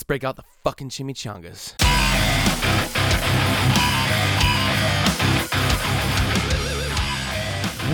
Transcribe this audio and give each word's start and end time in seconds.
Let's 0.00 0.06
break 0.06 0.24
out 0.24 0.36
the 0.36 0.44
fucking 0.64 0.88
chimichangas. 0.88 1.74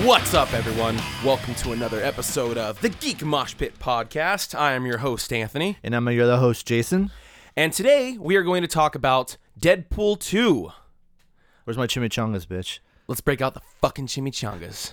What's 0.04 0.34
up, 0.34 0.52
everyone? 0.52 1.00
Welcome 1.24 1.56
to 1.56 1.72
another 1.72 2.00
episode 2.00 2.56
of 2.58 2.80
the 2.80 2.90
Geek 2.90 3.24
Mosh 3.24 3.56
Pit 3.56 3.76
Podcast. 3.80 4.56
I 4.56 4.74
am 4.74 4.86
your 4.86 4.98
host, 4.98 5.32
Anthony, 5.32 5.78
And 5.82 5.96
I'm 5.96 6.08
your 6.10 6.22
other 6.22 6.36
host, 6.36 6.64
Jason. 6.64 7.10
and 7.56 7.72
today 7.72 8.16
we 8.20 8.36
are 8.36 8.44
going 8.44 8.62
to 8.62 8.68
talk 8.68 8.94
about 8.94 9.36
Deadpool 9.58 10.20
2. 10.20 10.70
Where's 11.64 11.76
my 11.76 11.88
chimichangas, 11.88 12.46
bitch? 12.46 12.78
Let's 13.08 13.20
break 13.20 13.40
out 13.40 13.54
the 13.54 13.62
fucking 13.80 14.06
chimichangas. 14.06 14.92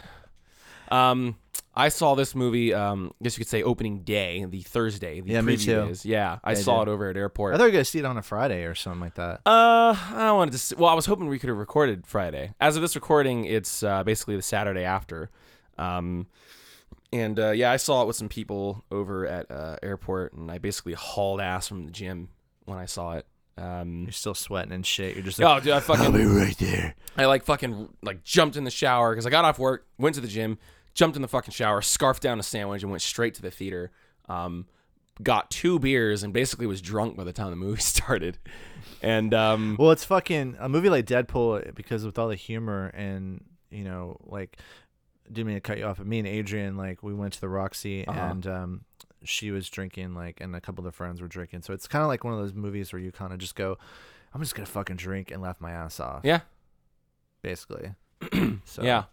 Um, 0.89 1.35
I 1.75 1.89
saw 1.89 2.13
this 2.15 2.35
movie. 2.35 2.73
Um, 2.73 3.13
I 3.19 3.23
guess 3.23 3.37
you 3.37 3.43
could 3.43 3.49
say 3.49 3.63
opening 3.63 4.01
day, 4.03 4.45
the 4.47 4.61
Thursday. 4.61 5.21
The 5.21 5.31
Yeah, 5.31 5.41
me 5.41 5.57
too. 5.57 5.81
Is. 5.89 6.05
Yeah, 6.05 6.37
I 6.43 6.51
I 6.51 6.53
saw 6.53 6.83
did. 6.83 6.89
it 6.89 6.93
over 6.93 7.09
at 7.09 7.17
airport. 7.17 7.53
I 7.53 7.57
thought 7.57 7.63
you 7.63 7.69
were 7.69 7.73
gonna 7.73 7.85
see 7.85 7.99
it 7.99 8.05
on 8.05 8.17
a 8.17 8.21
Friday 8.21 8.63
or 8.65 8.75
something 8.75 9.01
like 9.01 9.15
that. 9.15 9.41
Uh, 9.45 9.95
I 10.11 10.31
wanted 10.33 10.51
to. 10.51 10.57
See, 10.59 10.75
well, 10.75 10.89
I 10.89 10.93
was 10.93 11.05
hoping 11.07 11.27
we 11.27 11.39
could 11.39 11.49
have 11.49 11.57
recorded 11.57 12.05
Friday. 12.05 12.53
As 12.61 12.75
of 12.75 12.81
this 12.83 12.95
recording, 12.95 13.45
it's 13.45 13.81
uh, 13.83 14.03
basically 14.03 14.35
the 14.35 14.41
Saturday 14.43 14.83
after. 14.83 15.29
Um, 15.77 16.27
and 17.11 17.39
uh, 17.39 17.51
yeah, 17.51 17.71
I 17.71 17.77
saw 17.77 18.03
it 18.03 18.07
with 18.07 18.15
some 18.15 18.29
people 18.29 18.83
over 18.91 19.25
at 19.27 19.49
uh, 19.51 19.77
airport, 19.83 20.33
and 20.33 20.51
I 20.51 20.57
basically 20.59 20.93
hauled 20.93 21.41
ass 21.41 21.67
from 21.67 21.85
the 21.85 21.91
gym 21.91 22.29
when 22.65 22.77
I 22.77 22.85
saw 22.85 23.13
it. 23.13 23.25
Um, 23.55 24.03
You're 24.03 24.11
still 24.11 24.33
sweating 24.33 24.71
and 24.71 24.83
shit. 24.85 25.15
You're 25.15 25.23
just 25.23 25.37
like, 25.37 25.57
oh, 25.57 25.63
dude, 25.63 25.73
I 25.73 25.79
fucking, 25.79 26.05
I'll 26.05 26.11
be 26.11 26.25
right 26.25 26.57
there. 26.57 26.95
I 27.15 27.25
like 27.25 27.43
fucking 27.45 27.89
like 28.01 28.23
jumped 28.23 28.55
in 28.57 28.63
the 28.63 28.71
shower 28.71 29.11
because 29.11 29.27
I 29.27 29.29
got 29.29 29.45
off 29.45 29.59
work, 29.59 29.85
went 29.99 30.15
to 30.15 30.21
the 30.21 30.27
gym, 30.27 30.57
jumped 30.93 31.15
in 31.15 31.21
the 31.21 31.27
fucking 31.27 31.51
shower, 31.51 31.81
scarfed 31.81 32.21
down 32.23 32.39
a 32.39 32.43
sandwich, 32.43 32.81
and 32.83 32.91
went 32.91 33.01
straight 33.01 33.33
to 33.35 33.41
the 33.41 33.51
theater. 33.51 33.91
Um, 34.29 34.67
got 35.21 35.51
two 35.51 35.77
beers 35.77 36.23
and 36.23 36.33
basically 36.33 36.65
was 36.65 36.81
drunk 36.81 37.15
by 37.15 37.23
the 37.23 37.33
time 37.33 37.49
the 37.51 37.55
movie 37.55 37.81
started. 37.81 38.37
And 39.01 39.33
um, 39.33 39.75
Well, 39.79 39.91
it's 39.91 40.03
fucking 40.05 40.55
a 40.59 40.67
movie 40.69 40.89
like 40.89 41.05
Deadpool 41.05 41.75
because 41.75 42.03
with 42.05 42.17
all 42.17 42.27
the 42.29 42.35
humor 42.35 42.87
and 42.95 43.43
you 43.69 43.83
know, 43.83 44.17
like, 44.25 44.57
didn't 45.31 45.47
mean 45.47 45.55
to 45.55 45.61
cut 45.61 45.77
you 45.77 45.85
off, 45.85 45.97
but 45.97 46.05
me 46.07 46.19
and 46.19 46.27
Adrian, 46.27 46.77
like, 46.77 47.01
we 47.01 47.13
went 47.13 47.33
to 47.33 47.41
the 47.41 47.49
Roxy 47.49 48.05
Uh-huh. 48.07 48.19
and 48.19 48.45
um, 48.47 48.81
she 49.23 49.49
was 49.51 49.67
drinking, 49.69 50.13
like, 50.13 50.39
and 50.41 50.55
a 50.55 50.61
couple 50.61 50.81
of 50.81 50.85
the 50.85 50.95
friends 50.95 51.21
were 51.21 51.27
drinking. 51.27 51.61
So 51.63 51.73
it's 51.73 51.87
kind 51.87 52.01
of 52.03 52.07
like 52.07 52.23
one 52.23 52.33
of 52.33 52.39
those 52.39 52.53
movies 52.53 52.91
where 52.93 52.99
you 53.01 53.11
kind 53.11 53.33
of 53.33 53.39
just 53.39 53.55
go, 53.55 53.77
I'm 54.33 54.41
just 54.41 54.53
gonna 54.55 54.65
fucking 54.67 54.95
drink 54.97 55.31
and 55.31 55.41
laugh 55.41 55.59
my 55.59 55.71
ass 55.71 55.99
off. 55.99 56.21
yeah, 56.23 56.41
basically. 57.41 57.93
so 58.65 58.83
Yeah. 58.83 59.03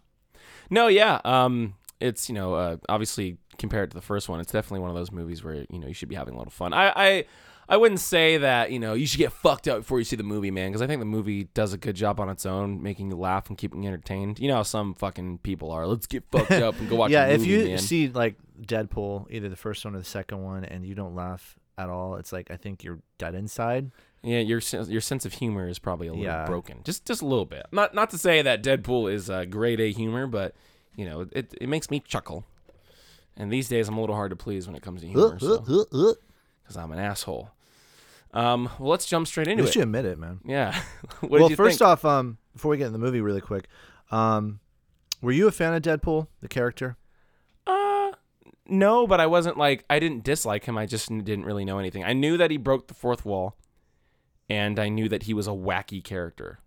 No, 0.71 0.87
yeah. 0.87 1.19
Um, 1.23 1.75
it's 1.99 2.27
you 2.29 2.33
know, 2.33 2.55
uh, 2.55 2.77
obviously 2.89 3.37
compared 3.59 3.91
to 3.91 3.95
the 3.95 4.01
first 4.01 4.27
one, 4.27 4.39
it's 4.39 4.51
definitely 4.51 4.79
one 4.79 4.89
of 4.89 4.95
those 4.95 5.11
movies 5.11 5.43
where 5.43 5.65
you 5.69 5.79
know 5.79 5.87
you 5.87 5.93
should 5.93 6.09
be 6.09 6.15
having 6.15 6.33
a 6.33 6.37
lot 6.37 6.47
of 6.47 6.53
fun. 6.53 6.73
I, 6.73 6.91
I, 6.95 7.25
I 7.69 7.77
wouldn't 7.77 7.99
say 7.99 8.37
that 8.37 8.71
you 8.71 8.79
know 8.79 8.93
you 8.93 9.05
should 9.05 9.19
get 9.19 9.31
fucked 9.31 9.67
up 9.67 9.79
before 9.79 9.99
you 9.99 10.05
see 10.05 10.15
the 10.15 10.23
movie, 10.23 10.49
man, 10.49 10.69
because 10.71 10.81
I 10.81 10.87
think 10.87 10.99
the 10.99 11.05
movie 11.05 11.45
does 11.53 11.73
a 11.73 11.77
good 11.77 11.95
job 11.95 12.19
on 12.19 12.29
its 12.29 12.45
own, 12.45 12.81
making 12.81 13.11
you 13.11 13.17
laugh 13.17 13.49
and 13.49 13.57
keeping 13.57 13.83
you 13.83 13.89
entertained. 13.89 14.39
You 14.39 14.47
know 14.47 14.55
how 14.55 14.63
some 14.63 14.95
fucking 14.95 15.39
people 15.39 15.71
are. 15.71 15.85
Let's 15.85 16.07
get 16.07 16.23
fucked 16.31 16.51
up 16.51 16.79
and 16.79 16.89
go 16.89 16.95
watch. 16.95 17.11
yeah, 17.11 17.27
movie, 17.27 17.43
if 17.43 17.45
you 17.47 17.69
man. 17.69 17.77
see 17.77 18.07
like 18.07 18.35
Deadpool, 18.59 19.27
either 19.29 19.49
the 19.49 19.55
first 19.55 19.85
one 19.85 19.95
or 19.95 19.99
the 19.99 20.05
second 20.05 20.41
one, 20.41 20.63
and 20.63 20.85
you 20.85 20.95
don't 20.95 21.15
laugh 21.15 21.59
at 21.77 21.89
all, 21.89 22.15
it's 22.15 22.31
like 22.31 22.49
I 22.49 22.57
think 22.57 22.83
you're 22.83 22.99
dead 23.17 23.35
inside. 23.35 23.91
Yeah, 24.23 24.39
your 24.39 24.61
sen- 24.61 24.89
your 24.89 25.01
sense 25.01 25.25
of 25.25 25.33
humor 25.33 25.67
is 25.67 25.79
probably 25.79 26.07
a 26.07 26.11
little 26.11 26.25
Yeah. 26.25 26.45
broken, 26.45 26.81
just 26.83 27.05
just 27.05 27.21
a 27.21 27.25
little 27.25 27.45
bit. 27.45 27.65
Not 27.71 27.95
not 27.95 28.09
to 28.11 28.17
say 28.17 28.41
that 28.41 28.63
Deadpool 28.63 29.11
is 29.11 29.29
uh, 29.29 29.45
grade 29.45 29.79
A 29.79 29.91
humor, 29.91 30.27
but 30.27 30.53
you 30.95 31.05
know 31.05 31.27
it 31.31 31.53
it 31.59 31.67
makes 31.67 31.89
me 31.89 31.99
chuckle. 31.99 32.45
And 33.37 33.51
these 33.51 33.67
days, 33.69 33.87
I'm 33.87 33.97
a 33.97 34.01
little 34.01 34.15
hard 34.15 34.29
to 34.31 34.35
please 34.35 34.67
when 34.67 34.75
it 34.75 34.83
comes 34.83 35.01
to 35.01 35.07
humor, 35.07 35.35
because 35.35 36.77
I'm 36.77 36.91
an 36.91 36.99
asshole. 36.99 37.49
Um, 38.33 38.69
well, 38.79 38.91
let's 38.91 39.05
jump 39.05 39.27
straight 39.27 39.47
into 39.47 39.63
it. 39.63 39.75
you 39.75 39.81
admit 39.81 40.05
it, 40.05 40.19
man. 40.19 40.39
Yeah. 40.45 40.79
what 41.21 41.31
well, 41.31 41.41
did 41.43 41.49
you 41.51 41.55
first 41.55 41.79
think? 41.79 41.87
off, 41.87 42.05
um, 42.05 42.37
before 42.53 42.71
we 42.71 42.77
get 42.77 42.87
in 42.87 42.93
the 42.93 42.99
movie, 42.99 43.21
really 43.21 43.41
quick, 43.41 43.67
um, 44.11 44.59
were 45.21 45.31
you 45.31 45.47
a 45.47 45.51
fan 45.51 45.73
of 45.73 45.81
Deadpool, 45.81 46.27
the 46.41 46.47
character? 46.47 46.97
Uh, 47.67 48.11
no, 48.67 49.05
but 49.07 49.19
I 49.19 49.27
wasn't 49.27 49.57
like 49.57 49.85
I 49.89 49.99
didn't 49.99 50.23
dislike 50.23 50.65
him. 50.65 50.77
I 50.77 50.85
just 50.85 51.09
n- 51.11 51.23
didn't 51.23 51.45
really 51.45 51.65
know 51.65 51.79
anything. 51.79 52.03
I 52.03 52.13
knew 52.13 52.37
that 52.37 52.51
he 52.51 52.57
broke 52.57 52.87
the 52.87 52.93
fourth 52.93 53.25
wall, 53.25 53.55
and 54.51 54.79
I 54.79 54.89
knew 54.89 55.07
that 55.07 55.23
he 55.23 55.33
was 55.33 55.47
a 55.47 55.51
wacky 55.51 56.03
character, 56.03 56.59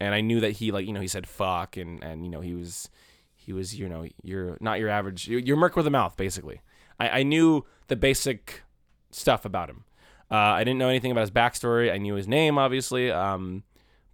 and 0.00 0.16
I 0.16 0.20
knew 0.20 0.40
that 0.40 0.52
he 0.52 0.72
like 0.72 0.84
you 0.84 0.92
know 0.92 1.00
he 1.00 1.06
said 1.06 1.28
fuck 1.28 1.76
and 1.76 2.02
and 2.02 2.24
you 2.24 2.30
know 2.30 2.40
he 2.40 2.54
was 2.54 2.90
he 3.36 3.52
was 3.52 3.78
you 3.78 3.88
know 3.88 4.04
you're 4.24 4.58
not 4.60 4.80
your 4.80 4.88
average 4.88 5.28
you're, 5.28 5.56
merc 5.56 5.76
with 5.76 5.86
a 5.86 5.90
mouth 5.90 6.16
basically. 6.16 6.60
I 6.98 7.20
I 7.20 7.22
knew 7.22 7.64
the 7.86 7.94
basic 7.94 8.62
stuff 9.12 9.44
about 9.44 9.70
him. 9.70 9.84
Uh, 10.28 10.58
I 10.58 10.64
didn't 10.64 10.78
know 10.78 10.88
anything 10.88 11.12
about 11.12 11.20
his 11.20 11.30
backstory. 11.30 11.92
I 11.92 11.98
knew 11.98 12.14
his 12.16 12.26
name 12.26 12.58
obviously. 12.58 13.12
Um, 13.12 13.62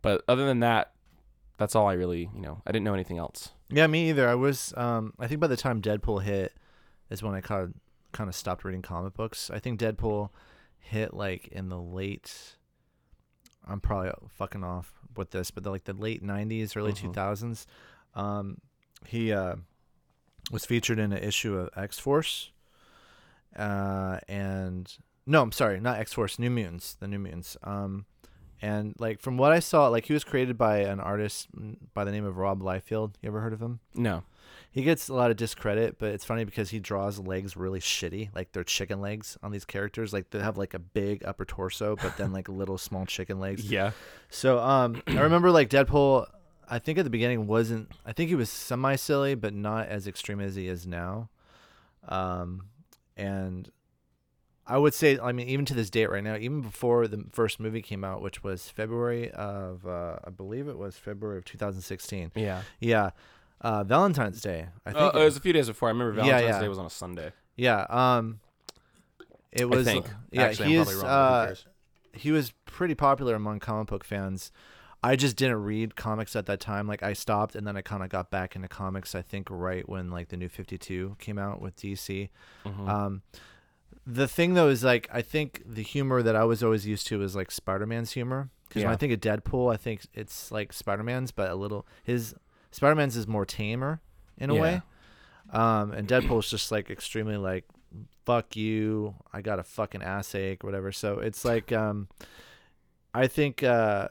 but 0.03 0.23
other 0.29 0.47
than 0.47 0.61
that, 0.61 0.93
that's 1.57 1.75
all 1.75 1.89
I 1.89 1.95
really 1.95 2.29
you 2.35 2.43
know. 2.43 2.61
I 2.67 2.73
didn't 2.73 2.85
know 2.85 2.95
anything 2.95 3.17
else. 3.17 3.53
Yeah, 3.71 3.87
me 3.87 4.11
either. 4.11 4.29
I 4.29 4.35
was. 4.35 4.75
Um, 4.77 5.15
I 5.19 5.27
think 5.27 5.41
by 5.41 5.47
the 5.47 5.57
time 5.57 5.81
Deadpool 5.81 6.23
hit, 6.23 6.53
is 7.09 7.23
when 7.23 7.35
I 7.35 7.41
kind 7.41 7.63
of 7.63 7.73
kind 8.13 8.29
of 8.29 8.35
stopped 8.35 8.63
reading 8.63 8.83
comic 8.83 9.15
books. 9.15 9.51
I 9.51 9.59
think 9.59 9.81
Deadpool 9.81 10.29
hit 10.79 11.15
like 11.15 11.49
in 11.49 11.71
the 11.71 11.81
late. 11.81 12.57
I'm 13.67 13.81
probably 13.81 14.13
fucking 14.31 14.63
off 14.65 14.93
with 15.17 15.31
this, 15.31 15.51
but 15.51 15.65
the, 15.65 15.71
like 15.71 15.85
the 15.85 15.93
late 15.95 16.23
'90s, 16.23 16.77
early 16.77 16.93
Mhm. 16.93 17.13
2000s. 17.15 17.67
Um, 18.15 18.59
he 19.07 19.33
uh, 19.33 19.57
was 20.51 20.65
featured 20.65 20.99
in 20.99 21.13
an 21.13 21.23
issue 21.23 21.57
of 21.59 21.71
X 21.77 21.99
Force. 21.99 22.51
Uh, 23.57 24.19
and 24.29 24.93
no, 25.27 25.43
I'm 25.43 25.53
sorry, 25.53 25.81
not 25.81 25.99
X 25.99 26.13
Force, 26.13 26.39
New 26.39 26.51
Mutants, 26.51 26.95
the 26.95 27.09
New 27.09 27.19
Mutants. 27.19 27.57
Um, 27.63 28.05
and 28.63 28.95
like 28.99 29.21
from 29.21 29.37
what 29.37 29.53
I 29.53 29.61
saw, 29.61 29.89
like 29.89 30.07
he 30.07 30.13
was 30.13 30.25
created 30.25 30.57
by 30.59 30.79
an 30.79 31.01
artist 31.01 31.49
mm, 31.57 31.77
by 31.95 32.05
the 32.05 32.13
name 32.13 32.25
of 32.25 32.37
Rob 32.37 32.61
Liefeld. 32.61 33.15
You 33.23 33.29
ever 33.29 33.41
heard 33.41 33.53
of 33.53 33.61
him? 33.61 33.81
No. 33.95 34.25
He 34.77 34.83
gets 34.83 35.09
a 35.09 35.15
lot 35.15 35.31
of 35.31 35.39
discredit, 35.39 35.99
but 35.99 36.11
it's 36.11 36.27
funny 36.27 36.45
because 36.45 36.69
he 36.69 36.81
draws 36.81 37.19
legs 37.19 37.57
really 37.57 37.81
shitty, 37.81 38.29
like 38.35 38.53
they're 38.53 38.63
chicken 38.63 39.01
legs 39.01 39.39
on 39.43 39.51
these 39.51 39.65
characters. 39.65 40.13
Like 40.13 40.29
they 40.29 40.39
have 40.39 40.59
like 40.59 40.75
a 40.75 40.79
big 40.79 41.25
upper 41.25 41.47
torso, 41.47 41.97
but 41.97 42.19
then 42.19 42.31
like 42.31 42.47
little 42.47 42.77
small 42.77 43.07
chicken 43.07 43.41
legs. 43.41 43.65
Yeah. 43.71 43.93
So 44.29 44.59
um, 44.59 45.03
I 45.07 45.21
remember 45.21 45.51
like 45.51 45.71
Deadpool. 45.71 46.27
I 46.69 46.79
think 46.79 46.99
at 46.99 47.05
the 47.05 47.11
beginning 47.11 47.47
wasn't. 47.47 47.91
I 48.05 48.13
think 48.13 48.29
he 48.29 48.35
was 48.35 48.51
semi 48.51 48.97
silly, 48.97 49.35
but 49.35 49.55
not 49.55 49.89
as 49.89 50.07
extreme 50.07 50.43
as 50.43 50.57
he 50.57 50.69
is 50.69 50.87
now. 50.87 51.31
Um, 52.07 52.67
and 53.17 53.71
I 54.67 54.77
would 54.77 54.93
say, 54.93 55.19
I 55.19 55.33
mean, 55.33 55.49
even 55.49 55.65
to 55.67 55.75
this 55.75 55.89
date 55.89 56.11
right 56.11 56.23
now, 56.23 56.37
even 56.37 56.61
before 56.61 57.09
the 57.09 57.25
first 57.33 57.61
movie 57.61 57.81
came 57.81 58.05
out, 58.05 58.21
which 58.21 58.45
was 58.45 58.69
February 58.69 59.31
of, 59.31 59.87
uh, 59.87 60.17
I 60.23 60.29
believe 60.29 60.69
it 60.69 60.77
was 60.77 60.97
February 60.97 61.39
of 61.39 61.47
2016. 61.47 62.33
Yeah. 62.35 62.63
Yeah, 62.81 63.11
uh, 63.61 63.85
Valentine's 63.85 64.41
Day. 64.41 64.67
I 64.85 64.93
think. 64.93 65.15
Uh, 65.15 65.19
it 65.19 65.25
was 65.25 65.37
a 65.37 65.41
few 65.41 65.53
days 65.53 65.69
before. 65.69 65.89
I 65.89 65.93
remember 65.93 66.13
Valentine's 66.13 66.43
yeah. 66.43 66.61
Day 66.61 66.69
was 66.69 66.79
on 66.79 66.87
a 66.87 66.91
Sunday. 66.91 67.33
yeah. 67.57 67.87
Um, 67.89 68.41
it 69.53 69.69
was. 69.69 69.87
think. 69.87 70.07
Yeah, 70.31 70.43
Actually, 70.43 70.69
he 70.69 70.77
I'm 70.77 70.83
is. 70.83 71.03
Uh, 71.03 71.55
he 72.13 72.31
was 72.31 72.53
pretty 72.65 72.95
popular 72.95 73.35
among 73.35 73.61
comic 73.61 73.89
book 73.89 74.05
fans. 74.05 74.51
I 75.03 75.15
just 75.15 75.37
didn't 75.37 75.63
read 75.63 75.95
comics 75.95 76.35
at 76.35 76.47
that 76.47 76.59
time. 76.59 76.89
Like 76.89 77.03
I 77.03 77.13
stopped 77.13 77.55
and 77.55 77.67
then 77.67 77.77
I 77.77 77.83
kind 77.83 78.03
of 78.03 78.09
got 78.09 78.31
back 78.31 78.57
into 78.57 78.69
comics. 78.69 79.15
I 79.15 79.23
think 79.23 79.49
right 79.51 79.89
when 79.89 80.11
like 80.11 80.29
the 80.29 80.37
new 80.37 80.49
Fifty 80.49 80.79
Two 80.79 81.17
came 81.19 81.39
out 81.39 81.61
with 81.61 81.77
DC. 81.77 82.29
Mhm. 82.65 82.89
Um, 82.89 83.23
the 84.07 84.27
thing 84.27 84.55
though 84.55 84.69
is 84.69 84.83
like 84.83 85.09
I 85.13 85.23
think 85.23 85.63
the 85.65 85.83
humor 85.83 86.23
that 86.23 86.35
I 86.35 86.45
was 86.45 86.63
always 86.63 86.87
used 86.87 87.07
to 87.09 87.23
is 87.23 87.37
like 87.37 87.51
Spider 87.51 87.87
Man's 87.87 88.13
humor. 88.13 88.51
Because 88.69 88.83
when 88.83 88.93
I 88.93 88.97
think 88.97 89.13
of 89.13 89.21
Deadpool, 89.21 89.73
I 89.73 89.77
think 89.77 90.03
it's 90.13 90.51
like 90.51 90.73
Spider 90.73 91.05
Man's, 91.05 91.31
but 91.31 91.51
a 91.51 91.55
little 91.55 91.87
his 92.03 92.35
Spider 92.77 92.95
Man's 92.95 93.17
is 93.17 93.27
more 93.27 93.47
tamer 93.47 94.03
in 94.37 94.51
a 94.51 94.55
Yeah. 94.55 94.61
way. 94.61 94.83
Um, 95.51 95.93
and 95.93 96.07
Deadpool's 96.07 96.51
just 96.51 96.71
like 96.71 96.91
extremely 96.91 97.39
like 97.39 97.65
fuck 98.27 98.55
you, 98.55 99.15
I 99.33 99.41
got 99.41 99.59
a 99.59 99.63
fucking 99.63 100.03
ass 100.03 100.35
ache, 100.35 100.63
whatever. 100.63 100.93
So 100.93 101.19
it's 101.21 101.43
like 101.43 101.73
um, 101.73 102.09
I 103.15 103.29
think 103.29 103.63
uh, 103.63 104.09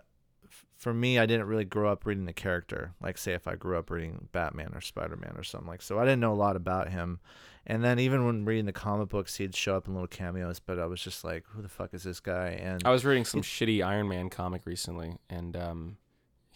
f- 0.47 0.65
for 0.77 0.93
me, 0.95 1.19
I 1.19 1.27
didn't 1.27 1.45
really 1.45 1.65
grow 1.65 1.91
up 1.91 2.07
reading 2.07 2.25
the 2.25 2.33
character. 2.33 2.93
Like 2.99 3.19
say 3.19 3.33
if 3.33 3.47
I 3.47 3.55
grew 3.55 3.77
up 3.77 3.91
reading 3.91 4.29
Batman 4.31 4.71
or 4.73 4.81
Spider 4.81 5.15
Man 5.15 5.33
or 5.35 5.43
something 5.43 5.67
like, 5.67 5.83
so 5.83 5.99
I 5.99 6.03
didn't 6.05 6.21
know 6.21 6.33
a 6.33 6.35
lot 6.35 6.55
about 6.55 6.89
him. 6.89 7.19
And 7.67 7.83
then 7.83 7.99
even 7.99 8.25
when 8.25 8.45
reading 8.45 8.65
the 8.65 8.73
comic 8.73 9.09
books, 9.09 9.35
he'd 9.35 9.55
show 9.55 9.75
up 9.75 9.87
in 9.87 9.93
little 9.93 10.07
cameos, 10.07 10.59
but 10.59 10.79
I 10.79 10.85
was 10.85 11.01
just 11.01 11.23
like, 11.23 11.43
who 11.49 11.61
the 11.61 11.69
fuck 11.69 11.93
is 11.93 12.01
this 12.03 12.19
guy? 12.19 12.49
And 12.61 12.81
I 12.85 12.89
was 12.91 13.03
reading 13.05 13.25
some 13.25 13.41
shitty 13.41 13.83
Iron 13.85 14.07
Man 14.07 14.29
comic 14.29 14.65
recently, 14.65 15.17
and 15.29 15.55
um, 15.57 15.97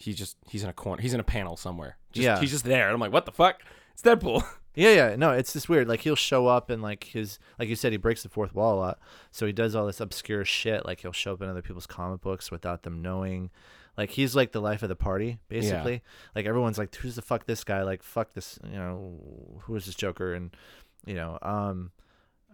he 0.00 0.12
just 0.14 0.36
he's 0.48 0.64
in 0.64 0.68
a 0.68 0.72
corner. 0.72 1.00
He's 1.00 1.14
in 1.14 1.20
a 1.20 1.24
panel 1.24 1.56
somewhere. 1.56 1.96
Just, 2.10 2.24
Yeah. 2.24 2.40
He's 2.40 2.50
just 2.50 2.64
there, 2.64 2.86
and 2.86 2.94
I'm 2.94 3.00
like, 3.00 3.12
what 3.12 3.26
the 3.26 3.32
fuck? 3.32 3.62
It's 3.92 4.02
Deadpool. 4.02 4.42
Yeah, 4.76 4.94
yeah, 4.94 5.16
no, 5.16 5.32
it's 5.32 5.52
just 5.52 5.68
weird. 5.68 5.88
Like 5.88 6.00
he'll 6.02 6.14
show 6.14 6.46
up 6.46 6.70
and 6.70 6.80
like 6.80 7.02
his, 7.02 7.40
like 7.58 7.68
you 7.68 7.74
said, 7.74 7.90
he 7.90 7.98
breaks 7.98 8.22
the 8.22 8.28
fourth 8.28 8.54
wall 8.54 8.76
a 8.76 8.78
lot. 8.78 8.98
So 9.32 9.44
he 9.44 9.52
does 9.52 9.74
all 9.74 9.84
this 9.84 9.98
obscure 9.98 10.44
shit. 10.44 10.86
Like 10.86 11.00
he'll 11.00 11.10
show 11.10 11.32
up 11.32 11.42
in 11.42 11.48
other 11.48 11.60
people's 11.60 11.88
comic 11.88 12.20
books 12.20 12.52
without 12.52 12.84
them 12.84 13.02
knowing. 13.02 13.50
Like 13.98 14.10
he's 14.10 14.36
like 14.36 14.52
the 14.52 14.60
life 14.60 14.84
of 14.84 14.88
the 14.88 14.94
party, 14.94 15.40
basically. 15.48 16.02
Like 16.36 16.46
everyone's 16.46 16.78
like, 16.78 16.94
who's 16.94 17.16
the 17.16 17.20
fuck 17.20 17.46
this 17.46 17.64
guy? 17.64 17.82
Like 17.82 18.04
fuck 18.04 18.32
this, 18.32 18.60
you 18.64 18.78
know, 18.78 19.58
who 19.62 19.74
is 19.74 19.86
this 19.86 19.96
Joker? 19.96 20.34
And 20.34 20.56
you 21.04 21.14
know, 21.14 21.36
um, 21.42 21.90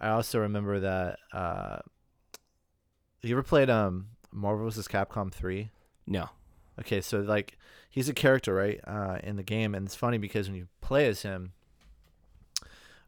I 0.00 0.08
also 0.08 0.38
remember 0.40 0.80
that 0.80 1.18
uh, 1.34 1.80
You 3.22 3.34
ever 3.34 3.42
played 3.42 3.68
um 3.68 4.06
Marvel 4.32 4.64
vs. 4.64 4.88
Capcom 4.88 5.30
three? 5.30 5.70
No. 6.06 6.30
Okay, 6.80 7.00
so 7.00 7.20
like 7.20 7.58
he's 7.90 8.08
a 8.08 8.14
character, 8.14 8.54
right, 8.54 8.80
uh, 8.86 9.18
in 9.22 9.36
the 9.36 9.42
game, 9.42 9.74
and 9.74 9.86
it's 9.86 9.94
funny 9.94 10.18
because 10.18 10.48
when 10.48 10.56
you 10.56 10.68
play 10.80 11.06
as 11.06 11.22
him, 11.22 11.52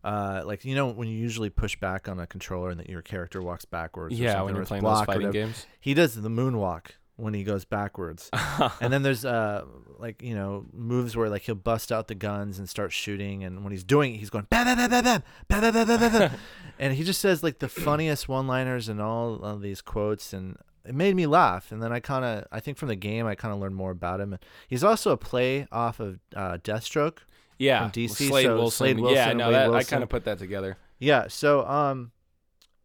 uh, 0.05 0.43
like 0.45 0.65
you 0.65 0.75
know 0.75 0.89
when 0.89 1.09
you 1.09 1.17
usually 1.19 1.51
push 1.51 1.79
back 1.79 2.09
on 2.09 2.21
a 2.21 2.27
controller 2.27 2.71
and 2.71 2.81
that 2.81 2.89
your 2.89 3.03
character 3.03 3.43
walks 3.43 3.65
backwards. 3.65 4.19
or 4.19 4.23
Yeah, 4.23 4.33
something, 4.33 4.45
when 4.47 4.55
you're 4.57 4.65
playing 4.67 4.85
those 4.85 5.03
fighting 5.05 5.31
games. 5.33 5.67
he 5.81 5.93
does 5.95 6.15
the 6.15 6.29
moonwalk 6.29 6.87
when 7.17 7.35
he 7.35 7.43
goes 7.43 7.65
backwards. 7.65 8.31
and 8.81 8.93
then 8.93 9.03
there's 9.03 9.25
uh 9.25 9.65
like 9.99 10.23
you 10.23 10.35
know 10.35 10.67
moves 10.73 11.17
where 11.17 11.29
like 11.29 11.43
he'll 11.43 11.57
bust 11.57 11.91
out 11.91 12.07
the 12.09 12.15
guns 12.15 12.59
and 12.59 12.69
start 12.69 12.93
shooting, 12.93 13.43
and 13.45 13.65
when 13.65 13.73
he's 13.73 13.85
doing 13.85 14.15
it, 14.15 14.19
he's 14.19 14.31
going 14.31 14.47
bam 14.49 14.65
bam 14.67 14.77
bam 14.77 14.91
bam 14.91 15.05
bam 15.05 15.23
bam 15.49 15.61
bam 15.61 15.73
bam 15.73 15.87
bam 15.87 15.99
bam, 16.01 16.13
bam. 16.13 16.31
and 16.79 16.95
he 16.95 17.03
just 17.03 17.21
says 17.21 17.43
like 17.43 17.59
the 17.59 17.69
funniest 17.69 18.29
one-liners 18.29 18.89
and 18.89 19.01
all 19.03 19.43
of 19.45 19.61
these 19.61 19.83
quotes, 19.83 20.33
and 20.33 20.57
it 20.89 20.95
made 20.95 21.15
me 21.15 21.27
laugh. 21.27 21.71
And 21.71 21.83
then 21.83 21.93
I 21.93 22.01
kind 22.01 22.25
of 22.25 22.47
I 22.51 22.61
think 22.61 22.79
from 22.79 22.89
the 22.89 22.97
game 22.97 23.27
I 23.27 23.35
kind 23.35 23.53
of 23.53 23.61
learned 23.61 23.77
more 23.77 23.91
about 23.91 24.21
him. 24.21 24.39
He's 24.67 24.83
also 24.83 25.13
a 25.13 25.17
play 25.17 25.67
off 25.71 26.01
of 26.01 26.19
uh, 26.35 26.59
Deathstroke. 26.59 27.19
Yeah, 27.59 27.83
From 27.83 27.91
DC, 27.91 28.29
Slade 28.29 28.45
so 28.47 28.57
Wilson. 28.57 28.77
Slade 28.77 28.97
yeah, 28.99 29.03
Wilson, 29.03 29.37
no, 29.39 29.47
Wade 29.47 29.55
that, 29.55 29.75
I 29.75 29.83
kind 29.83 30.03
of 30.05 30.09
put 30.09 30.25
that 30.25 30.39
together. 30.39 30.77
Yeah. 31.01 31.27
So, 31.29 31.67
um, 31.67 32.13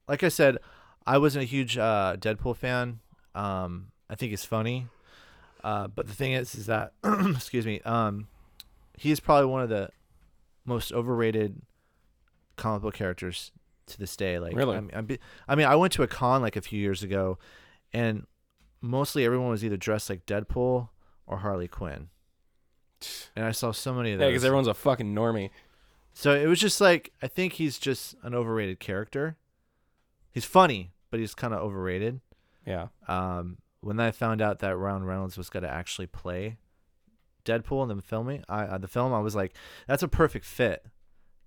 like 0.08 0.24
I 0.24 0.30
said, 0.30 0.58
I 1.06 1.20
wasn't 1.20 1.44
a 1.44 1.46
huge 1.46 1.78
uh, 1.78 2.18
Deadpool 2.20 2.58
fan. 2.58 3.00
Um, 3.36 3.92
I 4.10 4.16
think 4.16 4.32
he's 4.32 4.44
funny. 4.46 4.88
Uh, 5.64 5.88
but 5.88 6.08
the 6.08 6.14
thing 6.14 6.34
is, 6.34 6.56
is 6.56 6.66
that, 6.66 6.94
excuse 7.04 7.66
me, 7.66 7.82
um, 7.82 8.28
he's 8.98 9.20
probably 9.20 9.46
one 9.46 9.62
of 9.62 9.70
the 9.70 9.90
most 10.66 10.92
overrated 10.92 11.62
comic 12.58 12.82
book 12.82 12.96
characters 12.96 13.52
to 13.88 13.98
this 14.00 14.16
day. 14.16 14.40
Like, 14.40 14.56
Really? 14.56 14.78
I 14.78 14.82
mean, 14.82 15.06
be- 15.06 15.20
I 15.48 15.56
mean, 15.56 15.68
I 15.68 15.76
went 15.76 15.94
to 15.94 16.04
a 16.04 16.08
con 16.08 16.42
like 16.42 16.56
a 16.56 16.62
few 16.62 16.80
years 16.80 17.04
ago, 17.04 17.38
and 17.94 18.26
mostly 18.82 19.26
everyone 19.26 19.50
was 19.50 19.64
either 19.64 19.78
dressed 19.78 20.10
like 20.10 20.26
Deadpool 20.26 20.90
or 21.26 21.38
Harley 21.38 21.68
Quinn. 21.68 22.10
And 23.36 23.46
I 23.46 23.52
saw 23.52 23.72
so 23.72 23.94
many 23.94 24.14
of 24.14 24.20
those. 24.20 24.26
Yeah, 24.26 24.30
because 24.32 24.46
everyone's 24.46 24.68
a 24.68 24.74
fucking 24.74 25.14
normie. 25.14 25.50
So 26.14 26.34
it 26.34 26.48
was 26.48 26.60
just 26.60 26.80
like 26.80 27.12
I 27.22 27.28
think 27.28 27.54
he's 27.54 27.78
just 27.78 28.16
an 28.24 28.34
overrated 28.34 28.80
character. 28.80 29.38
He's 30.32 30.46
funny, 30.46 30.94
but 31.12 31.20
he's 31.20 31.36
kind 31.36 31.54
of 31.54 31.62
overrated. 31.62 32.22
Yeah. 32.66 32.88
Um, 33.08 33.58
when 33.82 34.00
I 34.00 34.12
found 34.12 34.42
out 34.42 34.60
that 34.60 34.78
Ryan 34.78 35.04
Reynolds 35.04 35.38
was 35.38 35.50
going 35.50 35.64
to 35.64 35.70
actually 35.70 36.08
play 36.08 36.58
Deadpool 37.46 37.90
in 37.90 37.96
the 37.96 38.02
filming, 38.02 38.44
I 38.48 38.64
uh, 38.64 38.78
the 38.78 38.88
film, 38.88 39.14
I 39.14 39.20
was 39.20 39.36
like, 39.36 39.54
that's 39.88 40.04
a 40.04 40.08
perfect 40.08 40.46
fit. 40.46 40.86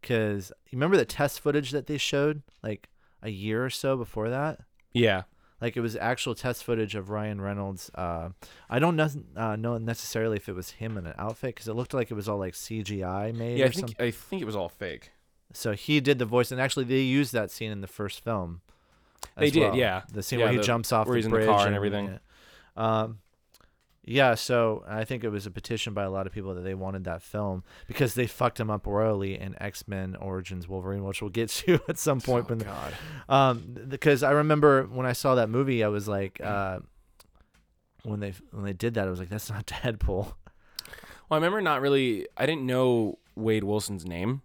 Because 0.00 0.52
you 0.70 0.76
remember 0.76 0.96
the 0.96 1.04
test 1.04 1.40
footage 1.40 1.70
that 1.72 1.86
they 1.86 1.96
showed 1.96 2.42
like 2.62 2.90
a 3.22 3.30
year 3.30 3.64
or 3.64 3.70
so 3.70 3.96
before 3.96 4.28
that. 4.30 4.60
Yeah. 4.92 5.22
Like 5.60 5.76
it 5.76 5.80
was 5.80 5.96
actual 5.96 6.34
test 6.34 6.64
footage 6.64 6.94
of 6.94 7.08
Ryan 7.08 7.40
Reynolds. 7.40 7.90
Uh, 7.94 8.30
I 8.68 8.78
don't 8.78 8.96
ne- 8.96 9.24
uh, 9.36 9.56
know 9.56 9.78
necessarily 9.78 10.36
if 10.36 10.48
it 10.48 10.54
was 10.54 10.70
him 10.72 10.98
in 10.98 11.06
an 11.06 11.14
outfit 11.18 11.54
because 11.54 11.66
it 11.68 11.74
looked 11.74 11.94
like 11.94 12.10
it 12.10 12.14
was 12.14 12.28
all 12.28 12.38
like 12.38 12.52
CGI 12.54 13.34
made. 13.34 13.58
Yeah, 13.58 13.64
I 13.66 13.68
think 13.70 13.88
something. 13.88 14.06
I 14.06 14.10
think 14.10 14.42
it 14.42 14.44
was 14.44 14.56
all 14.56 14.68
fake. 14.68 15.12
So 15.52 15.72
he 15.72 16.00
did 16.00 16.18
the 16.18 16.26
voice, 16.26 16.52
and 16.52 16.60
actually 16.60 16.84
they 16.84 17.00
used 17.00 17.32
that 17.32 17.50
scene 17.50 17.70
in 17.72 17.80
the 17.80 17.86
first 17.86 18.22
film. 18.22 18.60
They 19.38 19.50
did, 19.50 19.60
well. 19.60 19.76
yeah. 19.76 20.02
The 20.12 20.22
scene 20.22 20.38
Yeah, 20.40 20.46
where 20.46 20.52
he 20.52 20.58
the- 20.58 20.64
jumps 20.64 20.92
off 20.92 21.06
the 21.06 21.20
the 21.20 21.28
bridge 21.28 21.46
car 21.46 21.66
and 21.66 21.74
everything. 21.74 22.06
Yeah. 22.76 23.00
Um, 23.02 23.18
yeah. 24.06 24.34
So 24.36 24.84
I 24.88 25.04
think 25.04 25.24
it 25.24 25.28
was 25.28 25.44
a 25.46 25.50
petition 25.50 25.92
by 25.92 26.04
a 26.04 26.10
lot 26.10 26.26
of 26.26 26.32
people 26.32 26.54
that 26.54 26.62
they 26.62 26.74
wanted 26.74 27.04
that 27.04 27.22
film 27.22 27.64
because 27.86 28.14
they 28.14 28.26
fucked 28.26 28.58
him 28.58 28.70
up 28.70 28.86
royally 28.86 29.38
in 29.38 29.60
X 29.60 29.86
Men 29.86 30.16
Origins 30.16 30.68
Wolverine, 30.68 31.04
which 31.04 31.20
we'll 31.20 31.30
get 31.30 31.48
to 31.66 31.80
at 31.88 31.98
some 31.98 32.20
point. 32.20 32.46
oh, 32.46 32.54
when 32.54 32.58
God. 32.60 32.94
um, 33.28 33.76
because 33.88 34.22
I 34.22 34.30
remember 34.30 34.84
when 34.84 35.06
I 35.06 35.12
saw 35.12 35.34
that 35.34 35.50
movie, 35.50 35.84
I 35.84 35.88
was 35.88 36.08
like, 36.08 36.40
uh, 36.42 36.78
when 38.04 38.20
they 38.20 38.32
when 38.52 38.64
they 38.64 38.72
did 38.72 38.94
that, 38.94 39.06
I 39.06 39.10
was 39.10 39.18
like, 39.18 39.28
that's 39.28 39.50
not 39.50 39.66
Deadpool. 39.82 40.32
Well, 41.28 41.32
I 41.32 41.36
remember 41.36 41.60
not 41.60 41.80
really. 41.80 42.28
I 42.36 42.46
didn't 42.46 42.64
know 42.64 43.18
Wade 43.34 43.64
Wilson's 43.64 44.06
name, 44.06 44.42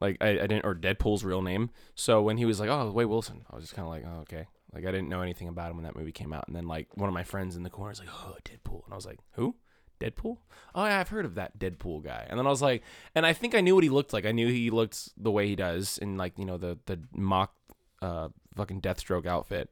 like 0.00 0.16
I, 0.20 0.28
I 0.28 0.46
didn't, 0.46 0.64
or 0.64 0.74
Deadpool's 0.74 1.24
real 1.24 1.42
name. 1.42 1.70
So 1.96 2.22
when 2.22 2.36
he 2.36 2.44
was 2.44 2.60
like, 2.60 2.70
"Oh, 2.70 2.90
Wade 2.92 3.08
Wilson," 3.08 3.44
I 3.50 3.56
was 3.56 3.64
just 3.64 3.74
kind 3.74 3.84
of 3.86 3.90
like, 3.92 4.04
"Oh, 4.06 4.20
okay." 4.20 4.46
Like 4.74 4.84
I 4.84 4.90
didn't 4.90 5.08
know 5.08 5.22
anything 5.22 5.48
about 5.48 5.70
him 5.70 5.76
when 5.76 5.84
that 5.84 5.96
movie 5.96 6.12
came 6.12 6.32
out. 6.32 6.46
And 6.46 6.56
then 6.56 6.66
like 6.66 6.88
one 6.96 7.08
of 7.08 7.14
my 7.14 7.22
friends 7.22 7.56
in 7.56 7.62
the 7.62 7.70
corner 7.70 7.90
was 7.90 8.00
like, 8.00 8.08
"Oh, 8.10 8.36
Deadpool," 8.44 8.84
and 8.84 8.92
I 8.92 8.96
was 8.96 9.06
like, 9.06 9.18
"Who? 9.32 9.56
Deadpool? 10.00 10.38
Oh 10.74 10.84
yeah, 10.84 10.98
I've 10.98 11.08
heard 11.08 11.24
of 11.24 11.36
that 11.36 11.58
Deadpool 11.58 12.02
guy." 12.04 12.26
And 12.28 12.38
then 12.38 12.46
I 12.46 12.50
was 12.50 12.62
like, 12.62 12.82
and 13.14 13.24
I 13.24 13.32
think 13.32 13.54
I 13.54 13.60
knew 13.60 13.74
what 13.74 13.84
he 13.84 13.90
looked 13.90 14.12
like. 14.12 14.26
I 14.26 14.32
knew 14.32 14.48
he 14.48 14.70
looked 14.70 15.10
the 15.16 15.30
way 15.30 15.46
he 15.46 15.56
does 15.56 15.98
in 15.98 16.16
like 16.16 16.38
you 16.38 16.44
know 16.44 16.58
the 16.58 16.78
the 16.86 16.98
mock 17.14 17.54
uh 18.02 18.28
fucking 18.56 18.80
Deathstroke 18.80 19.26
outfit. 19.26 19.70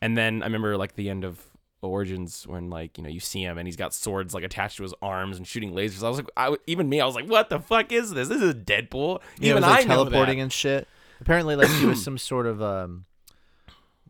And 0.00 0.16
then 0.16 0.42
I 0.42 0.46
remember 0.46 0.76
like 0.76 0.94
the 0.94 1.10
end 1.10 1.24
of 1.24 1.44
Origins 1.82 2.46
when 2.46 2.70
like 2.70 2.98
you 2.98 3.04
know 3.04 3.10
you 3.10 3.20
see 3.20 3.42
him 3.42 3.58
and 3.58 3.68
he's 3.68 3.76
got 3.76 3.94
swords 3.94 4.34
like 4.34 4.44
attached 4.44 4.78
to 4.78 4.82
his 4.82 4.94
arms 5.02 5.36
and 5.36 5.46
shooting 5.46 5.72
lasers. 5.72 6.02
I 6.02 6.08
was 6.08 6.18
like, 6.18 6.30
I, 6.36 6.56
even 6.66 6.88
me, 6.88 7.00
I 7.00 7.06
was 7.06 7.14
like, 7.14 7.28
what 7.28 7.50
the 7.50 7.60
fuck 7.60 7.92
is 7.92 8.12
this? 8.12 8.28
This 8.28 8.42
is 8.42 8.54
Deadpool. 8.54 9.20
Yeah, 9.38 9.50
even 9.50 9.62
was 9.62 9.70
like 9.70 9.80
I 9.80 9.88
know 9.88 10.04
teleporting 10.04 10.40
and 10.40 10.52
shit. 10.52 10.88
Apparently, 11.20 11.56
like 11.56 11.68
he 11.68 11.86
was 11.86 12.02
some 12.02 12.18
sort 12.18 12.46
of 12.46 12.62
um, 12.62 13.04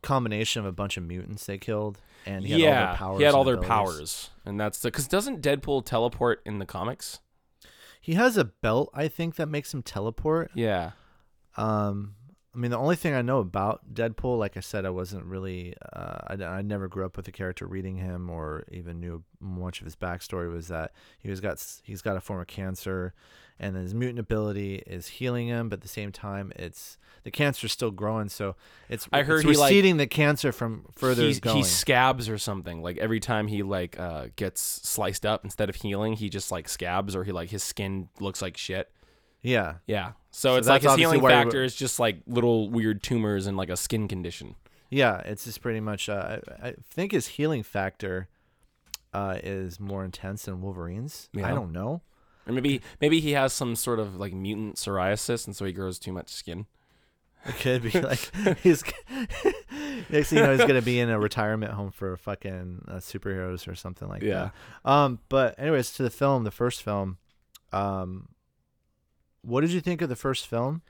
combination 0.02 0.60
of 0.60 0.66
a 0.66 0.72
bunch 0.72 0.96
of 0.96 1.04
mutants 1.04 1.46
they 1.46 1.58
killed, 1.58 2.00
and 2.26 2.44
he 2.44 2.52
had 2.52 2.60
all 2.60 2.66
yeah, 2.66 2.86
their 2.86 2.96
powers. 2.96 3.18
he 3.18 3.24
had 3.24 3.34
all 3.34 3.44
their 3.44 3.54
abilities. 3.54 3.68
powers, 3.70 4.30
and 4.44 4.60
that's 4.60 4.78
the 4.80 4.88
because 4.90 5.08
doesn't 5.08 5.42
Deadpool 5.42 5.84
teleport 5.84 6.40
in 6.44 6.58
the 6.58 6.66
comics? 6.66 7.20
He 8.00 8.14
has 8.14 8.36
a 8.36 8.44
belt, 8.44 8.90
I 8.94 9.08
think, 9.08 9.36
that 9.36 9.48
makes 9.48 9.74
him 9.74 9.82
teleport. 9.82 10.50
Yeah, 10.54 10.92
Um, 11.56 12.14
I 12.54 12.58
mean, 12.58 12.70
the 12.70 12.78
only 12.78 12.96
thing 12.96 13.14
I 13.14 13.22
know 13.22 13.38
about 13.38 13.92
Deadpool, 13.94 14.38
like 14.38 14.56
I 14.56 14.60
said, 14.60 14.86
I 14.86 14.90
wasn't 14.90 15.24
really, 15.26 15.74
uh, 15.92 16.18
I, 16.28 16.42
I 16.44 16.62
never 16.62 16.88
grew 16.88 17.04
up 17.04 17.16
with 17.16 17.26
the 17.26 17.30
character 17.32 17.66
reading 17.66 17.96
him 17.98 18.30
or 18.30 18.64
even 18.72 18.98
knew 19.00 19.22
much 19.38 19.80
of 19.80 19.84
his 19.84 19.94
backstory. 19.94 20.50
Was 20.52 20.68
that 20.68 20.92
he 21.18 21.28
was 21.30 21.40
got 21.40 21.62
he's 21.84 22.00
got 22.02 22.16
a 22.16 22.20
form 22.20 22.40
of 22.40 22.46
cancer, 22.46 23.12
and 23.60 23.76
his 23.76 23.94
mutant 23.94 24.18
ability 24.18 24.76
is 24.86 25.06
healing 25.08 25.46
him, 25.48 25.68
but 25.68 25.76
at 25.76 25.80
the 25.82 25.88
same 25.88 26.10
time, 26.10 26.50
it's 26.56 26.96
the 27.22 27.30
cancer's 27.30 27.70
still 27.72 27.90
growing, 27.90 28.28
so 28.30 28.56
it's 28.88 29.06
I 29.12 29.22
heard 29.24 29.40
it's 29.40 29.50
he, 29.50 29.56
like- 29.56 29.68
receding 29.70 29.98
the 29.98 30.06
cancer 30.06 30.50
from 30.50 30.86
further 30.92 31.24
He's- 31.24 31.40
going. 31.40 31.58
he 31.58 31.62
scabs 31.64 32.28
or 32.30 32.38
something. 32.38 32.82
Like 32.82 32.96
every 32.96 33.20
time 33.20 33.46
he 33.48 33.62
like 33.62 34.00
uh, 34.00 34.28
gets 34.36 34.60
sliced 34.62 35.26
up, 35.26 35.44
instead 35.44 35.68
of 35.68 35.76
healing, 35.76 36.14
he 36.14 36.30
just 36.30 36.50
like 36.50 36.68
scabs 36.68 37.14
or 37.14 37.24
he 37.24 37.30
like 37.30 37.50
his 37.50 37.62
skin 37.62 38.08
looks 38.20 38.40
like 38.40 38.56
shit. 38.56 38.90
Yeah, 39.42 39.74
Yeah, 39.86 40.12
so, 40.30 40.50
So 40.52 40.56
it's 40.56 40.68
like 40.68 40.82
his 40.82 40.94
healing 40.94 41.20
factor 41.20 41.62
is 41.62 41.74
just 41.74 41.98
like 41.98 42.18
little 42.26 42.70
weird 42.70 43.02
tumors 43.02 43.46
and 43.46 43.56
like 43.56 43.70
a 43.70 43.76
skin 43.76 44.08
condition. 44.08 44.54
Yeah, 44.90 45.18
it's 45.20 45.44
just 45.44 45.60
pretty 45.60 45.80
much. 45.80 46.08
Uh, 46.08 46.38
I, 46.62 46.68
I 46.68 46.74
think 46.90 47.12
his 47.12 47.26
healing 47.28 47.62
factor 47.62 48.28
uh, 49.12 49.38
is 49.42 49.78
more 49.78 50.04
intense 50.04 50.44
than 50.44 50.60
Wolverine's. 50.62 51.28
I 51.36 51.50
don't 51.50 51.72
know. 51.72 52.02
Or 52.46 52.52
maybe 52.52 52.80
maybe 53.00 53.20
he 53.20 53.32
has 53.32 53.52
some 53.52 53.76
sort 53.76 54.00
of 54.00 54.16
like 54.16 54.32
mutant 54.32 54.76
psoriasis, 54.76 55.46
and 55.46 55.54
so 55.54 55.64
he 55.66 55.72
grows 55.72 55.98
too 55.98 56.12
much 56.12 56.30
skin. 56.30 56.66
It 57.46 57.56
could 57.56 57.82
be 57.82 58.00
like 58.00 58.30
he's 58.62 58.82
next 60.10 60.30
thing 60.30 60.38
you 60.38 60.44
know 60.44 60.56
he's 60.56 60.66
gonna 60.66 60.82
be 60.82 60.98
in 60.98 61.10
a 61.10 61.20
retirement 61.20 61.72
home 61.72 61.90
for 61.90 62.16
fucking 62.16 62.84
uh, 62.88 62.94
superheroes 62.94 63.68
or 63.68 63.74
something 63.74 64.08
like 64.08 64.22
Yeah. 64.22 64.50
that. 64.84 64.90
Um, 64.90 65.18
but 65.28 65.58
anyways, 65.58 65.92
to 65.92 66.02
the 66.02 66.10
film, 66.10 66.44
the 66.44 66.50
first 66.50 66.82
film. 66.82 67.18
Um, 67.72 68.28
what 69.42 69.62
did 69.62 69.70
you 69.70 69.80
think 69.80 70.02
of 70.02 70.08
the 70.08 70.16
first 70.16 70.46
film? 70.46 70.82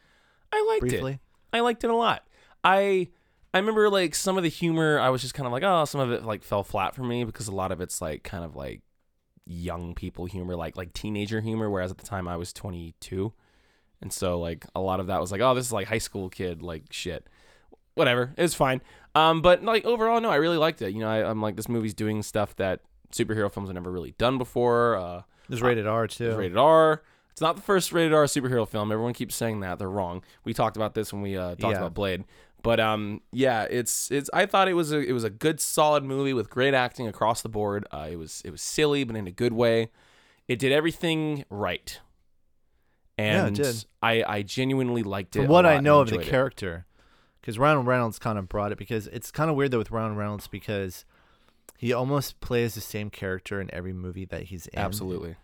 I 0.53 0.65
liked 0.69 0.93
it. 0.93 1.21
I 1.53 1.61
liked 1.61 1.85
it 1.85 1.91
a 1.91 1.97
lot. 1.97 2.27
I 2.65 3.09
I 3.53 3.59
remember 3.59 3.89
like 3.89 4.15
some 4.15 4.37
of 4.37 4.43
the 4.43 4.49
humor. 4.51 4.99
I 4.99 5.09
was 5.11 5.23
just 5.23 5.35
kind 5.35 5.47
of 5.47 5.53
like, 5.53 5.63
oh, 5.63 5.85
some 5.85 6.01
of 6.01 6.13
it 6.13 6.25
like 6.25 6.43
fell 6.43 6.63
flat 6.63 6.95
for 6.95 7.03
me 7.03 7.25
because 7.25 7.49
a 7.49 7.55
lot 7.55 7.73
of 7.73 7.81
it's 7.81 8.01
like 8.01 8.23
kind 8.23 8.45
of 8.45 8.57
like 8.57 8.83
young 9.47 9.95
people 9.95 10.27
humor, 10.27 10.55
like 10.55 10.77
like 10.77 10.93
teenager 10.93 11.41
humor. 11.41 11.71
Whereas 11.71 11.91
at 11.91 11.99
the 11.99 12.07
time 12.07 12.29
I 12.29 12.37
was 12.37 12.53
22, 12.53 13.33
and 14.03 14.13
so 14.13 14.39
like 14.39 14.67
a 14.75 14.81
lot 14.81 15.01
of 15.01 15.07
that 15.07 15.21
was 15.21 15.33
like, 15.33 15.41
oh, 15.41 15.55
this 15.55 15.67
is 15.67 15.73
like 15.73 15.89
high 15.89 15.99
school 15.99 16.29
kid 16.29 16.63
like 16.63 16.85
shit. 16.91 17.27
Whatever, 17.95 18.35
it 18.37 18.43
was 18.43 18.55
fine. 18.55 18.81
Um, 19.15 19.43
but 19.43 19.65
like 19.65 19.85
overall, 19.85 20.21
no, 20.21 20.31
I 20.31 20.37
really 20.37 20.59
liked 20.59 20.83
it. 20.83 20.93
You 20.93 21.01
know, 21.01 21.09
I, 21.09 21.29
I'm 21.29 21.41
like 21.41 21.57
this 21.57 21.69
movie's 21.69 21.95
doing 21.95 22.23
stuff 22.23 22.55
that 22.57 22.81
superhero 23.13 23.51
films 23.51 23.69
have 23.69 23.75
never 23.75 23.91
really 23.91 24.13
done 24.13 24.39
before. 24.39 24.97
Uh, 24.97 25.19
it 25.19 25.51
was 25.51 25.63
rated 25.63 25.87
R 25.87 26.07
too. 26.07 26.37
rated 26.37 26.59
R. 26.59 27.03
It's 27.39 27.41
not 27.41 27.55
the 27.55 27.63
first 27.63 27.93
rated 27.93 28.13
R 28.13 28.25
superhero 28.25 28.67
film. 28.67 28.91
Everyone 28.91 29.13
keeps 29.13 29.37
saying 29.37 29.61
that. 29.61 29.79
They're 29.79 29.89
wrong. 29.89 30.25
We 30.43 30.53
talked 30.53 30.77
about 30.77 30.95
this 30.95 31.13
when 31.13 31.23
we 31.23 31.37
uh, 31.37 31.51
talked 31.51 31.61
Yeah. 31.75 31.79
about 31.79 31.95
Blade. 31.95 32.25
But 32.65 32.81
um, 32.81 33.21
yeah, 33.31 33.63
it's 33.71 34.11
it's. 34.11 34.29
I 34.33 34.45
thought 34.45 34.67
it 34.67 34.73
was 34.75 34.91
a 34.91 34.99
it 34.99 35.13
was 35.13 35.23
a 35.23 35.31
good 35.31 35.61
solid 35.61 36.03
movie 36.03 36.33
with 36.35 36.51
great 36.51 36.75
acting 36.75 37.07
across 37.07 37.41
the 37.43 37.49
board. 37.49 37.87
Uh, 37.93 38.09
it 38.11 38.17
was 38.17 38.43
it 38.45 38.51
was 38.51 38.61
silly 38.61 39.05
but 39.05 39.15
in 39.15 39.29
a 39.29 39.31
good 39.31 39.53
way. 39.53 39.91
It 40.49 40.59
did 40.59 40.73
everything 40.73 41.45
right, 41.49 42.01
Yeah, 43.17 43.45
it 43.45 43.47
and 43.47 43.57
did. 43.57 43.85
I 44.03 44.25
I 44.27 44.43
genuinely 44.43 45.05
liked 45.05 45.37
it. 45.37 45.43
From 45.43 45.47
a 45.47 45.53
what 45.53 45.65
lot 45.65 45.71
I 45.71 45.75
and 45.75 45.85
know 45.85 46.01
of 46.01 46.09
the 46.09 46.17
enjoyed 46.17 46.27
it. 46.27 46.31
character, 46.31 46.87
because 47.41 47.57
Ryan 47.57 47.85
Reynolds 47.85 48.19
kind 48.19 48.37
of 48.37 48.49
brought 48.49 48.73
it 48.73 48.79
because 48.79 49.07
it's 49.07 49.31
kind 49.31 49.49
of 49.49 49.55
weird 49.55 49.71
though 49.71 49.79
with 49.79 49.93
Ryan 49.93 50.17
Reynolds 50.17 50.49
because 50.49 51.05
he 51.77 51.93
almost 51.93 52.41
plays 52.41 52.75
the 52.75 52.81
same 52.81 53.11
character 53.11 53.61
in 53.61 53.73
every 53.73 53.93
movie 53.93 54.25
that 54.25 54.43
he's 54.45 54.67
in. 54.67 54.81
absolutely. 54.81 55.37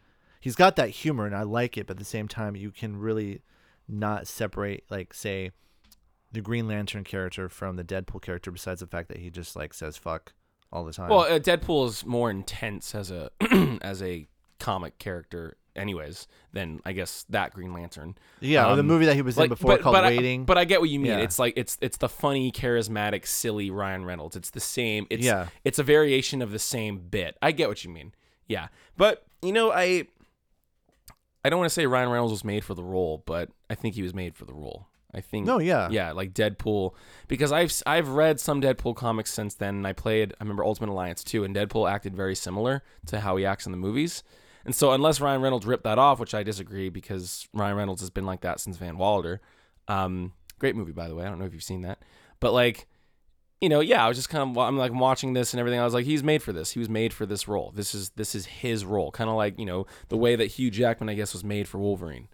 He's 0.45 0.55
got 0.55 0.77
that 0.77 0.91
humor 0.91 1.25
and 1.25 1.35
I 1.35 1.43
like 1.43 1.79
it, 1.79 1.87
but 1.87 1.95
at 1.95 1.99
the 1.99 2.05
same 2.05 2.29
time 2.29 2.55
you 2.55 2.71
can 2.71 2.99
really 2.99 3.41
not 3.89 4.27
separate 4.27 4.85
like 4.91 5.15
say 5.15 5.53
the 6.33 6.43
Green 6.43 6.69
Lantern 6.69 7.03
character 7.03 7.49
from 7.49 7.77
the 7.77 7.85
Deadpool 7.85 8.21
character 8.21 8.51
besides 8.51 8.81
the 8.81 8.87
fact 8.87 9.09
that 9.09 9.17
he 9.21 9.31
just 9.31 9.57
like 9.57 9.73
says 9.73 9.97
fuck 9.97 10.35
all 10.71 10.85
the 10.85 10.93
time. 10.93 11.09
Well, 11.09 11.21
uh, 11.21 11.39
Deadpool 11.39 11.89
is 11.89 12.05
more 12.05 12.31
intense 12.31 12.95
as 12.95 13.11
a 13.11 13.31
as 13.81 14.03
a 14.03 14.27
comic 14.59 14.99
character, 14.99 15.57
anyways, 15.77 16.27
than 16.53 16.81
I 16.85 16.93
guess 16.93 17.25
that 17.31 17.53
Green 17.55 17.73
Lantern. 17.73 18.17
yeah, 18.41 18.69
or 18.71 18.75
the 18.77 18.81
um, 18.81 18.87
movie 18.87 19.07
that 19.07 19.15
he 19.15 19.23
was 19.23 19.37
in 19.37 19.43
Like, 19.43 19.49
before 19.51 19.79
called 19.79 19.95
but 19.95 20.05
I- 20.05 20.09
Waiting. 20.11 20.45
but 20.45 20.59
I 20.59 20.65
get 20.65 20.81
what 20.81 20.91
you 20.91 20.99
mean. 20.99 21.13
Yeah. 21.13 21.19
It's 21.19 21.39
like 21.39 21.55
it's 21.57 21.79
it's 21.81 21.97
the 21.99 22.09
funny, 22.09 22.51
charismatic, 22.53 23.27
silly 23.27 23.71
Ryan 23.71 24.05
Reynolds. 24.05 24.35
It's 24.37 24.51
the 24.51 24.61
same. 24.61 25.07
It's 25.11 25.25
Yeah. 25.25 25.47
it's 25.65 25.79
a 25.79 25.83
variation 25.85 26.43
of 26.43 26.51
the 26.51 26.59
same 26.59 26.99
bit. 26.99 27.37
I 27.41 27.53
get 27.53 27.69
what 27.69 27.85
you 27.85 27.91
mean. 27.91 28.13
Yeah, 28.49 28.69
but 28.97 29.25
you 29.43 29.53
know, 29.53 29.71
I 29.73 30.07
I 31.45 31.51
don't 31.51 31.59
want 31.59 31.69
to 31.69 31.75
say 31.75 31.87
Ryan 31.87 32.09
Reynolds 32.09 32.33
was 32.33 32.45
made 32.45 32.65
for 32.65 32.75
the 32.75 32.83
role, 32.83 33.23
but 33.27 33.51
I 33.69 33.75
think 33.75 33.95
he 33.95 34.03
was 34.03 34.15
made 34.15 34.35
for 34.35 34.45
the 34.45 34.55
role. 34.55 34.89
I 35.15 35.21
think 35.21 35.47
no, 35.47 35.59
yeah, 35.59 35.89
yeah, 35.91 36.11
like 36.11 36.35
Deadpool, 36.35 36.95
because 37.29 37.53
I've 37.53 37.73
I've 37.87 38.09
read 38.09 38.41
some 38.41 38.61
Deadpool 38.61 38.97
comics 38.97 39.33
since 39.33 39.55
then, 39.55 39.77
and 39.77 39.87
I 39.87 39.93
played. 39.93 40.33
I 40.33 40.43
remember 40.43 40.65
Ultimate 40.65 40.91
Alliance 40.91 41.23
too, 41.23 41.45
and 41.45 41.55
Deadpool 41.55 41.89
acted 41.89 42.17
very 42.17 42.35
similar 42.35 42.83
to 43.07 43.21
how 43.21 43.37
he 43.37 43.47
acts 43.47 43.67
in 43.67 43.73
the 43.73 43.79
movies. 43.79 44.25
And 44.65 44.75
so, 44.75 44.93
unless 44.93 45.21
Ryan 45.21 45.41
Reynolds 45.41 45.67
ripped 45.67 45.85
that 45.85 45.99
off, 45.99 46.19
which 46.19 46.35
I 46.35 46.43
disagree, 46.43 46.89
because 46.89 47.47
Ryan 47.53 47.77
Reynolds 47.77 48.01
has 48.01 48.11
been 48.11 48.27
like 48.27 48.41
that 48.41 48.59
since 48.59 48.77
Van 48.77 48.97
Wilder. 48.97 49.41
Um, 49.87 50.33
great 50.59 50.75
movie, 50.75 50.93
by 50.93 51.07
the 51.07 51.15
way. 51.15 51.25
I 51.25 51.29
don't 51.29 51.39
know 51.39 51.45
if 51.45 51.53
you've 51.53 51.63
seen 51.63 51.83
that, 51.83 52.01
but 52.41 52.53
like, 52.53 52.89
you 53.65 53.69
know, 53.71 53.81
yeah, 53.81 54.05
I 54.05 54.09
was 54.09 54.17
just 54.17 54.29
kind 54.29 54.49
of 54.51 54.57
I'm 54.59 54.77
like 54.79 54.93
watching 54.93 55.33
this 55.33 55.53
and 55.55 55.59
everything. 55.61 55.81
I 55.81 55.85
was 55.85 55.95
like, 55.95 56.05
he's 56.05 56.23
made 56.23 56.43
for 56.43 56.53
this. 56.53 56.71
He 56.73 56.79
was 56.79 56.89
made 56.89 57.13
for 57.13 57.27
this 57.27 57.49
role. 57.49 57.73
This 57.75 57.95
is 57.95 58.11
this 58.11 58.35
is 58.35 58.47
his 58.47 58.85
role. 58.85 59.11
Kind 59.11 59.29
of 59.31 59.37
like 59.37 59.59
you 59.59 59.67
know 59.67 59.87
the 60.11 60.17
way 60.17 60.37
that 60.37 60.47
Hugh 60.47 60.71
Jackman, 60.71 61.09
I 61.09 61.15
guess, 61.15 61.33
was 61.33 61.43
made 61.43 61.67
for 61.67 61.79
Wolverine. 61.79 62.29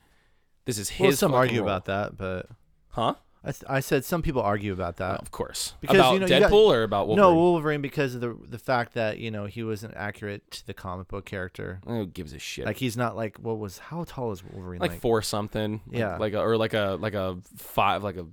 This 0.66 0.76
is 0.76 0.90
his. 0.90 1.00
Well, 1.06 1.12
some 1.16 1.34
argue 1.34 1.60
role. 1.60 1.68
about 1.68 1.84
that, 1.87 2.16
but 2.16 2.46
huh? 2.90 3.14
I, 3.42 3.52
th- 3.52 3.64
I 3.70 3.80
said 3.80 4.04
some 4.04 4.20
people 4.20 4.42
argue 4.42 4.70
about 4.75 4.99
that. 4.99 5.18
of 5.20 5.30
course. 5.30 5.72
Because, 5.80 5.96
about 5.96 6.12
you 6.12 6.20
know, 6.20 6.26
you 6.26 6.32
Deadpool 6.34 6.50
got- 6.68 6.75
or 6.75 6.82
about 6.82 7.08
Wolverine? 7.08 7.26
No, 7.30 7.34
Wolverine 7.34 7.80
because 7.80 8.14
of 8.14 8.20
the 8.20 8.37
the 8.46 8.58
fact 8.58 8.92
that 8.92 9.16
you 9.16 9.30
know 9.30 9.46
he 9.46 9.62
wasn't 9.62 9.94
accurate 9.96 10.50
to 10.50 10.66
the 10.66 10.75
comic 10.75 11.08
book 11.08 11.25
character. 11.25 11.80
Who 11.87 12.04
gives 12.06 12.34
a 12.34 12.38
shit? 12.38 12.66
Like 12.66 12.76
he's 12.76 12.99
not 12.99 13.16
like 13.16 13.38
what 13.38 13.58
was 13.58 13.78
how 13.78 14.04
tall 14.04 14.32
is 14.32 14.44
Wolverine? 14.44 14.80
like, 14.80 14.90
Like, 14.90 15.00
four 15.00 15.22
something. 15.22 15.80
like- 15.87 15.99
Yeah. 15.99 16.16
Like 16.18 16.34
a, 16.34 16.40
or 16.40 16.58
like 16.58 16.75
a 16.75 16.99
like 17.00 17.14
a 17.14 17.38
five 17.56 18.02
like 18.04 18.16
a 18.18 18.26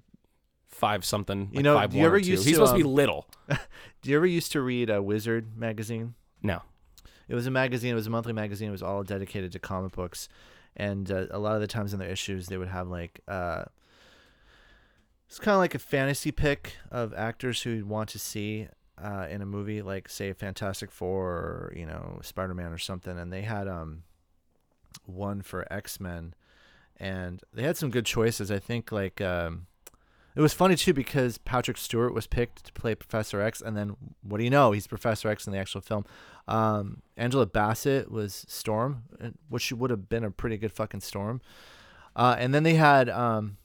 five 0.77 1.03
something. 1.03 1.49
You 1.51 1.57
like 1.57 1.63
know, 1.63 1.75
five 1.75 1.91
do 1.91 1.97
you 1.97 2.05
ever 2.05 2.17
used 2.17 2.45
He's 2.45 2.45
to, 2.45 2.53
supposed 2.53 2.73
to 2.73 2.77
be 2.77 2.83
um, 2.83 2.93
little. 2.93 3.27
do 3.49 4.09
you 4.09 4.15
ever 4.15 4.25
used 4.25 4.51
to 4.53 4.61
read 4.61 4.89
a 4.89 5.01
Wizard 5.01 5.57
magazine? 5.57 6.15
No. 6.41 6.61
It 7.27 7.35
was 7.35 7.45
a 7.47 7.51
magazine. 7.51 7.91
It 7.91 7.95
was 7.95 8.07
a 8.07 8.11
monthly 8.11 8.33
magazine. 8.33 8.69
It 8.69 8.71
was 8.71 8.83
all 8.83 9.03
dedicated 9.03 9.51
to 9.51 9.59
comic 9.59 9.93
books, 9.93 10.29
and 10.75 11.11
uh, 11.11 11.25
a 11.31 11.39
lot 11.39 11.55
of 11.55 11.61
the 11.61 11.67
times 11.67 11.93
in 11.93 11.99
their 11.99 12.09
issues 12.09 12.47
they 12.47 12.57
would 12.57 12.69
have 12.69 12.87
like 12.87 13.19
uh, 13.27 13.65
it's 15.27 15.39
kind 15.39 15.53
of 15.53 15.59
like 15.59 15.75
a 15.75 15.79
fantasy 15.79 16.31
pick 16.31 16.73
of 16.89 17.13
actors 17.13 17.61
who 17.61 17.71
you'd 17.71 17.89
want 17.89 18.09
to 18.09 18.19
see 18.19 18.67
uh, 18.97 19.27
in 19.29 19.41
a 19.41 19.45
movie, 19.45 19.81
like 19.81 20.07
say 20.07 20.31
Fantastic 20.33 20.89
Four 20.89 21.27
or 21.27 21.73
you 21.75 21.85
know 21.85 22.19
Spider 22.23 22.53
Man 22.53 22.71
or 22.71 22.77
something. 22.77 23.17
And 23.17 23.31
they 23.31 23.41
had 23.41 23.67
um 23.67 24.03
one 25.05 25.41
for 25.41 25.71
X 25.71 25.99
Men, 25.99 26.33
and 26.95 27.41
they 27.53 27.63
had 27.63 27.77
some 27.77 27.89
good 27.89 28.05
choices. 28.05 28.49
I 28.49 28.59
think 28.59 28.91
like 28.91 29.19
um, 29.19 29.67
it 30.37 30.41
was 30.41 30.53
funny 30.53 30.75
too 30.75 30.93
because 30.93 31.39
Patrick 31.39 31.77
Stewart 31.77 32.13
was 32.13 32.27
picked 32.27 32.63
to 32.65 32.71
play 32.73 32.93
Professor 32.93 33.41
X, 33.41 33.59
and 33.59 33.75
then 33.75 33.95
what 34.21 34.37
do 34.37 34.43
you 34.43 34.51
know? 34.51 34.71
He's 34.71 34.85
Professor 34.85 35.29
X 35.29 35.47
in 35.47 35.51
the 35.51 35.57
actual 35.57 35.81
film. 35.81 36.05
Um, 36.47 37.01
Angela 37.17 37.47
Bassett 37.47 38.11
was 38.11 38.45
Storm, 38.47 39.01
which 39.49 39.71
would 39.71 39.89
have 39.89 40.07
been 40.07 40.23
a 40.23 40.29
pretty 40.29 40.57
good 40.57 40.71
fucking 40.71 41.01
Storm. 41.01 41.41
Uh, 42.15 42.35
and 42.37 42.53
then 42.53 42.61
they 42.61 42.75
had 42.75 43.09
um, 43.09 43.57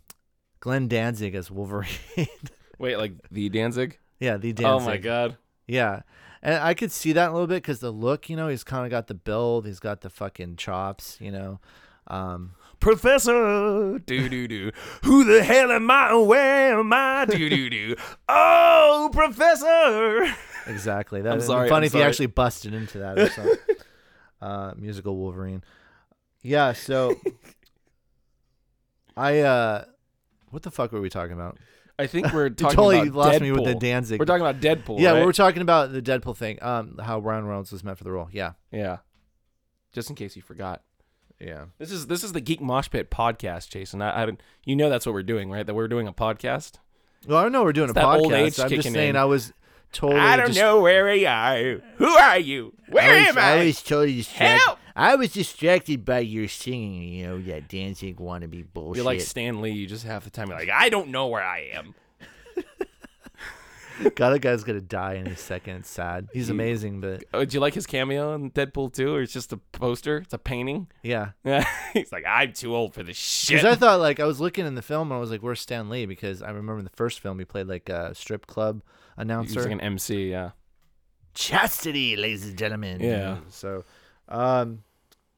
Glenn 0.61 0.89
Danzig 0.89 1.35
as 1.35 1.51
Wolverine. 1.51 1.91
Wait, 2.79 2.97
like 2.97 3.13
the 3.31 3.51
Danzig? 3.51 3.99
yeah, 4.19 4.39
the 4.39 4.55
Danzig. 4.55 4.67
Oh 4.67 4.81
my 4.81 4.97
god. 4.97 5.37
Yeah. 5.67 6.01
And 6.43 6.55
I 6.55 6.73
could 6.73 6.91
see 6.91 7.13
that 7.13 7.29
a 7.29 7.33
little 7.33 7.47
bit 7.47 7.63
because 7.63 7.81
the 7.81 7.91
look, 7.91 8.31
you 8.31 8.37
know, 8.37 8.49
he's 8.49 8.65
kind 8.65 8.87
of 8.87 8.91
got 8.91 9.09
the 9.09 9.15
build, 9.15 9.67
he's 9.67 9.79
got 9.79 10.01
the 10.01 10.09
fucking 10.09 10.57
chops, 10.57 11.19
you 11.21 11.31
know. 11.31 11.61
Um, 12.07 12.53
Professor, 12.83 14.01
do 14.01 14.29
do 14.29 14.49
do. 14.49 14.73
Who 15.05 15.23
the 15.23 15.45
hell 15.45 15.71
am 15.71 15.89
I? 15.89 16.15
Where 16.15 16.81
am 16.81 16.93
I? 16.93 17.27
Do 17.27 17.49
do 17.49 17.71
do. 17.71 17.95
Oh, 18.29 19.09
Professor. 19.13 20.27
exactly. 20.67 21.23
That 21.23 21.29
I'm 21.31 21.39
would 21.39 21.43
be 21.45 21.47
sorry, 21.47 21.69
Funny 21.69 21.85
I'm 21.85 21.87
if 21.87 21.93
he 21.93 21.99
sorry. 22.01 22.09
actually 22.09 22.27
busted 22.27 22.75
into 22.75 22.99
that 22.99 23.19
or 23.21 23.29
something. 23.29 23.59
uh, 24.43 24.73
musical 24.77 25.17
Wolverine. 25.17 25.63
Yeah. 26.43 26.73
So 26.73 27.15
I 29.17 29.39
uh, 29.41 29.85
what 30.51 30.65
the 30.65 30.73
fuck 30.73 30.91
were 30.91 31.01
we 31.01 31.09
talking 31.09 31.35
about? 31.35 31.59
I 32.01 32.09
think 32.09 32.33
we're 32.33 32.49
talking 32.51 32.75
totally 32.77 32.99
about 33.09 33.15
lost 33.15 33.39
Deadpool. 33.39 33.43
me 33.43 33.53
with 33.53 33.65
the 33.65 33.75
Danzig. 33.77 34.19
We're 34.19 34.27
talking 34.27 34.45
about 34.45 34.61
Deadpool. 34.61 34.99
yeah, 34.99 35.13
right? 35.13 35.21
we 35.21 35.27
were 35.27 35.33
talking 35.33 35.63
about 35.63 35.93
the 35.93 36.03
Deadpool 36.03 36.37
thing. 36.37 36.59
Um, 36.61 36.99
how 37.01 37.21
Ryan 37.21 37.47
Reynolds 37.47 37.71
was 37.71 37.85
meant 37.85 37.97
for 37.99 38.03
the 38.05 38.11
role. 38.11 38.29
Yeah. 38.33 38.55
yeah. 38.73 38.99
Just 39.93 40.11
in 40.11 40.17
case 40.17 40.35
you 40.35 40.43
forgot. 40.43 40.83
Yeah. 41.43 41.65
This 41.79 41.91
is 41.91 42.07
this 42.07 42.23
is 42.23 42.33
the 42.33 42.41
Geek 42.41 42.61
Mosh 42.61 42.89
Pit 42.89 43.11
podcast, 43.11 43.69
Jason. 43.71 44.01
I, 44.01 44.25
I 44.25 44.31
you 44.65 44.77
know 44.77 44.89
that's 44.89 45.05
what 45.07 45.13
we're 45.13 45.23
doing, 45.23 45.51
right? 45.51 45.67
That 45.67 45.75
we're 45.75 45.89
doing 45.89 46.07
a 46.07 46.13
podcast. 46.13 46.75
Well, 47.27 47.39
I 47.45 47.49
know 47.49 47.63
we're 47.65 47.73
doing 47.73 47.91
It's 47.91 47.99
a 47.99 48.03
podcast. 48.03 48.63
I'm 48.63 48.71
just 48.71 48.93
saying 48.93 49.11
in. 49.11 49.17
I 49.17 49.25
was 49.25 49.53
totally. 49.93 50.21
I 50.21 50.37
don't 50.37 50.49
just- 50.49 50.59
know 50.59 50.81
where 50.81 51.05
we 51.05 51.27
are. 51.27 51.81
Who 51.97 52.07
are 52.09 52.39
you? 52.39 52.75
Where 52.89 53.03
I 53.03 53.19
was, 53.21 53.29
am 53.29 53.39
I? 53.39 53.53
I 53.61 53.65
was 53.65 53.83
totally 53.83 54.17
distracted. 54.17 54.61
Help! 54.65 54.79
I 54.95 55.17
was 55.17 55.33
distracted 55.33 56.05
by 56.05 56.19
your 56.21 56.49
singing. 56.49 57.03
You 57.09 57.27
know 57.27 57.43
that 57.43 57.69
Danzig 57.69 58.19
wannabe 58.19 58.67
bullshit. 58.73 58.97
You're 58.97 59.05
like 59.07 59.21
Stan 59.21 59.61
Lee. 59.63 59.71
You 59.71 59.87
just 59.87 60.05
half 60.05 60.25
the 60.25 60.31
time 60.31 60.49
you're 60.49 60.59
like, 60.59 60.69
I 60.71 60.91
don't 60.91 61.09
know 61.09 61.27
where 61.29 61.43
I 61.43 61.71
am. 61.73 61.95
God, 64.15 64.31
that 64.31 64.39
guy's 64.41 64.65
gonna 64.65 64.81
die 64.81 65.15
in 65.15 65.27
a 65.27 65.37
second. 65.37 65.77
It's 65.77 65.91
sad. 65.91 66.29
He's 66.33 66.49
You- 66.49 66.55
amazing, 66.55 67.01
but 67.01 67.25
Oh, 67.35 67.45
do 67.45 67.55
you 67.55 67.61
like 67.61 67.75
his 67.75 67.87
cameo 67.87 68.35
in 68.35 68.51
Deadpool 68.51 68.93
2? 68.93 69.15
Or 69.15 69.23
it's 69.23 69.33
just 69.33 69.53
a 69.53 69.57
poster? 69.57 70.19
It's 70.19 70.35
a 70.35 70.39
painting? 70.39 70.89
yeah. 71.03 71.31
Yeah. 71.45 71.65
He's 71.93 72.13
like, 72.13 72.25
I'm 72.27 72.53
too 72.53 72.75
old 72.75 72.95
for 72.95 73.03
this 73.03 73.17
shit. 73.17 73.59
Because 73.61 73.77
I 73.77 73.79
thought 73.79 74.01
like 74.01 74.21
I 74.21 74.25
was 74.25 74.41
looking 74.41 74.67
in 74.67 74.75
the 74.75 74.83
film 74.83 75.11
and 75.11 75.17
I 75.17 75.21
was 75.21 75.31
like, 75.31 75.43
"Where's 75.43 75.61
Stan 75.61 75.89
Lee?" 75.91 76.07
Because 76.07 76.43
I 76.43 76.49
remember 76.49 76.79
in 76.79 76.85
the 76.85 76.91
first 76.97 77.21
film 77.21 77.39
he 77.39 77.45
played 77.45 77.67
like 77.67 77.89
a 77.89 78.15
strip 78.15 78.47
club 78.47 78.83
announcer. 79.17 79.49
He's 79.49 79.57
announcer. 79.57 79.69
like 79.71 79.79
an 79.79 79.85
MC, 79.85 80.31
yeah. 80.31 80.51
Chastity, 81.35 82.17
ladies 82.17 82.47
and 82.47 82.59
gentlemen. 82.59 83.01
Yeah. 83.01 83.39
So, 83.49 83.85
um, 84.29 84.85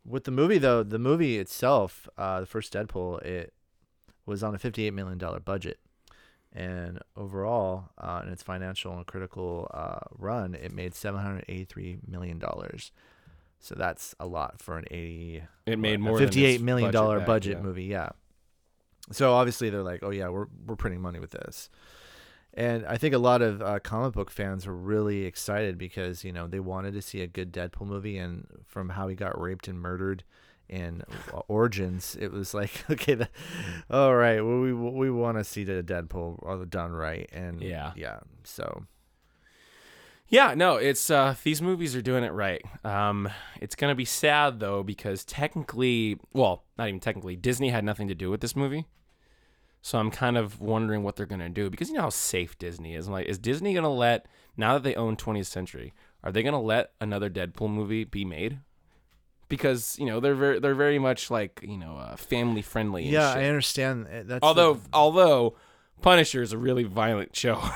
with 0.04 0.24
the 0.24 0.30
movie 0.32 0.58
though, 0.58 0.82
the 0.82 0.98
movie 0.98 1.38
itself, 1.38 2.08
uh, 2.18 2.40
the 2.40 2.46
first 2.46 2.72
Deadpool, 2.72 3.22
it 3.22 3.52
was 4.26 4.42
on 4.42 4.54
a 4.54 4.58
fifty-eight 4.58 4.92
million 4.92 5.18
dollar 5.18 5.38
budget, 5.40 5.78
and 6.54 7.00
overall, 7.16 7.90
uh, 7.98 8.22
in 8.24 8.32
its 8.32 8.42
financial 8.42 8.96
and 8.96 9.04
critical 9.06 9.68
uh, 9.74 9.98
run, 10.16 10.54
it 10.54 10.72
made 10.72 10.94
seven 10.94 11.20
hundred 11.20 11.44
eighty-three 11.48 11.98
million 12.06 12.38
dollars. 12.38 12.92
So 13.58 13.74
that's 13.74 14.14
a 14.20 14.26
lot 14.26 14.60
for 14.60 14.78
an 14.78 14.84
eighty. 14.90 15.42
It 15.66 15.78
made 15.78 15.98
more 15.98 16.18
than 16.18 16.28
its 16.28 16.36
fifty-eight 16.36 16.60
million 16.60 16.92
dollar 16.92 17.18
back, 17.18 17.26
budget 17.26 17.56
yeah. 17.56 17.62
movie. 17.62 17.84
Yeah. 17.84 18.10
So 19.10 19.32
obviously 19.32 19.68
they're 19.68 19.82
like, 19.82 20.02
oh 20.02 20.10
yeah, 20.10 20.28
we're 20.28 20.46
we're 20.66 20.76
printing 20.76 21.00
money 21.00 21.18
with 21.18 21.32
this, 21.32 21.70
and 22.54 22.86
I 22.86 22.98
think 22.98 23.14
a 23.14 23.18
lot 23.18 23.42
of 23.42 23.60
uh, 23.60 23.80
comic 23.80 24.14
book 24.14 24.30
fans 24.30 24.66
were 24.66 24.76
really 24.76 25.24
excited 25.24 25.76
because 25.76 26.24
you 26.24 26.32
know 26.32 26.46
they 26.46 26.60
wanted 26.60 26.94
to 26.94 27.02
see 27.02 27.20
a 27.20 27.26
good 27.26 27.52
Deadpool 27.52 27.86
movie, 27.86 28.16
and 28.16 28.46
from 28.64 28.90
how 28.90 29.08
he 29.08 29.14
got 29.14 29.40
raped 29.40 29.66
and 29.66 29.80
murdered 29.80 30.24
in 30.68 31.02
uh, 31.32 31.38
Origins, 31.48 32.16
it 32.20 32.32
was 32.32 32.54
like, 32.54 32.84
okay, 32.90 33.14
the, 33.14 33.28
all 33.90 34.14
right, 34.14 34.40
well, 34.40 34.60
we 34.60 34.72
we 34.72 35.10
want 35.10 35.38
to 35.38 35.44
see 35.44 35.64
the 35.64 35.82
Deadpool 35.82 36.70
done 36.70 36.92
right, 36.92 37.28
and 37.32 37.62
Yeah. 37.62 37.92
yeah. 37.96 38.20
So 38.44 38.84
Yeah, 40.28 40.54
no, 40.54 40.76
it's 40.76 41.10
uh 41.10 41.34
these 41.42 41.60
movies 41.60 41.94
are 41.94 42.02
doing 42.02 42.24
it 42.24 42.32
right. 42.32 42.62
Um 42.84 43.28
it's 43.60 43.74
going 43.74 43.90
to 43.90 43.94
be 43.94 44.04
sad 44.04 44.60
though 44.60 44.82
because 44.82 45.24
technically, 45.24 46.18
well, 46.32 46.64
not 46.78 46.88
even 46.88 47.00
technically, 47.00 47.36
Disney 47.36 47.70
had 47.70 47.84
nothing 47.84 48.08
to 48.08 48.14
do 48.14 48.30
with 48.30 48.40
this 48.40 48.56
movie. 48.56 48.86
So 49.82 49.98
I'm 49.98 50.10
kind 50.10 50.38
of 50.38 50.60
wondering 50.60 51.02
what 51.02 51.14
they're 51.16 51.26
going 51.26 51.40
to 51.40 51.50
do 51.50 51.68
because 51.68 51.88
you 51.90 51.94
know 51.94 52.02
how 52.02 52.08
safe 52.08 52.56
Disney 52.58 52.94
is. 52.94 53.06
I'm 53.06 53.12
like 53.12 53.26
is 53.26 53.38
Disney 53.38 53.74
going 53.74 53.84
to 53.84 53.88
let 53.90 54.26
now 54.56 54.72
that 54.74 54.82
they 54.82 54.94
own 54.94 55.16
20th 55.16 55.46
Century, 55.46 55.92
are 56.22 56.32
they 56.32 56.42
going 56.42 56.54
to 56.54 56.58
let 56.58 56.92
another 57.00 57.28
Deadpool 57.28 57.70
movie 57.70 58.04
be 58.04 58.24
made? 58.24 58.60
Because, 59.48 59.98
you 59.98 60.06
know, 60.06 60.20
they're 60.20 60.34
very 60.34 60.58
they're 60.58 60.74
very 60.74 60.98
much 60.98 61.30
like, 61.30 61.60
you 61.62 61.76
know, 61.76 61.96
uh, 61.96 62.16
family 62.16 62.62
friendly 62.62 63.04
yeah, 63.04 63.34
shit. 63.34 63.42
I 63.42 63.48
understand. 63.48 64.06
uh, 64.06 64.22
That's 64.24 64.40
the- 64.40 64.46
although 64.46 64.80
although 64.92 65.56
Punisher 66.02 66.42
is 66.42 66.52
a 66.52 66.58
really 66.58 66.84
violent 66.84 67.36
show. 67.36 67.62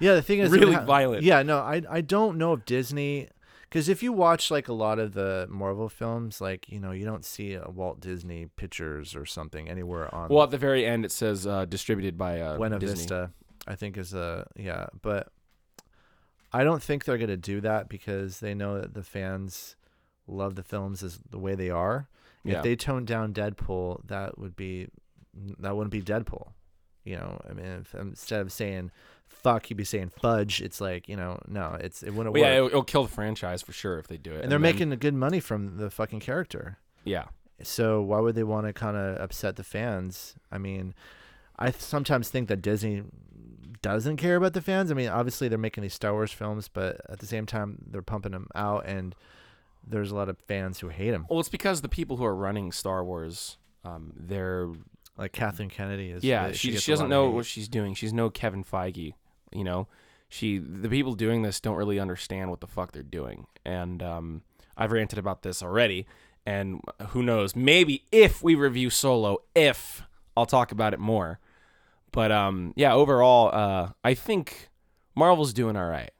Yeah, 0.00 0.14
the 0.14 0.22
thing 0.22 0.38
is 0.38 0.50
Really 0.50 0.72
ha- 0.72 0.84
violent. 0.86 1.22
Yeah, 1.24 1.42
no, 1.42 1.58
I 1.58 1.82
I 1.88 2.00
don't 2.00 2.38
know 2.38 2.54
if 2.54 2.64
Disney 2.64 3.28
because 3.64 3.88
if 3.88 4.02
you 4.02 4.12
watch 4.12 4.50
like 4.50 4.66
a 4.66 4.72
lot 4.72 4.98
of 4.98 5.12
the 5.12 5.46
Marvel 5.50 5.90
films, 5.90 6.40
like 6.40 6.70
you 6.70 6.80
know, 6.80 6.90
you 6.90 7.04
don't 7.04 7.24
see 7.24 7.52
a 7.52 7.68
Walt 7.68 8.00
Disney 8.00 8.46
pictures 8.56 9.14
or 9.14 9.26
something 9.26 9.68
anywhere 9.68 10.12
on 10.14 10.30
well, 10.30 10.42
at 10.42 10.50
the 10.50 10.56
very 10.58 10.86
end 10.86 11.04
it 11.04 11.12
says 11.12 11.46
uh, 11.46 11.66
distributed 11.66 12.16
by 12.16 12.40
uh, 12.40 12.56
Buena 12.56 12.78
Disney. 12.78 12.96
Vista. 12.96 13.30
I 13.66 13.74
think 13.74 13.98
is 13.98 14.14
a 14.14 14.46
yeah, 14.56 14.86
but 15.02 15.28
I 16.50 16.64
don't 16.64 16.82
think 16.82 17.04
they're 17.04 17.18
gonna 17.18 17.36
do 17.36 17.60
that 17.60 17.90
because 17.90 18.40
they 18.40 18.54
know 18.54 18.80
that 18.80 18.94
the 18.94 19.02
fans 19.02 19.76
love 20.30 20.54
the 20.54 20.62
films 20.62 21.02
as 21.02 21.18
the 21.30 21.38
way 21.38 21.54
they 21.54 21.70
are. 21.70 22.08
Yeah. 22.44 22.58
If 22.58 22.62
they 22.62 22.76
toned 22.76 23.06
down 23.06 23.34
Deadpool, 23.34 24.06
that 24.06 24.38
would 24.38 24.56
be 24.56 24.88
that 25.58 25.76
wouldn't 25.76 25.92
be 25.92 26.02
Deadpool. 26.02 26.52
You 27.04 27.16
know, 27.16 27.40
I 27.48 27.52
mean, 27.52 27.66
if, 27.82 27.94
instead 27.94 28.40
of 28.40 28.52
saying 28.52 28.90
fuck, 29.28 29.70
you'd 29.70 29.76
be 29.76 29.84
saying 29.84 30.10
fudge. 30.10 30.60
It's 30.60 30.80
like 30.80 31.08
you 31.08 31.16
know, 31.16 31.38
no, 31.46 31.76
it's 31.80 32.02
it 32.02 32.12
wouldn't 32.14 32.32
Well, 32.34 32.42
yeah, 32.42 32.56
it'll, 32.56 32.66
it'll 32.68 32.82
kill 32.84 33.04
the 33.04 33.10
franchise 33.12 33.62
for 33.62 33.72
sure 33.72 33.98
if 33.98 34.08
they 34.08 34.16
do 34.16 34.32
it. 34.32 34.42
and 34.42 34.50
they're 34.52 34.58
then- 34.58 34.62
making 34.62 34.90
good 34.98 35.14
money 35.14 35.40
from 35.40 35.76
the 35.76 35.90
fucking 35.90 36.20
character. 36.20 36.78
yeah. 37.04 37.24
So 37.62 38.00
why 38.00 38.20
would 38.20 38.34
they 38.36 38.42
want 38.42 38.66
to 38.66 38.72
kind 38.72 38.96
of 38.96 39.20
upset 39.20 39.56
the 39.56 39.62
fans? 39.64 40.34
I 40.50 40.56
mean, 40.56 40.94
I 41.58 41.70
sometimes 41.72 42.30
think 42.30 42.48
that 42.48 42.62
Disney 42.62 43.02
doesn't 43.82 44.16
care 44.16 44.36
about 44.36 44.54
the 44.54 44.62
fans. 44.62 44.90
I 44.90 44.94
mean, 44.94 45.10
obviously 45.10 45.48
they're 45.48 45.58
making 45.58 45.82
these 45.82 45.92
Star 45.92 46.12
Wars 46.14 46.32
films, 46.32 46.68
but 46.68 47.02
at 47.10 47.18
the 47.18 47.26
same 47.26 47.44
time 47.44 47.84
they're 47.90 48.00
pumping 48.00 48.32
them 48.32 48.46
out, 48.54 48.86
and 48.86 49.14
there's 49.90 50.10
a 50.10 50.14
lot 50.14 50.28
of 50.28 50.38
fans 50.38 50.80
who 50.80 50.88
hate 50.88 51.12
him. 51.12 51.26
Well, 51.28 51.40
it's 51.40 51.48
because 51.48 51.82
the 51.82 51.88
people 51.88 52.16
who 52.16 52.24
are 52.24 52.34
running 52.34 52.72
Star 52.72 53.04
Wars, 53.04 53.58
um, 53.84 54.12
they're 54.16 54.68
Like 55.16 55.32
Kathleen 55.32 55.68
Kennedy 55.68 56.10
is. 56.10 56.24
yeah, 56.24 56.52
she 56.52 56.72
gets 56.72 56.82
she 56.82 56.92
doesn't 56.92 57.08
know 57.08 57.28
what 57.30 57.46
she's 57.46 57.68
doing. 57.68 57.94
She's 57.94 58.12
no 58.12 58.30
Kevin 58.30 58.64
Feige, 58.64 59.14
you 59.52 59.64
know. 59.64 59.86
She 60.28 60.58
the 60.58 60.88
people 60.88 61.14
doing 61.14 61.42
this 61.42 61.60
don't 61.60 61.76
really 61.76 61.98
understand 61.98 62.50
what 62.50 62.60
the 62.60 62.66
fuck 62.68 62.92
they're 62.92 63.02
doing, 63.02 63.46
and 63.64 64.02
um, 64.02 64.42
I've 64.76 64.92
ranted 64.92 65.18
about 65.18 65.42
this 65.42 65.62
already. 65.62 66.06
And 66.46 66.80
who 67.08 67.22
knows? 67.22 67.54
Maybe 67.54 68.04
if 68.10 68.42
we 68.42 68.54
review 68.54 68.88
Solo, 68.90 69.38
if 69.54 70.02
I'll 70.36 70.46
talk 70.46 70.72
about 70.72 70.94
it 70.94 70.98
more. 71.00 71.38
But 72.12 72.32
um, 72.32 72.72
yeah, 72.76 72.94
overall, 72.94 73.50
uh, 73.52 73.90
I 74.02 74.14
think 74.14 74.70
Marvel's 75.14 75.52
doing 75.52 75.76
all 75.76 75.86
right. 75.88 76.10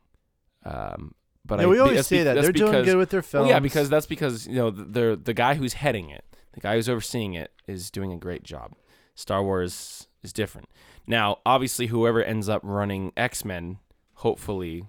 Um, 0.65 1.15
but 1.51 1.59
yeah, 1.59 1.67
I, 1.67 1.69
we 1.69 1.79
always 1.81 2.07
say 2.07 2.19
be- 2.19 2.23
that 2.23 2.41
they're 2.41 2.53
doing 2.53 2.85
good 2.85 2.97
with 2.97 3.11
their 3.11 3.25
well, 3.33 3.47
yeah, 3.47 3.59
because 3.59 3.91
that's 3.91 4.07
because 4.07 4.47
you 4.47 4.55
know 4.55 4.71
the, 4.71 5.21
the 5.23 5.35
guy 5.35 5.55
who's 5.55 5.75
heading 5.75 6.09
it, 6.09 6.25
the 6.53 6.61
guy 6.61 6.77
who's 6.77 6.89
overseeing 6.89 7.35
it, 7.35 7.51
is 7.67 7.91
doing 7.91 8.13
a 8.13 8.17
great 8.17 8.45
job. 8.45 8.73
Star 9.17 9.43
Wars 9.43 10.07
is 10.23 10.33
different. 10.33 10.69
Now, 11.07 11.39
obviously, 11.45 11.89
whoever 11.89 12.23
ends 12.23 12.49
up 12.49 12.63
running 12.65 13.13
X 13.17 13.45
Men, 13.45 13.79
hopefully, 14.15 14.87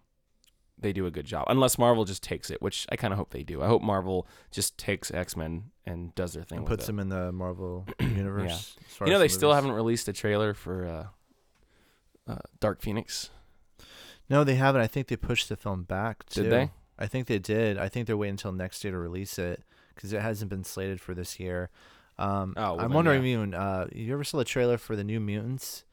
they 0.77 0.93
do 0.93 1.07
a 1.07 1.11
good 1.11 1.25
job. 1.25 1.45
Unless 1.49 1.79
Marvel 1.79 2.05
just 2.05 2.21
takes 2.21 2.51
it, 2.51 2.61
which 2.61 2.85
I 2.91 2.95
kind 2.95 3.11
of 3.11 3.17
hope 3.17 3.31
they 3.31 3.43
do. 3.43 3.63
I 3.63 3.67
hope 3.67 3.81
Marvel 3.81 4.27
just 4.51 4.77
takes 4.77 5.09
X 5.11 5.35
Men 5.35 5.71
and 5.83 6.13
does 6.13 6.33
their 6.33 6.43
thing. 6.43 6.59
and 6.59 6.65
with 6.65 6.77
puts 6.77 6.83
it. 6.83 6.87
them 6.87 6.99
in 6.99 7.09
the 7.09 7.31
Marvel 7.31 7.87
universe. 7.99 8.75
far 8.87 9.07
You 9.07 9.13
know, 9.13 9.19
they 9.19 9.25
the 9.25 9.33
still 9.33 9.53
haven't 9.53 9.71
released 9.71 10.07
a 10.07 10.13
trailer 10.13 10.53
for 10.53 10.85
uh, 10.85 12.31
uh, 12.31 12.39
Dark 12.59 12.81
Phoenix. 12.81 13.31
No, 14.31 14.43
they 14.43 14.55
haven't. 14.55 14.81
I 14.81 14.87
think 14.87 15.07
they 15.07 15.15
pushed 15.17 15.49
the 15.49 15.55
film 15.57 15.83
back. 15.83 16.25
Too. 16.27 16.43
Did 16.43 16.51
they? 16.51 16.69
I 16.97 17.05
think 17.07 17.27
they 17.27 17.37
did. 17.39 17.77
I 17.77 17.89
think 17.89 18.07
they're 18.07 18.17
waiting 18.17 18.33
until 18.33 18.51
next 18.51 18.83
year 18.83 18.91
to 18.93 18.97
release 18.99 19.37
it 19.37 19.61
because 19.93 20.13
it 20.13 20.21
hasn't 20.21 20.49
been 20.49 20.63
slated 20.63 20.99
for 21.01 21.13
this 21.13 21.39
year. 21.39 21.69
Um, 22.17 22.53
Oh, 22.57 22.61
well 22.61 22.71
I'm 22.73 22.77
then, 22.87 22.91
wondering, 22.93 23.23
yeah. 23.25 23.29
even 23.33 23.53
uh, 23.53 23.87
you 23.91 24.13
ever 24.13 24.23
saw 24.23 24.37
the 24.37 24.45
trailer 24.45 24.77
for 24.77 24.95
the 24.95 25.03
New 25.03 25.19
Mutants? 25.19 25.83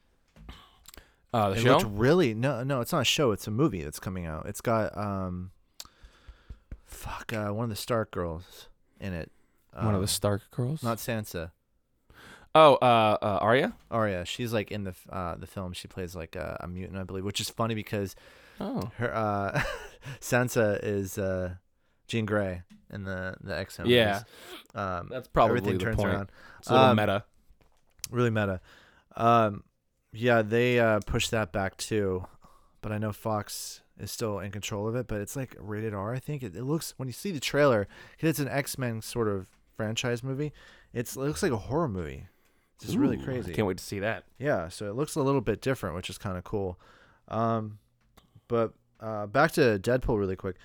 Uh, 1.33 1.49
the 1.49 1.55
it 1.57 1.61
show. 1.61 1.77
looked 1.77 1.89
really 1.91 2.33
no, 2.33 2.63
no. 2.63 2.81
It's 2.81 2.91
not 2.91 3.01
a 3.01 3.05
show. 3.05 3.31
It's 3.31 3.45
a 3.45 3.51
movie 3.51 3.83
that's 3.83 3.99
coming 3.99 4.25
out. 4.25 4.45
It's 4.47 4.61
got 4.61 4.97
um, 4.97 5.51
fuck, 6.85 7.33
uh, 7.33 7.49
one 7.49 7.65
of 7.65 7.69
the 7.69 7.75
Stark 7.75 8.11
girls 8.11 8.67
in 8.99 9.13
it. 9.13 9.31
One 9.73 9.89
of 9.89 9.95
Um, 9.95 10.01
the 10.01 10.07
Stark 10.07 10.49
girls. 10.51 10.81
not 10.83 10.97
Sansa. 10.97 11.51
Oh, 12.55 12.75
uh, 12.75 13.17
uh, 13.21 13.37
Arya. 13.41 13.73
Arya. 13.91 14.25
She's 14.25 14.53
like 14.53 14.71
in 14.71 14.83
the 14.83 14.95
uh 15.11 15.35
the 15.35 15.47
film. 15.47 15.73
She 15.73 15.87
plays 15.87 16.15
like 16.15 16.35
a, 16.35 16.57
a 16.61 16.67
mutant, 16.67 16.97
I 16.99 17.03
believe, 17.03 17.23
which 17.25 17.39
is 17.41 17.49
funny 17.49 17.75
because 17.75 18.15
Oh, 18.59 18.91
her 18.97 19.13
uh 19.15 19.61
Sansa 20.19 20.79
is 20.83 21.17
uh 21.17 21.55
Jean 22.07 22.25
Grey 22.25 22.63
in 22.91 23.03
the 23.03 23.35
the 23.41 23.57
X 23.57 23.77
Men. 23.79 23.87
Yeah. 23.87 24.21
um, 24.75 25.07
that's 25.11 25.27
probably 25.27 25.57
everything 25.57 25.77
the 25.77 25.83
turns 25.85 25.95
point. 25.97 26.09
around. 26.09 26.31
It's 26.59 26.69
a 26.69 26.73
little 26.73 26.87
Um, 26.87 26.97
meta. 26.97 27.23
Really 28.11 28.29
meta. 28.31 28.61
Um, 29.15 29.63
yeah, 30.11 30.41
they 30.41 30.79
uh 30.79 30.99
pushed 31.05 31.31
that 31.31 31.51
back 31.51 31.77
too, 31.77 32.25
but 32.81 32.91
I 32.91 32.97
know 32.97 33.11
Fox 33.11 33.81
is 33.99 34.11
still 34.11 34.39
in 34.39 34.51
control 34.51 34.87
of 34.87 34.95
it. 34.95 35.07
But 35.07 35.21
it's 35.21 35.35
like 35.35 35.55
rated 35.59 35.93
R. 35.93 36.13
I 36.13 36.19
think 36.19 36.41
it, 36.43 36.55
it 36.55 36.63
looks 36.63 36.93
when 36.97 37.07
you 37.07 37.13
see 37.13 37.31
the 37.31 37.39
trailer, 37.39 37.85
'cause 38.19 38.29
it's 38.29 38.39
an 38.39 38.47
X 38.47 38.77
Men 38.77 39.01
sort 39.01 39.27
of 39.27 39.47
franchise 39.77 40.23
movie. 40.23 40.51
It's 40.91 41.15
it 41.15 41.19
looks 41.19 41.43
like 41.43 41.51
a 41.51 41.57
horror 41.57 41.87
movie. 41.87 42.27
It's 42.79 42.85
just 42.87 42.97
really 42.97 43.17
Ooh, 43.17 43.21
I 43.21 43.25
crazy. 43.25 43.53
Can't 43.53 43.67
wait 43.67 43.77
to 43.77 43.83
see 43.83 43.99
that. 43.99 44.23
Yeah, 44.37 44.69
so 44.69 44.89
it 44.89 44.95
looks 44.95 45.15
a 45.15 45.21
little 45.21 45.41
bit 45.41 45.61
different, 45.61 45.95
which 45.95 46.09
is 46.09 46.17
kind 46.17 46.37
of 46.37 46.45
cool. 46.45 46.79
Um, 47.27 47.79
but 48.47 48.73
uh, 49.01 49.27
back 49.27 49.51
to 49.53 49.77
Deadpool 49.79 50.17
really 50.17 50.37
quick. 50.37 50.55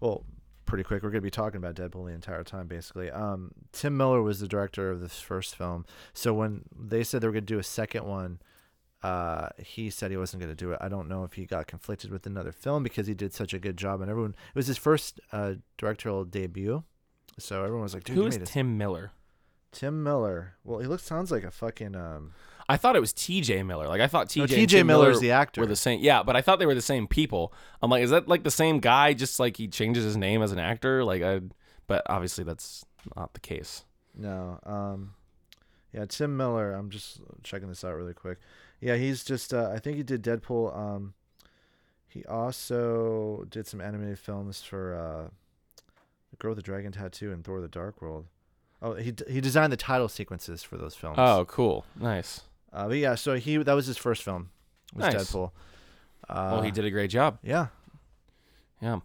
Well, 0.00 0.24
pretty 0.66 0.82
quick. 0.84 1.02
We're 1.02 1.10
gonna 1.10 1.20
be 1.20 1.30
talking 1.30 1.58
about 1.58 1.76
Deadpool 1.76 2.06
the 2.06 2.12
entire 2.12 2.42
time, 2.42 2.66
basically. 2.66 3.10
Um, 3.10 3.52
Tim 3.72 3.96
Miller 3.96 4.20
was 4.20 4.40
the 4.40 4.48
director 4.48 4.90
of 4.90 5.00
this 5.00 5.20
first 5.20 5.54
film, 5.54 5.84
so 6.12 6.34
when 6.34 6.62
they 6.76 7.04
said 7.04 7.20
they 7.20 7.28
were 7.28 7.32
gonna 7.32 7.42
do 7.42 7.58
a 7.58 7.64
second 7.64 8.04
one, 8.04 8.40
uh, 9.02 9.48
he 9.58 9.90
said 9.90 10.10
he 10.10 10.16
wasn't 10.16 10.40
gonna 10.40 10.54
do 10.54 10.72
it. 10.72 10.78
I 10.80 10.88
don't 10.88 11.08
know 11.08 11.22
if 11.24 11.34
he 11.34 11.46
got 11.46 11.66
conflicted 11.66 12.10
with 12.10 12.26
another 12.26 12.52
film 12.52 12.82
because 12.82 13.06
he 13.06 13.14
did 13.14 13.32
such 13.32 13.54
a 13.54 13.58
good 13.60 13.76
job, 13.76 14.00
and 14.00 14.10
everyone 14.10 14.30
it 14.32 14.54
was 14.56 14.66
his 14.66 14.76
first 14.76 15.20
uh, 15.32 15.54
directorial 15.78 16.24
debut. 16.24 16.82
So 17.38 17.62
everyone 17.62 17.84
was 17.84 17.94
like, 17.94 18.04
"Dude, 18.04 18.16
Who 18.16 18.26
is 18.26 18.38
this." 18.38 18.50
Tim 18.50 18.76
Miller? 18.76 19.12
Tim 19.72 20.02
Miller. 20.02 20.54
Well, 20.64 20.80
he 20.80 20.86
looks 20.86 21.02
sounds 21.04 21.30
like 21.30 21.44
a 21.44 21.50
fucking 21.50 21.94
um. 21.94 22.32
I 22.68 22.76
thought 22.76 22.94
it 22.94 23.00
was 23.00 23.12
T.J. 23.12 23.64
Miller. 23.64 23.88
Like 23.88 24.00
I 24.00 24.06
thought 24.06 24.28
T.J. 24.30 24.40
No, 24.40 24.46
T.J. 24.46 24.78
Tim 24.78 24.86
Miller's 24.86 25.18
the 25.20 25.32
actor. 25.32 25.60
Were 25.60 25.66
the 25.66 25.74
same. 25.74 26.00
Yeah, 26.00 26.22
but 26.22 26.36
I 26.36 26.40
thought 26.40 26.60
they 26.60 26.66
were 26.66 26.74
the 26.74 26.80
same 26.80 27.08
people. 27.08 27.52
I'm 27.82 27.90
like, 27.90 28.02
is 28.04 28.10
that 28.10 28.28
like 28.28 28.44
the 28.44 28.50
same 28.50 28.78
guy? 28.78 29.12
Just 29.12 29.40
like 29.40 29.56
he 29.56 29.66
changes 29.66 30.04
his 30.04 30.16
name 30.16 30.42
as 30.42 30.52
an 30.52 30.58
actor? 30.58 31.04
Like 31.04 31.22
I. 31.22 31.40
But 31.86 32.02
obviously 32.06 32.44
that's 32.44 32.84
not 33.16 33.34
the 33.34 33.40
case. 33.40 33.84
No. 34.16 34.60
Um 34.64 35.14
yeah, 35.92 36.04
Tim 36.04 36.36
Miller, 36.36 36.72
I'm 36.72 36.90
just 36.90 37.20
checking 37.42 37.68
this 37.68 37.84
out 37.84 37.96
really 37.96 38.14
quick. 38.14 38.38
Yeah, 38.80 38.94
he's 38.96 39.24
just 39.24 39.52
uh, 39.52 39.70
I 39.74 39.80
think 39.80 39.96
he 39.96 40.04
did 40.04 40.22
Deadpool. 40.22 40.76
Um 40.76 41.14
he 42.06 42.24
also 42.26 43.44
did 43.50 43.66
some 43.66 43.80
animated 43.80 44.18
films 44.18 44.62
for 44.62 44.94
uh 44.94 45.30
The 46.30 46.36
Girl 46.36 46.50
with 46.50 46.58
the 46.58 46.62
Dragon 46.62 46.92
Tattoo 46.92 47.32
and 47.32 47.44
Thor 47.44 47.60
the 47.60 47.68
Dark 47.68 48.00
World. 48.00 48.26
Oh, 48.82 48.94
he 48.94 49.12
d- 49.12 49.24
he 49.28 49.40
designed 49.40 49.72
the 49.72 49.76
title 49.76 50.08
sequences 50.08 50.62
for 50.62 50.76
those 50.78 50.94
films. 50.94 51.16
Oh, 51.18 51.44
cool, 51.46 51.84
nice. 51.98 52.42
Uh, 52.72 52.88
but 52.88 52.96
yeah, 52.96 53.14
so 53.14 53.34
he 53.36 53.56
that 53.58 53.72
was 53.74 53.86
his 53.86 53.98
first 53.98 54.22
film. 54.22 54.50
Was 54.94 55.12
Nice. 55.12 55.24
Deadpool. 55.30 55.50
Uh, 56.28 56.50
well, 56.52 56.62
he 56.62 56.70
did 56.70 56.84
a 56.84 56.90
great 56.90 57.10
job. 57.10 57.38
Yeah. 57.42 57.66
Yeah. 58.80 59.00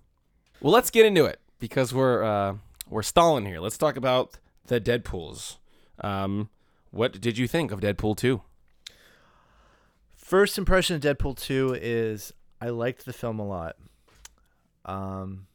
Well, 0.62 0.72
let's 0.74 0.90
get 0.90 1.06
into 1.06 1.26
it 1.26 1.40
because 1.60 1.94
we're 1.94 2.24
uh, 2.24 2.56
we're 2.90 3.04
stalling 3.04 3.46
here. 3.46 3.60
Let's 3.60 3.78
talk 3.78 3.98
about 3.98 4.38
the 4.68 4.80
Deadpool's. 4.80 5.58
Um, 6.02 6.50
what 6.92 7.20
did 7.20 7.38
you 7.38 7.48
think 7.48 7.72
of 7.72 7.80
Deadpool 7.82 8.16
two? 8.18 8.42
First 10.16 10.58
impression 10.58 10.96
of 10.96 11.02
Deadpool 11.04 11.38
2 11.40 11.78
is 11.80 12.34
I 12.60 12.70
liked 12.70 13.06
the 13.06 13.14
film 13.14 13.38
a 13.38 13.46
lot. 13.46 13.76
Um, 14.84 15.46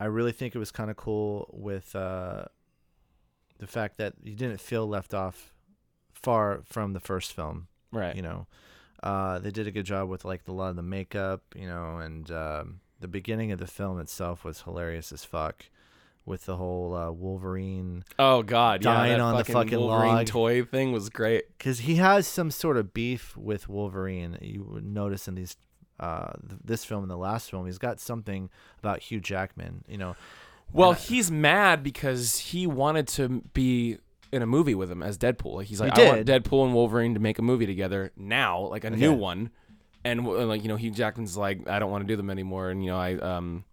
I 0.00 0.06
really 0.06 0.32
think 0.32 0.56
it 0.56 0.58
was 0.58 0.72
kind 0.72 0.90
of 0.90 0.96
cool 0.96 1.48
with 1.52 1.94
uh, 1.94 2.46
the 3.60 3.66
fact 3.66 3.96
that 3.98 4.14
you 4.24 4.34
didn't 4.34 4.60
feel 4.60 4.86
left 4.88 5.14
off 5.14 5.54
far 6.12 6.62
from 6.64 6.92
the 6.92 7.00
first 7.00 7.32
film. 7.32 7.68
Right. 7.92 8.14
You 8.16 8.22
know, 8.22 8.46
uh, 9.02 9.38
they 9.38 9.50
did 9.50 9.66
a 9.66 9.70
good 9.70 9.86
job 9.86 10.08
with 10.08 10.24
like 10.24 10.42
a 10.48 10.52
lot 10.52 10.70
of 10.70 10.76
the 10.76 10.82
makeup, 10.82 11.42
you 11.54 11.66
know, 11.66 11.98
and 11.98 12.30
um, 12.30 12.80
the 13.00 13.08
beginning 13.08 13.52
of 13.52 13.58
the 13.58 13.66
film 13.66 13.98
itself 14.00 14.44
was 14.44 14.62
hilarious 14.62 15.12
as 15.12 15.24
fuck 15.24 15.66
with 16.26 16.44
the 16.44 16.56
whole 16.56 16.94
uh, 16.94 17.10
Wolverine 17.10 18.04
Oh 18.18 18.42
God, 18.42 18.82
Dying 18.82 19.12
that 19.12 19.20
on 19.20 19.32
the 19.38 19.44
fucking 19.44 19.54
fucking 19.54 19.78
Wolverine 19.80 20.14
log. 20.16 20.26
toy 20.26 20.64
thing 20.64 20.92
was 20.92 21.08
great. 21.08 21.44
because 21.56 21.80
he 21.80 21.96
has 21.96 22.26
some 22.26 22.50
sort 22.50 22.76
of 22.76 22.92
beef 22.92 23.36
with 23.36 23.68
Wolverine. 23.68 24.36
You 24.42 24.62
would 24.64 24.84
notice 24.84 25.26
in 25.28 25.34
these, 25.34 25.56
uh, 25.98 26.32
th- 26.48 26.60
this 26.62 26.84
film 26.84 27.02
and 27.02 27.10
the 27.10 27.16
last 27.16 27.50
film, 27.50 27.64
he's 27.66 27.78
got 27.78 27.98
something 28.00 28.50
about 28.78 29.00
Hugh 29.00 29.18
Jackman. 29.20 29.82
You 29.88 29.96
know, 29.98 30.16
Well, 30.72 30.92
he's 30.92 31.30
mad 31.30 31.82
because 31.82 32.38
he 32.38 32.66
wanted 32.66 33.08
to 33.08 33.42
be 33.52 33.98
in 34.32 34.42
a 34.42 34.46
movie 34.46 34.74
with 34.74 34.90
him 34.90 35.02
as 35.02 35.18
Deadpool. 35.18 35.54
Like 35.56 35.66
he's 35.66 35.80
like, 35.80 35.96
He 35.96 36.02
I 36.02 36.06
want 36.08 36.24
did. 36.26 36.44
Deadpool 36.44 36.64
and 36.64 36.74
Wolverine 36.74 37.14
to 37.14 37.20
make 37.20 37.38
a 37.38 37.42
movie 37.42 37.66
together 37.66 38.12
now, 38.16 38.60
like 38.60 38.84
a 38.84 38.90
new 38.90 39.12
one. 39.12 39.50
And 40.04 40.24
w- 40.24 40.44
like 40.44 40.62
you 40.62 40.68
know, 40.68 40.76
Hugh 40.76 40.92
Jackman's 40.92 41.36
like, 41.36 41.68
I 41.68 41.78
don't 41.78 41.90
want 41.90 42.04
to 42.04 42.08
do 42.08 42.16
them 42.16 42.30
anymore. 42.30 42.70
And 42.70 42.84
you 42.84 42.90
know, 42.90 42.98
I 42.98 43.16
um 43.16 43.64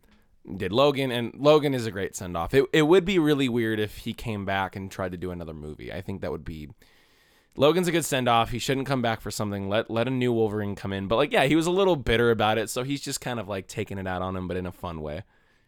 did 0.56 0.72
Logan, 0.72 1.12
and 1.12 1.34
Logan 1.38 1.74
is 1.74 1.86
a 1.86 1.92
great 1.92 2.16
send 2.16 2.36
off. 2.36 2.54
It 2.54 2.66
it 2.74 2.84
would 2.84 3.06
be 3.06 3.20
really 3.20 3.50
weird 3.50 3.80
if 3.80 3.98
he 3.98 4.14
came 4.14 4.46
back 4.46 4.76
and 4.76 4.90
tried 4.90 5.12
to 5.12 5.18
do 5.18 5.32
another 5.32 5.54
movie. 5.54 5.92
I 5.94 6.02
think 6.02 6.22
that 6.22 6.32
would 6.32 6.46
be. 6.46 6.70
Logan's 7.60 7.88
a 7.88 7.92
good 7.92 8.06
send 8.06 8.30
off. 8.30 8.52
He 8.52 8.60
shouldn't 8.60 8.86
come 8.86 9.02
back 9.02 9.20
for 9.20 9.32
something. 9.32 9.68
Let 9.68 9.90
let 9.90 10.08
a 10.08 10.12
new 10.12 10.32
Wolverine 10.32 10.76
come 10.76 10.94
in. 10.94 11.08
But 11.08 11.16
like, 11.16 11.32
yeah, 11.32 11.46
he 11.46 11.56
was 11.56 11.66
a 11.66 11.72
little 11.72 11.96
bitter 11.96 12.30
about 12.30 12.58
it, 12.58 12.70
so 12.70 12.84
he's 12.84 13.02
just 13.02 13.20
kind 13.20 13.40
of 13.40 13.48
like 13.48 13.68
taking 13.68 13.98
it 13.98 14.06
out 14.08 14.22
on 14.22 14.36
him, 14.36 14.48
but 14.48 14.58
in 14.58 14.66
a 14.66 14.72
fun 14.72 15.02
way. 15.02 15.24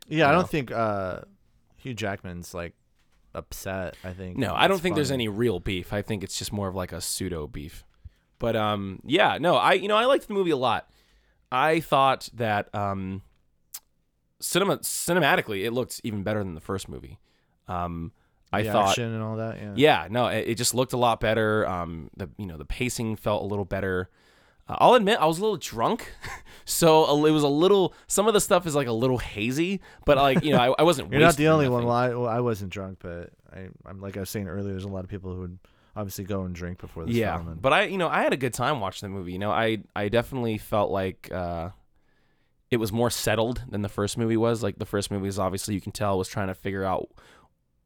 Yeah, 0.09 0.29
I 0.29 0.31
don't 0.31 0.49
think 0.49 0.71
uh, 0.71 1.21
Hugh 1.77 1.93
Jackman's 1.93 2.53
like 2.53 2.73
upset. 3.33 3.95
I 4.03 4.11
think 4.13 4.37
No, 4.37 4.53
I 4.55 4.67
don't 4.67 4.81
think 4.81 4.95
there's 4.95 5.11
any 5.11 5.27
real 5.27 5.59
beef. 5.59 5.93
I 5.93 6.01
think 6.01 6.23
it's 6.23 6.37
just 6.37 6.51
more 6.51 6.67
of 6.67 6.75
like 6.75 6.91
a 6.91 7.01
pseudo 7.01 7.47
beef. 7.47 7.85
But 8.39 8.55
um, 8.55 9.01
yeah, 9.05 9.37
no, 9.39 9.55
I 9.55 9.73
you 9.73 9.87
know 9.87 9.97
I 9.97 10.05
liked 10.05 10.27
the 10.27 10.33
movie 10.33 10.51
a 10.51 10.57
lot. 10.57 10.89
I 11.51 11.79
thought 11.79 12.29
that 12.33 12.73
um, 12.75 13.21
cinema 14.39 14.77
cinematically 14.77 15.65
it 15.65 15.71
looked 15.71 16.01
even 16.03 16.23
better 16.23 16.39
than 16.39 16.55
the 16.55 16.61
first 16.61 16.87
movie. 16.87 17.19
Um, 17.67 18.11
I 18.51 18.63
the 18.63 18.71
thought 18.71 18.89
action 18.89 19.13
and 19.13 19.21
all 19.21 19.37
that. 19.37 19.57
Yeah. 19.57 19.73
yeah, 19.75 20.07
no, 20.09 20.27
it, 20.27 20.47
it 20.49 20.55
just 20.55 20.73
looked 20.73 20.93
a 20.93 20.97
lot 20.97 21.19
better. 21.19 21.67
Um, 21.67 22.09
the 22.17 22.29
you 22.37 22.45
know 22.45 22.57
the 22.57 22.65
pacing 22.65 23.15
felt 23.15 23.43
a 23.43 23.45
little 23.45 23.65
better. 23.65 24.09
Uh, 24.69 24.77
I'll 24.79 24.93
admit 24.93 25.17
I 25.19 25.25
was 25.25 25.39
a 25.39 25.41
little 25.41 25.57
drunk, 25.57 26.13
so 26.65 27.25
it 27.25 27.31
was 27.31 27.43
a 27.43 27.47
little. 27.47 27.93
Some 28.07 28.27
of 28.27 28.33
the 28.33 28.41
stuff 28.41 28.67
is 28.67 28.75
like 28.75 28.87
a 28.87 28.93
little 28.93 29.17
hazy, 29.17 29.81
but 30.05 30.17
like 30.17 30.43
you 30.43 30.51
know 30.51 30.59
I, 30.59 30.81
I 30.81 30.83
wasn't. 30.83 31.11
You're 31.11 31.21
not 31.21 31.35
the 31.35 31.47
only 31.47 31.67
one. 31.67 31.85
Well, 31.85 31.95
I, 31.95 32.09
well, 32.09 32.27
I 32.27 32.39
wasn't 32.39 32.71
drunk, 32.71 32.99
but 33.01 33.31
I, 33.51 33.67
I'm 33.85 33.99
like 33.99 34.15
I 34.15 34.19
was 34.19 34.29
saying 34.29 34.47
earlier. 34.47 34.71
There's 34.71 34.83
a 34.83 34.89
lot 34.89 35.03
of 35.03 35.09
people 35.09 35.33
who 35.33 35.41
would 35.41 35.59
obviously 35.95 36.23
go 36.23 36.43
and 36.43 36.53
drink 36.53 36.79
before 36.79 37.05
this 37.05 37.15
yeah, 37.15 37.35
film. 37.35 37.49
And, 37.49 37.61
but 37.61 37.73
I 37.73 37.83
you 37.83 37.97
know 37.97 38.07
I 38.07 38.21
had 38.21 38.33
a 38.33 38.37
good 38.37 38.53
time 38.53 38.79
watching 38.79 39.09
the 39.09 39.17
movie. 39.17 39.33
You 39.33 39.39
know 39.39 39.51
I 39.51 39.79
I 39.95 40.09
definitely 40.09 40.59
felt 40.59 40.91
like 40.91 41.29
uh, 41.31 41.69
it 42.69 42.77
was 42.77 42.91
more 42.91 43.09
settled 43.09 43.63
than 43.69 43.81
the 43.81 43.89
first 43.89 44.17
movie 44.17 44.37
was. 44.37 44.61
Like 44.61 44.77
the 44.77 44.85
first 44.85 45.09
movie 45.09 45.27
is 45.27 45.39
obviously 45.39 45.73
you 45.73 45.81
can 45.81 45.91
tell 45.91 46.17
was 46.17 46.27
trying 46.27 46.47
to 46.47 46.55
figure 46.55 46.83
out. 46.83 47.09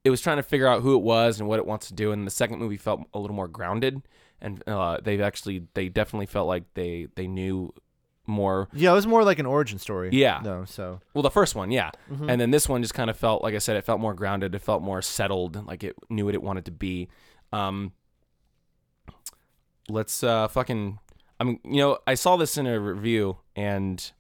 It 0.04 0.10
was 0.10 0.20
trying 0.20 0.36
to 0.36 0.44
figure 0.44 0.68
out 0.68 0.82
who 0.82 0.98
it 0.98 1.02
was 1.02 1.40
and 1.40 1.48
what 1.48 1.60
it 1.60 1.66
wants 1.66 1.88
to 1.88 1.94
do, 1.94 2.12
and 2.12 2.28
the 2.28 2.32
second 2.32 2.60
movie 2.60 2.76
felt 2.76 3.02
a 3.14 3.20
little 3.20 3.38
more 3.38 3.48
grounded, 3.48 4.02
and 4.44 4.62
uh, 4.68 5.00
they've 5.02 5.22
actually 5.22 5.66
they 5.74 5.90
definitely 5.90 6.28
felt 6.28 6.48
like 6.48 6.66
they 6.76 7.08
they 7.16 7.26
knew 7.28 7.74
more 8.28 8.70
yeah, 8.72 8.92
it 8.92 8.94
was 8.96 9.08
more 9.08 9.24
like 9.24 9.40
an 9.40 9.46
origin 9.46 9.80
story. 9.80 10.10
Yeah. 10.14 10.40
No. 10.44 10.64
So. 10.66 11.02
Well, 11.14 11.24
the 11.24 11.32
first 11.32 11.56
one, 11.56 11.72
yeah, 11.72 11.90
Mhm. 12.12 12.30
and 12.30 12.40
then 12.40 12.52
this 12.52 12.70
one 12.70 12.82
just 12.82 12.94
kind 12.94 13.10
of 13.10 13.18
felt, 13.18 13.42
like 13.44 13.54
I 13.56 13.58
said, 13.58 13.76
it 13.76 13.84
felt 13.84 14.00
more 14.00 14.14
grounded. 14.14 14.54
It 14.56 14.60
felt 14.60 14.82
more 14.84 15.02
settled, 15.02 15.66
like 15.66 15.84
it 15.84 15.96
knew 16.10 16.26
what 16.26 16.36
it 16.36 16.44
wanted 16.44 16.66
to 16.66 16.72
be. 16.72 17.10
Um, 17.52 17.92
let's 19.90 20.24
uh, 20.24 20.48
fucking. 20.48 21.00
I 21.40 21.44
mean, 21.46 21.60
you 21.66 21.78
know, 21.82 21.98
I 22.08 22.14
saw 22.14 22.38
this 22.38 22.58
in 22.58 22.68
a 22.68 22.80
review, 22.80 23.38
and 23.56 24.12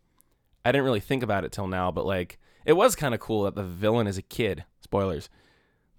I 0.66 0.72
didn't 0.72 0.86
really 0.86 1.00
think 1.00 1.24
about 1.24 1.46
it 1.46 1.52
till 1.52 1.68
now, 1.68 1.92
but 1.92 2.06
like, 2.06 2.40
it 2.66 2.74
was 2.74 2.96
kind 2.96 3.14
of 3.14 3.20
cool 3.20 3.44
that 3.44 3.56
the 3.56 3.64
villain 3.64 4.08
is 4.08 4.18
a 4.18 4.22
kid. 4.22 4.66
Spoilers. 4.82 5.30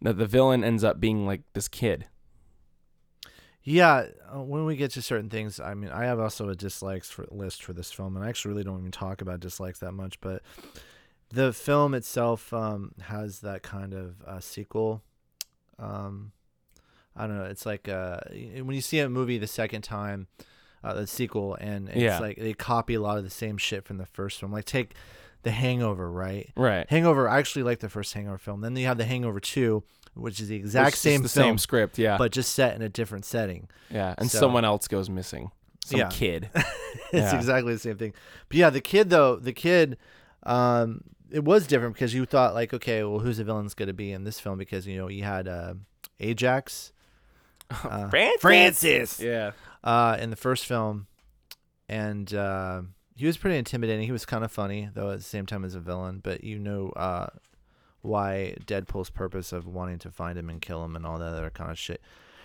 That 0.02 0.18
the 0.18 0.26
villain 0.26 0.62
ends 0.62 0.84
up 0.84 1.00
being 1.00 1.24
like 1.26 1.40
this 1.54 1.68
kid. 1.68 2.06
Yeah, 3.64 4.08
uh, 4.34 4.42
when 4.42 4.66
we 4.66 4.76
get 4.76 4.90
to 4.92 5.02
certain 5.02 5.30
things, 5.30 5.58
I 5.58 5.72
mean, 5.74 5.90
I 5.90 6.04
have 6.04 6.20
also 6.20 6.50
a 6.50 6.54
dislikes 6.54 7.10
for, 7.10 7.26
list 7.30 7.62
for 7.62 7.72
this 7.72 7.90
film, 7.90 8.14
and 8.16 8.24
I 8.24 8.28
actually 8.28 8.50
really 8.52 8.64
don't 8.64 8.78
even 8.80 8.90
talk 8.90 9.22
about 9.22 9.40
dislikes 9.40 9.78
that 9.78 9.92
much. 9.92 10.20
But 10.20 10.42
the 11.30 11.52
film 11.52 11.94
itself 11.94 12.52
um, 12.52 12.92
has 13.04 13.40
that 13.40 13.62
kind 13.62 13.94
of 13.94 14.22
uh, 14.26 14.40
sequel. 14.40 15.02
Um, 15.78 16.32
I 17.16 17.26
don't 17.26 17.38
know. 17.38 17.44
It's 17.44 17.64
like 17.64 17.88
uh, 17.88 18.20
when 18.30 18.72
you 18.74 18.80
see 18.82 18.98
a 18.98 19.08
movie 19.08 19.38
the 19.38 19.46
second 19.46 19.82
time, 19.82 20.26
uh, 20.82 20.92
the 20.94 21.06
sequel, 21.06 21.54
and 21.58 21.88
it's 21.88 21.96
Yeah. 21.98 22.18
like 22.18 22.36
they 22.36 22.52
copy 22.52 22.94
a 22.94 23.00
lot 23.00 23.16
of 23.16 23.24
the 23.24 23.30
same 23.30 23.56
shit 23.56 23.84
from 23.86 23.96
the 23.96 24.06
first 24.06 24.40
film. 24.40 24.52
Like 24.52 24.66
take 24.66 24.94
The 25.42 25.52
Hangover, 25.52 26.10
right? 26.10 26.50
Right. 26.54 26.86
Hangover, 26.90 27.28
I 27.30 27.38
actually 27.38 27.62
like 27.62 27.78
the 27.80 27.88
first 27.88 28.12
Hangover 28.12 28.36
film. 28.36 28.60
Then 28.60 28.76
you 28.76 28.86
have 28.86 28.98
The 28.98 29.06
Hangover 29.06 29.40
Two, 29.40 29.84
which 30.14 30.40
is 30.40 30.48
the 30.48 30.56
exact 30.56 30.92
just 30.92 31.02
same 31.02 31.22
the 31.22 31.28
film, 31.28 31.44
same 31.50 31.58
script, 31.58 31.98
yeah, 31.98 32.16
but 32.18 32.32
just 32.32 32.54
set 32.54 32.74
in 32.76 32.82
a 32.82 32.88
different 32.88 33.24
setting. 33.24 33.68
yeah, 33.90 34.14
and 34.18 34.30
so- 34.30 34.38
someone 34.40 34.64
else 34.64 34.88
goes 34.88 35.08
missing. 35.10 35.50
Some 35.84 36.00
Yeah. 36.00 36.08
kid. 36.10 36.48
it's 36.54 36.64
Yeah. 37.12 37.36
exactly 37.36 37.74
the 37.74 37.78
same 37.78 37.98
thing. 37.98 38.14
But 38.48 38.56
yeah, 38.56 38.70
the 38.70 38.80
kid 38.80 39.10
though, 39.10 39.36
the 39.36 39.52
kid, 39.52 39.98
um, 40.44 41.02
it 41.30 41.44
was 41.44 41.66
different 41.66 41.94
because 41.94 42.14
you 42.14 42.24
thought 42.24 42.54
like, 42.54 42.72
okay, 42.72 43.04
well, 43.04 43.18
who's 43.18 43.36
the 43.36 43.44
villain's 43.44 43.74
going 43.74 43.88
to 43.88 43.92
be 43.92 44.10
in 44.12 44.24
this 44.24 44.40
film? 44.40 44.56
Because 44.56 44.86
you 44.86 44.96
know 44.96 45.08
you 45.08 45.24
had 45.24 45.46
uh, 45.46 45.74
Ajax, 46.20 46.92
uh, 47.70 48.08
Francis. 48.08 48.40
Francis, 48.40 49.20
Yeah. 49.20 49.50
uh, 49.82 50.16
in 50.20 50.30
the 50.30 50.36
first 50.36 50.64
film, 50.64 51.06
and 51.88 52.32
uh, 52.32 52.82
he 53.16 53.26
was 53.26 53.36
pretty 53.36 53.58
intimidating. 53.58 54.06
He 54.06 54.12
was 54.12 54.24
kind 54.24 54.42
of 54.44 54.50
funny 54.52 54.88
though 54.94 55.10
at 55.10 55.18
the 55.18 55.24
same 55.24 55.44
time 55.46 55.64
as 55.64 55.74
a 55.74 55.80
villain. 55.80 56.20
But 56.22 56.44
you 56.44 56.58
know 56.58 56.90
uh, 56.96 57.26
why 58.04 58.54
Deadpool's 58.66 59.10
purpose 59.10 59.52
of 59.52 59.66
wanting 59.66 59.98
to 60.00 60.10
find 60.10 60.38
him 60.38 60.50
and 60.50 60.60
kill 60.60 60.84
him 60.84 60.94
and 60.96 61.06
all 61.06 61.18
that 61.18 61.32
other 61.32 61.50
kind 61.50 61.70
of 61.70 61.78
shit. 61.78 62.00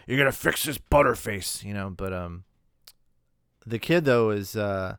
You're 0.07 0.17
gonna 0.17 0.31
fix 0.31 0.63
this 0.63 0.77
butterface, 0.77 1.63
you 1.63 1.73
know. 1.73 1.89
But 1.89 2.13
um, 2.13 2.43
the 3.65 3.77
kid 3.79 4.05
though 4.05 4.29
is 4.31 4.55
uh, 4.55 4.95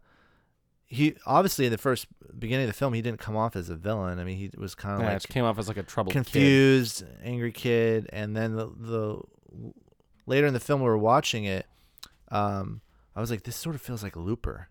he 0.87 1.15
obviously 1.27 1.67
in 1.67 1.73
the 1.73 1.79
first 1.79 2.07
beginning 2.39 2.65
of 2.67 2.73
the 2.73 2.79
film 2.79 2.93
he 2.95 3.03
didn't 3.03 3.19
come 3.21 3.37
off 3.37 3.57
as 3.57 3.71
a 3.71 3.77
villain. 3.77 4.19
I 4.19 4.25
mean 4.25 4.37
he 4.37 4.51
was 4.57 4.75
kind 4.75 4.97
of 4.97 5.01
Yeah, 5.01 5.15
like 5.15 5.23
came 5.29 5.45
off 5.45 5.59
as 5.59 5.69
like 5.69 5.77
a 5.79 5.83
troubled 5.83 6.13
kid. 6.15 6.25
confused, 6.25 7.05
angry 7.25 7.53
kid, 7.53 8.09
and 8.13 8.37
then 8.37 8.55
the, 8.57 8.67
the 8.77 9.21
later 10.27 10.47
in 10.47 10.55
the 10.55 10.61
film 10.61 10.81
we 10.81 10.87
were 10.87 10.99
watching 10.99 11.45
it, 11.45 11.67
um, 12.31 12.83
I 13.17 13.21
was 13.21 13.31
like, 13.31 13.43
this 13.43 13.57
sort 13.57 13.75
of 13.75 13.81
feels 13.83 14.03
like 14.03 14.15
Looper. 14.17 14.69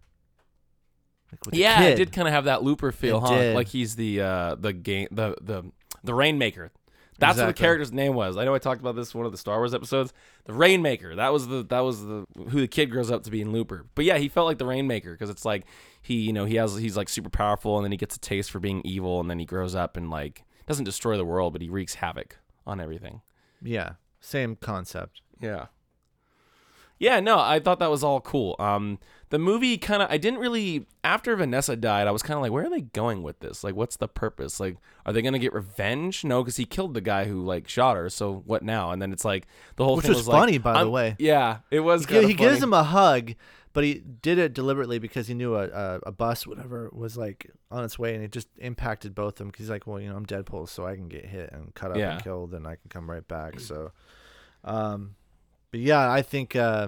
Like 1.46 1.54
Yeah, 1.56 1.82
it 1.84 1.96
did 1.96 2.12
kind 2.12 2.28
of 2.28 2.34
have 2.34 2.46
that 2.46 2.64
Looper 2.64 2.92
feel, 2.92 3.18
It 3.18 3.22
huh? 3.22 3.30
did. 3.36 3.56
Like 3.56 3.68
he's 3.68 3.96
the 3.96 4.22
uh 4.22 4.56
the 4.56 4.74
game 4.74 5.08
the 5.12 5.36
the 5.42 5.64
the 6.04 6.14
Rainmaker. 6.14 6.72
That's 7.20 7.38
what 7.38 7.48
the 7.48 7.54
character's 7.54 7.92
name 7.92 8.14
was. 8.14 8.38
I 8.38 8.46
know 8.46 8.56
I 8.56 8.60
talked 8.60 8.80
about 8.80 8.96
this 8.96 9.14
in 9.14 9.18
one 9.18 9.26
of 9.26 9.32
the 9.34 9.38
Star 9.38 9.58
Wars 9.58 9.74
episodes. 9.74 10.14
The 10.46 10.54
Rainmaker. 10.54 11.16
That 11.16 11.34
was 11.34 11.48
the 11.48 11.64
that 11.66 11.82
was 11.82 12.06
the 12.06 12.26
who 12.36 12.62
the 12.62 12.68
kid 12.68 12.88
grows 12.88 13.12
up 13.12 13.24
to 13.24 13.32
be 13.32 13.42
in 13.42 13.52
Looper. 13.52 13.86
But 13.94 14.06
yeah, 14.06 14.18
he 14.18 14.30
felt 14.30 14.48
like 14.48 14.58
the 14.58 14.66
Rainmaker 14.66 15.12
because 15.12 15.30
it's 15.30 15.46
like 15.46 15.66
he 16.02 16.16
you 16.16 16.34
know 16.34 16.46
he 16.46 16.56
has 16.56 16.78
he's 16.78 16.96
like 16.96 17.10
super 17.10 17.30
powerful 17.30 17.78
and 17.78 17.84
then 17.84 17.92
he 17.92 17.98
gets 17.98 18.16
a 18.16 18.20
taste 18.20 18.52
for 18.52 18.60
being 18.60 18.82
evil 18.86 19.20
and 19.20 19.30
then 19.30 19.40
he 19.40 19.46
grows 19.46 19.76
up 19.76 19.98
and 19.98 20.10
like 20.10 20.44
doesn't 20.66 20.86
destroy 20.86 21.18
the 21.18 21.26
world 21.26 21.52
but 21.52 21.62
he 21.62 21.70
wreaks 21.70 21.96
havoc 21.96 22.38
on 22.66 22.80
everything. 22.80 23.22
Yeah, 23.62 23.94
same 24.22 24.56
concept. 24.56 25.22
Yeah. 25.42 25.68
Yeah, 27.00 27.22
no, 27.22 27.40
I 27.40 27.60
thought 27.60 27.80
that 27.80 27.90
was 27.90 28.04
all 28.04 28.20
cool. 28.20 28.58
Um, 28.60 29.00
the 29.30 29.40
movie 29.40 29.78
kind 29.78 30.02
of, 30.02 30.10
I 30.10 30.18
didn't 30.18 30.40
really, 30.40 30.86
after 31.04 31.36
Vanessa 31.36 31.76
died, 31.76 32.08
I 32.08 32.12
was 32.12 32.24
kind 32.24 32.36
of 32.36 32.42
like, 32.42 32.52
where 32.52 32.66
are 32.66 32.70
they 32.70 32.82
going 32.82 33.22
with 33.22 33.40
this? 33.40 33.64
Like, 33.64 33.76
what's 33.76 33.98
the 33.98 34.08
purpose? 34.08 34.60
Like, 34.60 34.78
are 35.06 35.14
they 35.14 35.22
going 35.22 35.34
to 35.34 35.40
get 35.40 35.54
revenge? 35.54 36.24
No, 36.24 36.42
because 36.44 36.58
he 36.58 36.66
killed 36.66 36.94
the 36.96 37.02
guy 37.02 37.26
who, 37.26 37.44
like, 37.46 37.68
shot 37.68 37.96
her. 37.96 38.10
So 38.10 38.42
what 38.46 38.64
now? 38.64 38.92
And 38.92 39.02
then 39.02 39.14
it's 39.14 39.24
like, 39.26 39.46
the 39.76 39.86
whole 39.86 39.98
Which 39.98 40.06
thing 40.06 40.12
was 40.12 40.18
was, 40.20 40.28
like, 40.30 40.40
funny, 40.42 40.58
by 40.58 40.74
the 40.74 40.80
I'm- 40.80 40.92
way. 40.92 41.16
Yeah, 41.20 41.60
it 41.70 41.82
was 41.82 42.06
He, 42.06 42.26
he 42.28 42.34
gives 42.34 42.62
him 42.62 42.74
a 42.74 42.84
hug, 42.84 43.34
but 43.72 43.84
he 43.84 43.96
did 44.22 44.40
it 44.40 44.54
deliberately 44.54 44.98
because 44.98 45.28
he 45.28 45.36
knew 45.36 45.54
a, 45.56 45.68
a, 45.68 46.00
a 46.08 46.12
bus, 46.12 46.48
whatever, 46.48 46.90
was 46.92 47.16
like 47.16 47.52
on 47.70 47.84
its 47.84 48.00
way, 48.00 48.16
and 48.16 48.24
it 48.24 48.32
just 48.32 48.48
impacted 48.58 49.14
both 49.14 49.34
of 49.34 49.38
them. 49.38 49.48
Because 49.50 49.66
he's 49.66 49.70
like, 49.70 49.86
well, 49.86 50.00
you 50.00 50.10
know, 50.10 50.16
I'm 50.16 50.26
Deadpool, 50.26 50.68
so 50.68 50.88
I 50.88 50.96
can 50.96 51.08
get 51.08 51.26
hit 51.26 51.52
and 51.54 51.74
cut 51.76 51.92
up 51.92 51.98
Yeah. 51.98 52.14
and 52.14 52.24
killed, 52.24 52.56
and 52.56 52.66
I 52.66 52.78
can 52.78 52.90
come 52.90 53.08
right 53.08 53.26
back. 53.28 53.60
So, 53.60 53.92
um, 54.64 55.16
but 55.70 55.82
yeah, 55.82 56.12
I 56.12 56.24
think 56.24 56.56
uh, 56.56 56.88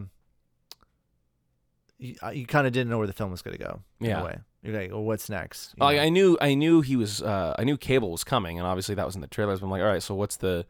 you, 2.02 2.16
you 2.34 2.46
kind 2.46 2.68
of 2.68 2.74
didn't 2.74 2.90
know 2.90 2.98
where 2.98 3.08
the 3.08 3.14
film 3.14 3.32
was 3.32 3.42
going 3.42 3.58
to 3.58 3.64
go. 3.64 3.80
Yeah. 4.00 4.24
way. 4.24 4.40
You're 4.64 4.80
like, 4.80 4.92
well, 4.92 5.04
what's 5.04 5.30
next? 5.30 5.74
You 5.78 5.86
Like 5.86 5.98
know? 5.98 6.04
I 6.04 6.10
knew, 6.10 6.38
I 6.42 6.54
knew 6.56 6.82
he 6.82 6.96
was, 6.96 7.22
uh, 7.22 7.56
I 7.58 7.64
knew 7.64 7.78
Cable 7.78 8.12
was 8.12 8.24
coming, 8.24 8.58
and 8.60 8.68
obviously 8.68 8.96
that 8.96 9.06
was 9.06 9.16
in 9.16 9.22
the 9.22 9.28
trailers. 9.28 9.60
But 9.60 9.68
I'm 9.68 9.72
like, 9.72 9.82
all 9.82 9.88
right, 9.88 10.04
so 10.04 10.16
what's 10.16 10.38
the? 10.38 10.66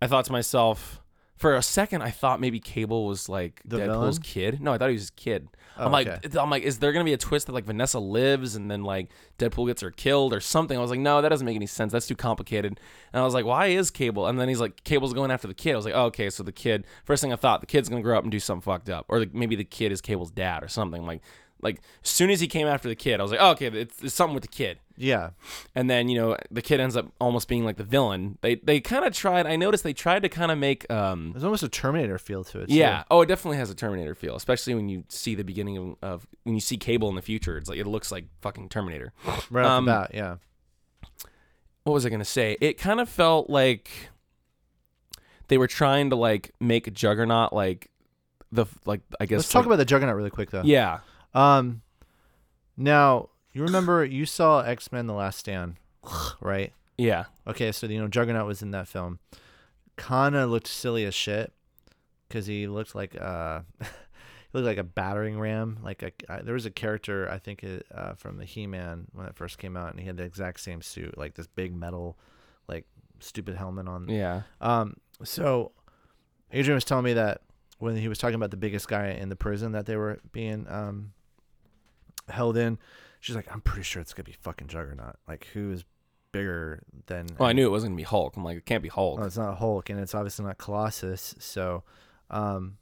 I 0.00 0.06
thought 0.06 0.24
to 0.26 0.32
myself, 0.32 1.00
for 1.40 1.56
a 1.56 1.62
second, 1.62 2.02
I 2.02 2.10
thought 2.10 2.38
maybe 2.38 2.60
Cable 2.60 3.06
was 3.06 3.26
like 3.26 3.62
The 3.64 3.78
Deadpool's 3.78 4.18
villain? 4.18 4.22
kid. 4.22 4.60
No, 4.60 4.74
I 4.74 4.78
thought 4.78 4.90
he 4.90 4.92
was 4.92 5.04
his 5.04 5.10
kid. 5.10 5.48
Oh, 5.78 5.86
I'm 5.86 5.92
like, 5.92 6.06
okay. 6.06 6.38
I'm 6.38 6.50
like, 6.50 6.64
is 6.64 6.80
there 6.80 6.92
gonna 6.92 7.06
be 7.06 7.14
a 7.14 7.18
twist 7.18 7.46
that 7.46 7.54
like 7.54 7.64
Vanessa 7.64 7.98
lives 7.98 8.56
and 8.56 8.70
then 8.70 8.84
like 8.84 9.08
Deadpool 9.38 9.66
gets 9.66 9.80
her 9.80 9.90
killed 9.90 10.34
or 10.34 10.40
something? 10.40 10.76
I 10.76 10.82
was 10.82 10.90
like, 10.90 11.00
no, 11.00 11.22
that 11.22 11.30
doesn't 11.30 11.46
make 11.46 11.56
any 11.56 11.64
sense. 11.66 11.92
That's 11.92 12.06
too 12.06 12.14
complicated. 12.14 12.78
And 13.14 13.22
I 13.22 13.24
was 13.24 13.32
like, 13.32 13.46
why 13.46 13.68
is 13.68 13.90
Cable? 13.90 14.26
And 14.26 14.38
then 14.38 14.50
he's 14.50 14.60
like, 14.60 14.84
Cable's 14.84 15.14
going 15.14 15.30
after 15.30 15.48
the 15.48 15.54
kid. 15.54 15.72
I 15.72 15.76
was 15.76 15.86
like, 15.86 15.94
oh, 15.96 16.04
okay, 16.06 16.28
so 16.28 16.42
the 16.42 16.52
kid. 16.52 16.84
First 17.06 17.22
thing 17.22 17.32
I 17.32 17.36
thought, 17.36 17.62
the 17.62 17.66
kid's 17.66 17.88
gonna 17.88 18.02
grow 18.02 18.18
up 18.18 18.24
and 18.24 18.30
do 18.30 18.38
something 18.38 18.60
fucked 18.60 18.90
up, 18.90 19.06
or 19.08 19.20
like, 19.20 19.32
maybe 19.32 19.56
the 19.56 19.64
kid 19.64 19.92
is 19.92 20.02
Cable's 20.02 20.30
dad 20.30 20.62
or 20.62 20.68
something. 20.68 21.06
Like, 21.06 21.22
like 21.62 21.80
as 22.04 22.10
soon 22.10 22.28
as 22.28 22.40
he 22.40 22.48
came 22.48 22.66
after 22.66 22.88
the 22.90 22.94
kid, 22.94 23.18
I 23.18 23.22
was 23.22 23.30
like, 23.32 23.40
oh, 23.40 23.52
okay, 23.52 23.68
it's, 23.68 24.02
it's 24.02 24.14
something 24.14 24.34
with 24.34 24.42
the 24.42 24.48
kid. 24.48 24.78
Yeah, 25.00 25.30
And 25.74 25.88
then 25.88 26.08
you 26.08 26.18
know 26.20 26.36
the 26.50 26.62
kid 26.62 26.78
ends 26.80 26.96
up 26.96 27.06
almost 27.20 27.48
being 27.48 27.64
like 27.64 27.76
the 27.76 27.84
villain. 27.84 28.38
They 28.42 28.56
they 28.56 28.80
kind 28.80 29.04
of 29.04 29.12
tried. 29.14 29.46
I 29.46 29.56
noticed 29.56 29.82
they 29.82 29.92
tried 29.92 30.22
to 30.22 30.28
kind 30.28 30.52
of 30.52 30.58
make 30.58 30.88
um 30.90 31.32
there's 31.32 31.44
almost 31.44 31.62
a 31.62 31.68
Terminator 31.68 32.18
feel 32.18 32.44
to 32.44 32.60
it. 32.60 32.68
too. 32.68 32.74
yeah. 32.74 33.04
Oh, 33.10 33.22
it 33.22 33.26
definitely 33.26 33.56
has 33.58 33.70
a 33.70 33.74
Terminator 33.74 34.14
feel, 34.14 34.36
especially 34.36 34.74
when 34.74 34.88
you 34.88 35.04
see 35.08 35.34
the 35.34 35.44
beginning 35.44 35.76
of, 35.78 35.96
of 36.02 36.26
when 36.44 36.54
you 36.54 36.60
see 36.60 36.76
Cable 36.76 37.08
in 37.08 37.14
the 37.16 37.22
future. 37.22 37.56
It's 37.56 37.68
like 37.68 37.78
it 37.78 37.86
looks 37.86 38.12
like 38.12 38.26
fucking 38.42 38.68
Terminator. 38.68 39.12
right 39.50 39.64
off 39.64 39.70
um, 39.78 39.84
the 39.86 39.90
bat. 39.92 40.10
Yeah, 40.14 40.36
What 41.84 41.94
was 41.94 42.04
I 42.04 42.10
gonna 42.10 42.24
say? 42.24 42.56
It 42.60 42.78
kind 42.78 43.00
of 43.00 43.08
felt 43.08 43.48
like 43.50 43.90
they 45.48 45.58
were 45.58 45.66
trying 45.66 46.10
to 46.10 46.16
like 46.16 46.52
make 46.60 46.92
Juggernaut 46.92 47.52
like 47.52 47.90
the 48.52 48.66
like 48.84 49.00
I 49.20 49.26
guess. 49.26 49.38
let's 49.38 49.48
talk 49.48 49.60
like- 49.60 49.66
about 49.66 49.76
the 49.76 49.84
Juggernaut 49.84 50.14
really 50.16 50.30
quick 50.30 50.50
though. 50.50 50.62
yeah. 50.64 51.00
Um, 51.34 51.82
now 52.76 53.28
you 53.52 53.62
remember 53.62 54.04
you 54.04 54.26
saw 54.26 54.60
X 54.60 54.92
Men: 54.92 55.06
The 55.06 55.14
Last 55.14 55.38
Stand, 55.38 55.76
right? 56.40 56.72
Yeah. 56.96 57.24
Okay, 57.46 57.72
so 57.72 57.86
you 57.86 58.00
know 58.00 58.08
Juggernaut 58.08 58.46
was 58.46 58.62
in 58.62 58.70
that 58.72 58.88
film. 58.88 59.18
Kana 59.96 60.46
looked 60.46 60.66
silly 60.66 61.04
as 61.04 61.14
shit 61.14 61.52
because 62.28 62.46
he 62.46 62.66
looked 62.66 62.94
like 62.94 63.20
uh, 63.20 63.60
he 63.80 63.86
looked 64.52 64.66
like 64.66 64.78
a 64.78 64.84
battering 64.84 65.38
ram. 65.38 65.78
Like 65.82 66.02
a, 66.02 66.12
uh, 66.32 66.42
there 66.42 66.54
was 66.54 66.66
a 66.66 66.70
character 66.70 67.28
I 67.30 67.38
think 67.38 67.62
it, 67.62 67.86
uh, 67.94 68.14
from 68.14 68.38
the 68.38 68.44
He 68.44 68.66
Man 68.66 69.06
when 69.12 69.26
it 69.26 69.34
first 69.34 69.58
came 69.58 69.76
out, 69.76 69.90
and 69.90 70.00
he 70.00 70.06
had 70.06 70.16
the 70.16 70.24
exact 70.24 70.60
same 70.60 70.82
suit, 70.82 71.16
like 71.18 71.34
this 71.34 71.46
big 71.46 71.74
metal, 71.74 72.18
like 72.68 72.86
stupid 73.18 73.56
helmet 73.56 73.88
on. 73.88 74.08
Yeah. 74.08 74.42
Um, 74.60 74.96
so 75.24 75.72
Adrian 76.52 76.76
was 76.76 76.84
telling 76.84 77.04
me 77.04 77.14
that 77.14 77.42
when 77.78 77.96
he 77.96 78.08
was 78.08 78.18
talking 78.18 78.34
about 78.34 78.50
the 78.50 78.56
biggest 78.56 78.88
guy 78.88 79.08
in 79.08 79.28
the 79.28 79.36
prison 79.36 79.72
that 79.72 79.86
they 79.86 79.96
were 79.96 80.18
being 80.32 80.66
um 80.68 81.12
held 82.28 82.56
in, 82.56 82.78
she's 83.20 83.36
like, 83.36 83.50
I'm 83.52 83.60
pretty 83.60 83.82
sure 83.84 84.02
it's 84.02 84.12
gonna 84.12 84.24
be 84.24 84.36
fucking 84.40 84.66
Juggernaut. 84.68 85.16
Like, 85.28 85.46
who 85.52 85.70
is 85.72 85.84
bigger 86.32 86.82
than. 87.06 87.26
Well, 87.38 87.48
I 87.48 87.52
knew 87.52 87.66
it 87.66 87.70
wasn't 87.70 87.90
gonna 87.90 87.96
be 87.98 88.02
Hulk. 88.04 88.36
I'm 88.36 88.44
like, 88.44 88.56
it 88.58 88.66
can't 88.66 88.82
be 88.82 88.88
Hulk. 88.88 89.18
Well, 89.18 89.26
it's 89.26 89.36
not 89.36 89.58
Hulk, 89.58 89.88
and 89.90 89.98
it's 90.00 90.14
obviously 90.14 90.44
not 90.44 90.58
Colossus. 90.58 91.34
So, 91.38 91.84
um, 92.30 92.78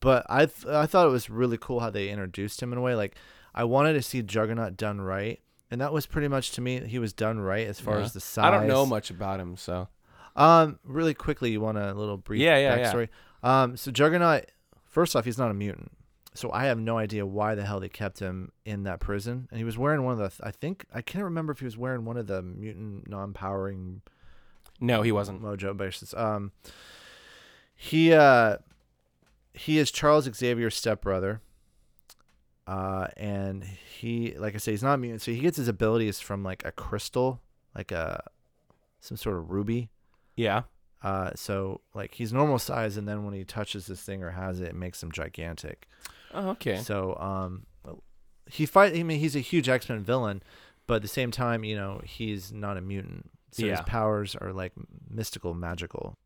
but 0.00 0.26
I 0.28 0.46
th- 0.46 0.66
I 0.66 0.86
thought 0.86 1.06
it 1.06 1.10
was 1.10 1.28
really 1.30 1.58
cool 1.58 1.80
how 1.80 1.90
they 1.90 2.08
introduced 2.08 2.62
him 2.62 2.72
in 2.72 2.78
a 2.78 2.82
way. 2.82 2.94
Like, 2.94 3.16
I 3.54 3.64
wanted 3.64 3.92
to 3.94 4.02
see 4.02 4.22
Juggernaut 4.22 4.76
done 4.76 5.00
right, 5.00 5.40
and 5.70 5.80
that 5.80 5.92
was 5.92 6.06
pretty 6.06 6.28
much 6.28 6.52
to 6.52 6.60
me 6.60 6.80
he 6.86 6.98
was 6.98 7.12
done 7.12 7.38
right 7.40 7.66
as 7.66 7.80
far 7.80 7.98
Yeah. 7.98 8.04
as 8.04 8.12
the 8.12 8.20
size. 8.20 8.44
I 8.44 8.50
don't 8.50 8.66
know 8.66 8.86
much 8.86 9.10
about 9.10 9.40
him, 9.40 9.56
so 9.56 9.88
Um, 10.36 10.78
really 10.84 11.14
quickly, 11.14 11.50
you 11.52 11.60
want 11.60 11.78
a 11.78 11.92
little 11.94 12.16
brief 12.16 12.40
Yeah, 12.40 12.56
yeah, 12.56 12.76
yeah. 12.76 12.92
backstory? 12.92 13.08
Um, 13.42 13.76
so 13.76 13.90
Juggernaut, 13.92 14.46
first 14.84 15.14
off, 15.14 15.24
he's 15.24 15.38
not 15.38 15.50
a 15.50 15.54
mutant. 15.54 15.92
So 16.34 16.50
I 16.52 16.64
have 16.64 16.78
no 16.78 16.98
idea 16.98 17.24
why 17.24 17.54
the 17.54 17.64
hell 17.64 17.78
they 17.78 17.88
kept 17.88 18.18
him 18.18 18.50
in 18.64 18.82
that 18.84 18.98
prison. 18.98 19.46
And 19.50 19.58
he 19.58 19.64
was 19.64 19.78
wearing 19.78 20.02
one 20.02 20.20
of 20.20 20.36
the, 20.36 20.46
I 20.46 20.50
think, 20.50 20.84
I 20.92 21.00
can't 21.00 21.24
remember 21.24 21.52
if 21.52 21.60
he 21.60 21.64
was 21.64 21.78
wearing 21.78 22.04
one 22.04 22.16
of 22.16 22.26
the 22.26 22.42
mutant 22.42 23.08
non-powering 23.08 24.02
no, 24.80 25.02
he 25.02 25.12
wasn't. 25.12 25.40
mojo 25.40 25.76
bases. 25.76 26.12
Um, 26.14 26.50
he, 27.76 28.12
uh, 28.12 28.58
he 29.52 29.78
is 29.78 29.92
Charles 29.92 30.24
Xavier's 30.24 30.74
stepbrother. 30.74 31.40
Uh, 32.66 33.08
and 33.16 33.62
he, 33.62 34.34
like 34.36 34.54
I 34.54 34.58
say, 34.58 34.72
he's 34.72 34.82
not 34.82 34.98
mutant. 34.98 35.22
So 35.22 35.30
he 35.30 35.38
gets 35.38 35.56
his 35.56 35.68
abilities 35.68 36.18
from 36.18 36.42
like 36.42 36.64
a 36.64 36.72
crystal, 36.72 37.40
like 37.76 37.92
a, 37.92 38.24
some 39.00 39.16
sort 39.16 39.36
of 39.36 39.50
ruby. 39.50 39.90
Yeah. 40.34 40.62
Uh, 41.02 41.30
so 41.36 41.82
like 41.92 42.14
he's 42.14 42.32
normal 42.32 42.58
size, 42.58 42.96
and 42.96 43.06
then 43.06 43.24
when 43.24 43.34
he 43.34 43.44
touches 43.44 43.86
this 43.86 44.00
thing 44.00 44.22
or 44.22 44.30
has 44.30 44.60
it, 44.60 44.68
it 44.68 44.74
makes 44.74 45.02
him 45.02 45.12
gigantic. 45.12 45.86
Oh, 46.34 46.48
okay. 46.50 46.76
So 46.78 47.16
um, 47.16 47.66
he 48.50 48.66
fight. 48.66 48.94
I 48.94 49.02
mean, 49.02 49.20
he's 49.20 49.36
a 49.36 49.40
huge 49.40 49.68
X 49.68 49.88
Men 49.88 50.02
villain, 50.02 50.42
but 50.86 50.96
at 50.96 51.02
the 51.02 51.08
same 51.08 51.30
time, 51.30 51.64
you 51.64 51.76
know, 51.76 52.00
he's 52.04 52.52
not 52.52 52.76
a 52.76 52.80
mutant. 52.80 53.30
So 53.52 53.62
his 53.62 53.78
Yeah. 53.78 53.82
powers 53.82 54.34
are 54.36 54.52
like 54.52 54.72
mystical, 55.08 55.54
magical. 55.54 56.18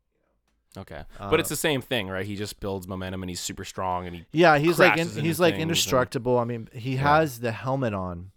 Okay. 0.77 1.03
Uh, 1.19 1.29
but 1.29 1.39
it's 1.39 1.49
the 1.49 1.55
same 1.55 1.81
thing, 1.81 2.07
right? 2.09 2.25
He 2.25 2.35
just 2.35 2.59
builds 2.59 2.87
momentum 2.87 3.23
and 3.23 3.29
he's 3.29 3.39
super 3.39 3.65
strong 3.65 4.05
and 4.05 4.15
he 4.15 4.25
yeah, 4.31 4.57
he's 4.59 4.77
like 4.79 4.91
in, 4.91 5.05
crashes 5.05 5.17
into 5.17 5.27
he's 5.27 5.39
like 5.39 5.53
things 5.53 5.61
and- 5.63 5.71
indestructible. 5.71 6.37
I 6.39 6.43
mean, 6.43 6.69
he 6.73 6.95
has 6.97 7.39
the 7.39 7.51
helmet 7.51 7.93
on. 7.93 8.31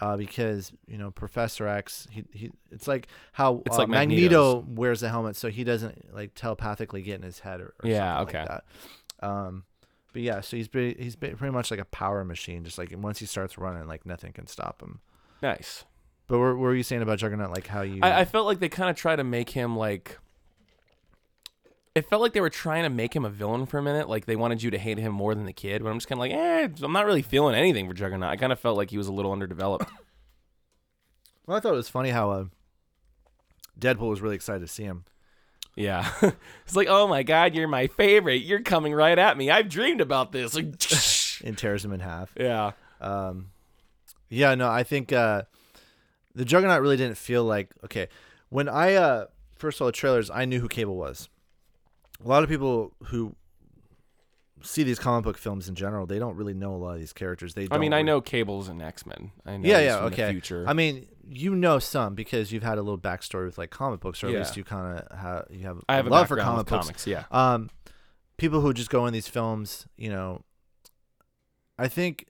Uh, 0.00 0.16
because 0.16 0.70
you 0.86 0.96
know 0.96 1.10
Professor 1.10 1.66
X, 1.66 2.06
he, 2.12 2.22
he 2.32 2.50
it's 2.70 2.86
like 2.86 3.08
how 3.32 3.62
It's 3.66 3.74
uh, 3.74 3.80
like 3.80 3.88
Magneto 3.88 4.64
wears 4.68 5.00
the 5.00 5.08
helmet, 5.08 5.34
so 5.34 5.48
he 5.50 5.64
doesn't 5.64 6.14
like 6.14 6.34
telepathically 6.36 7.02
get 7.02 7.16
in 7.16 7.22
his 7.22 7.40
head 7.40 7.60
or, 7.60 7.74
or 7.82 7.90
Yeah, 7.90 8.16
something 8.18 8.36
okay. 8.36 8.38
like 8.48 8.62
that. 9.20 9.26
Um, 9.28 9.64
but 10.12 10.22
yeah, 10.22 10.40
so 10.40 10.56
he's 10.56 10.68
pretty, 10.68 11.02
he's 11.02 11.16
ba- 11.16 11.36
pretty 11.36 11.52
much 11.52 11.70
like 11.70 11.80
a 11.80 11.84
power 11.84 12.24
machine. 12.24 12.64
Just 12.64 12.78
like 12.78 12.94
once 12.96 13.18
he 13.18 13.26
starts 13.26 13.58
running, 13.58 13.86
like 13.86 14.06
nothing 14.06 14.32
can 14.32 14.46
stop 14.46 14.82
him. 14.82 15.00
nice. 15.42 15.84
But 16.28 16.38
what, 16.38 16.48
what 16.48 16.58
were 16.58 16.74
you 16.74 16.82
saying 16.82 17.02
about 17.02 17.18
Juggernaut? 17.18 17.50
Like 17.50 17.66
how 17.66 17.82
you? 17.82 18.00
I, 18.02 18.20
I 18.20 18.24
felt 18.24 18.46
like 18.46 18.58
they 18.58 18.68
kind 18.68 18.90
of 18.90 18.96
tried 18.96 19.16
to 19.16 19.24
make 19.24 19.50
him 19.50 19.76
like. 19.76 20.18
It 21.94 22.08
felt 22.08 22.22
like 22.22 22.32
they 22.32 22.40
were 22.40 22.50
trying 22.50 22.84
to 22.84 22.90
make 22.90 23.16
him 23.16 23.24
a 23.24 23.30
villain 23.30 23.66
for 23.66 23.78
a 23.78 23.82
minute. 23.82 24.08
Like 24.08 24.26
they 24.26 24.36
wanted 24.36 24.62
you 24.62 24.70
to 24.70 24.78
hate 24.78 24.98
him 24.98 25.12
more 25.12 25.34
than 25.34 25.46
the 25.46 25.52
kid. 25.52 25.82
But 25.82 25.88
I'm 25.88 25.96
just 25.96 26.06
kind 26.06 26.18
of 26.18 26.20
like, 26.20 26.32
eh, 26.32 26.68
I'm 26.82 26.92
not 26.92 27.06
really 27.06 27.22
feeling 27.22 27.54
anything 27.54 27.88
for 27.88 27.94
Juggernaut. 27.94 28.30
I 28.30 28.36
kind 28.36 28.52
of 28.52 28.60
felt 28.60 28.76
like 28.76 28.90
he 28.90 28.98
was 28.98 29.08
a 29.08 29.12
little 29.12 29.32
underdeveloped. 29.32 29.90
well, 31.46 31.56
I 31.56 31.60
thought 31.60 31.72
it 31.72 31.76
was 31.76 31.88
funny 31.88 32.10
how 32.10 32.30
uh, 32.30 32.44
Deadpool 33.80 34.10
was 34.10 34.20
really 34.20 34.36
excited 34.36 34.60
to 34.60 34.68
see 34.68 34.84
him. 34.84 35.04
Yeah. 35.78 36.10
it's 36.66 36.76
like, 36.76 36.88
oh 36.88 37.06
my 37.06 37.22
god, 37.22 37.54
you're 37.54 37.68
my 37.68 37.86
favorite. 37.86 38.42
You're 38.42 38.62
coming 38.62 38.92
right 38.92 39.18
at 39.18 39.36
me. 39.36 39.50
I've 39.50 39.68
dreamed 39.68 40.00
about 40.00 40.32
this. 40.32 40.54
Like, 40.54 40.64
and 41.44 41.56
tears 41.56 41.84
him 41.84 41.92
in 41.92 42.00
half. 42.00 42.32
yeah. 42.38 42.72
Um, 43.00 43.50
yeah, 44.28 44.54
no, 44.54 44.68
I 44.68 44.82
think 44.82 45.12
uh, 45.12 45.42
the 46.34 46.44
Juggernaut 46.44 46.82
really 46.82 46.96
didn't 46.96 47.16
feel 47.16 47.44
like 47.44 47.70
okay. 47.84 48.08
When 48.50 48.68
I 48.68 48.94
uh, 48.94 49.26
first 49.56 49.78
saw 49.78 49.86
the 49.86 49.92
trailers, 49.92 50.30
I 50.30 50.44
knew 50.44 50.60
who 50.60 50.68
Cable 50.68 50.96
was. 50.96 51.28
A 52.24 52.28
lot 52.28 52.42
of 52.42 52.48
people 52.48 52.92
who 53.04 53.36
see 54.62 54.82
these 54.82 54.98
comic 54.98 55.24
book 55.24 55.38
films 55.38 55.68
in 55.68 55.74
general, 55.74 56.06
they 56.06 56.18
don't 56.18 56.36
really 56.36 56.54
know 56.54 56.74
a 56.74 56.76
lot 56.76 56.94
of 56.94 56.98
these 57.00 57.12
characters. 57.12 57.54
They, 57.54 57.68
I 57.70 57.78
mean, 57.78 57.92
I 57.92 58.02
know 58.02 58.20
Cable's 58.20 58.68
an 58.68 58.80
X 58.82 59.06
Men. 59.06 59.30
I 59.46 59.56
know. 59.56 59.68
Yeah, 59.68 59.80
yeah, 59.80 59.96
okay. 60.06 60.26
The 60.26 60.32
future. 60.32 60.64
I 60.66 60.72
mean, 60.72 61.06
you 61.28 61.54
know 61.54 61.78
some 61.78 62.14
because 62.14 62.52
you've 62.52 62.62
had 62.62 62.78
a 62.78 62.82
little 62.82 62.98
backstory 62.98 63.44
with 63.46 63.58
like 63.58 63.70
comic 63.70 64.00
books, 64.00 64.22
or 64.22 64.28
at 64.28 64.32
Yeah. 64.32 64.38
least 64.40 64.56
you 64.56 64.64
kind 64.64 64.98
of 64.98 65.18
have 65.18 65.46
you 65.50 65.60
have, 65.66 65.78
I 65.88 65.96
have 65.96 66.06
a 66.06 66.08
a 66.08 66.10
love 66.10 66.28
for 66.28 66.36
comic 66.36 66.66
books. 66.66 66.86
comics. 66.86 67.06
Yeah. 67.06 67.24
Um, 67.30 67.70
people 68.36 68.60
who 68.60 68.72
just 68.72 68.90
go 68.90 69.06
in 69.06 69.12
these 69.12 69.28
films, 69.28 69.86
you 69.96 70.10
know, 70.10 70.42
I 71.78 71.88
think 71.88 72.26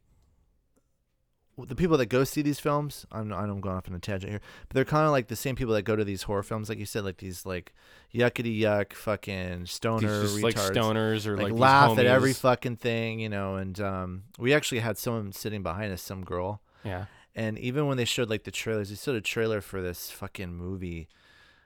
the 1.67 1.75
people 1.75 1.97
that 1.99 2.07
go 2.07 2.25
see 2.25 2.43
these 2.43 2.61
films, 2.61 3.07
I'm 3.11 3.33
I'm 3.33 3.61
going 3.61 3.77
off 3.77 3.89
on 3.89 3.95
a 3.95 3.99
tangent 3.99 4.31
here, 4.31 4.41
but 4.69 4.75
they're 4.75 4.85
kind 4.85 5.07
of 5.07 5.13
like 5.13 5.29
the 5.29 5.37
same 5.37 5.57
people 5.57 5.75
that 5.75 5.83
go 5.83 5.97
to 5.97 6.05
these 6.05 6.23
horror 6.23 6.43
films, 6.43 6.69
like 6.69 6.79
you 6.79 6.87
said, 6.87 7.05
like 7.05 7.19
these 7.19 7.45
like 7.47 7.75
yuckity 8.15 8.61
yuck 8.61 8.93
fucking 8.93 9.67
stoner 9.67 10.23
just 10.23 10.37
retards. 10.37 10.43
like 10.43 10.55
stoners 10.57 11.27
or 11.27 11.37
like, 11.37 11.51
like, 11.51 11.61
laugh 11.61 11.99
at 11.99 12.07
every 12.07 12.33
fucking 12.33 12.77
thing, 12.77 13.21
you 13.21 13.29
know. 13.29 13.57
And 13.57 13.81
um, 13.81 14.23
we 14.39 14.55
actually 14.55 14.81
had 14.81 14.99
someone 14.99 15.33
sitting 15.33 15.63
behind 15.63 15.93
us, 15.93 16.03
some 16.03 16.25
girl, 16.25 16.61
yeah. 16.85 17.07
and 17.35 17.59
even 17.59 17.87
when 17.87 17.97
they 17.97 18.05
showed 18.05 18.31
like 18.31 18.45
the 18.45 18.51
trailers, 18.51 18.91
they 18.91 18.97
showed 18.97 19.17
a 19.17 19.21
trailer 19.21 19.61
for 19.61 19.81
this 19.83 20.11
fucking 20.11 20.55
movie. 20.55 21.01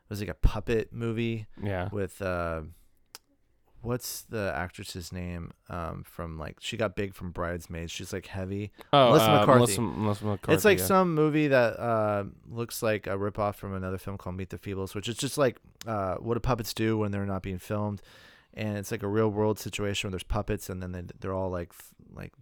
It 0.04 0.10
was 0.10 0.20
like 0.20 0.28
a 0.28 0.34
puppet 0.34 0.92
movie 0.92 1.46
Yeah. 1.62 1.88
with 1.90 2.20
uh, 2.20 2.62
what's 3.82 4.22
the 4.22 4.52
actress's 4.54 5.12
name? 5.12 5.52
Um, 5.68 6.04
from 6.04 6.38
like 6.38 6.56
she 6.60 6.76
got 6.76 6.96
big 6.96 7.14
from 7.14 7.30
Bridesmaids. 7.30 7.92
She's 7.92 8.12
like 8.12 8.26
heavy. 8.26 8.72
Oh, 8.92 9.08
Melissa 9.08 9.30
uh, 9.30 9.40
McCarthy. 9.40 9.58
Melissa, 9.58 9.80
Melissa 9.80 10.24
McCarthy. 10.24 10.54
it's 10.54 10.64
like 10.64 10.78
yeah. 10.78 10.84
some 10.84 11.14
movie 11.14 11.48
that 11.48 11.78
uh, 11.78 12.24
looks 12.48 12.82
like 12.82 13.06
a 13.06 13.16
ripoff 13.18 13.56
from 13.56 13.74
another 13.74 13.98
film 13.98 14.16
called 14.16 14.36
Meet 14.36 14.50
the 14.50 14.58
Feebles, 14.58 14.94
which 14.94 15.08
is 15.08 15.16
just 15.16 15.36
like 15.36 15.58
uh, 15.86 16.14
what 16.16 16.34
do 16.34 16.40
puppets 16.40 16.72
do 16.72 16.96
when 16.96 17.10
they're 17.10 17.26
not 17.26 17.42
being 17.42 17.58
filmed, 17.58 18.00
and 18.54 18.78
it's 18.78 18.90
like 18.90 19.02
a 19.02 19.08
real 19.08 19.28
world 19.28 19.58
situation 19.58 20.08
where 20.08 20.12
there's 20.12 20.22
puppets 20.22 20.70
and 20.70 20.82
then 20.82 20.92
they, 20.92 21.02
they're 21.20 21.34
all 21.34 21.50
like 21.50 21.72
like 22.14 22.32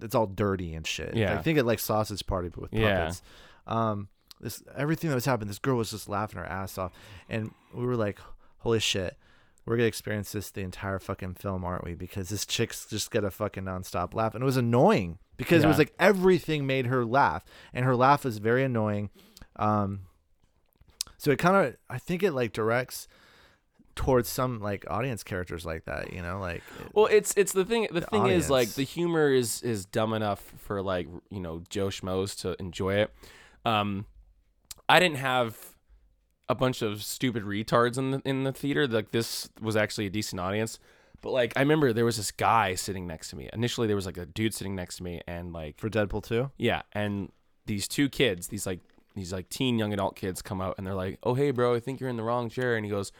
it's 0.00 0.14
all 0.14 0.26
dirty 0.26 0.74
and 0.74 0.86
shit. 0.86 1.14
Yeah. 1.14 1.38
I 1.38 1.42
think 1.42 1.58
it 1.58 1.64
like 1.64 1.78
Sausage 1.78 2.26
Party 2.26 2.48
but 2.48 2.62
with 2.62 2.72
Yeah. 2.72 2.98
puppets. 2.98 3.22
Um, 3.66 4.08
this 4.40 4.62
everything 4.76 5.10
that 5.10 5.14
was 5.14 5.24
happening, 5.24 5.48
this 5.48 5.58
girl 5.58 5.76
was 5.76 5.90
just 5.92 6.08
laughing 6.08 6.38
her 6.38 6.44
ass 6.44 6.76
off, 6.76 6.92
and 7.28 7.52
we 7.72 7.86
were 7.86 7.94
like, 7.94 8.18
"Holy 8.58 8.80
shit, 8.80 9.16
we're 9.64 9.76
gonna 9.76 9.86
experience 9.86 10.32
this 10.32 10.50
the 10.50 10.62
entire 10.62 10.98
fucking 10.98 11.34
film, 11.34 11.64
aren't 11.64 11.84
we?" 11.84 11.94
Because 11.94 12.28
this 12.28 12.44
chick's 12.46 12.86
just 12.86 13.10
got 13.10 13.24
a 13.24 13.30
fucking 13.30 13.64
nonstop 13.64 14.14
laugh, 14.14 14.34
and 14.34 14.42
it 14.42 14.46
was 14.46 14.56
annoying 14.56 15.18
because 15.36 15.64
it 15.64 15.68
was 15.68 15.78
like 15.78 15.94
everything 15.98 16.66
made 16.66 16.86
her 16.86 17.04
laugh, 17.04 17.44
and 17.72 17.84
her 17.84 17.96
laugh 17.96 18.24
was 18.24 18.38
very 18.38 18.64
annoying. 18.64 19.10
Um, 19.56 20.00
so 21.18 21.30
it 21.30 21.38
kind 21.38 21.66
of, 21.66 21.76
I 21.88 21.98
think 21.98 22.22
it 22.22 22.32
like 22.32 22.52
directs 22.52 23.06
towards 23.94 24.28
some 24.28 24.60
like 24.60 24.84
audience 24.90 25.22
characters 25.22 25.64
like 25.66 25.84
that, 25.84 26.12
you 26.12 26.22
know, 26.22 26.40
like 26.40 26.62
Well, 26.94 27.06
it's 27.06 27.34
it's 27.36 27.52
the 27.52 27.64
thing. 27.64 27.86
The, 27.90 28.00
The 28.00 28.06
thing 28.06 28.26
is, 28.26 28.50
like, 28.50 28.70
the 28.70 28.82
humor 28.84 29.30
is 29.32 29.62
is 29.62 29.84
dumb 29.84 30.14
enough 30.14 30.40
for 30.58 30.82
like 30.82 31.08
you 31.30 31.40
know 31.40 31.62
Joe 31.68 31.88
schmoes 31.88 32.38
to 32.40 32.56
enjoy 32.58 32.94
it. 32.94 33.14
Um, 33.64 34.06
I 34.88 34.98
didn't 34.98 35.18
have 35.18 35.56
a 36.52 36.54
bunch 36.54 36.82
of 36.82 37.02
stupid 37.02 37.42
retards 37.44 37.98
in 37.98 38.12
the 38.12 38.22
in 38.24 38.44
the 38.44 38.52
theater. 38.52 38.86
Like 38.86 39.10
this 39.10 39.48
was 39.60 39.74
actually 39.74 40.06
a 40.06 40.10
decent 40.10 40.40
audience. 40.40 40.78
But 41.20 41.30
like 41.30 41.52
I 41.56 41.60
remember 41.60 41.92
there 41.92 42.04
was 42.04 42.16
this 42.16 42.30
guy 42.30 42.74
sitting 42.74 43.06
next 43.06 43.30
to 43.30 43.36
me. 43.36 43.48
Initially 43.52 43.86
there 43.86 43.96
was 43.96 44.06
like 44.06 44.18
a 44.18 44.26
dude 44.26 44.54
sitting 44.54 44.74
next 44.74 44.96
to 44.96 45.02
me 45.02 45.20
and 45.26 45.52
like 45.52 45.78
for 45.78 45.88
Deadpool 45.88 46.24
2? 46.24 46.50
yeah, 46.58 46.82
and 46.92 47.32
these 47.66 47.86
two 47.88 48.08
kids, 48.08 48.48
these 48.48 48.66
like 48.66 48.80
these 49.14 49.32
like 49.32 49.48
teen 49.48 49.78
young 49.78 49.92
adult 49.92 50.16
kids 50.16 50.42
come 50.42 50.60
out 50.60 50.74
and 50.78 50.86
they're 50.86 50.94
like, 50.94 51.18
"Oh, 51.22 51.34
hey 51.34 51.50
bro, 51.50 51.74
I 51.74 51.80
think 51.80 52.00
you're 52.00 52.10
in 52.10 52.16
the 52.16 52.22
wrong 52.22 52.48
chair." 52.48 52.76
And 52.76 52.84
he 52.84 52.90
goes, 52.90 53.12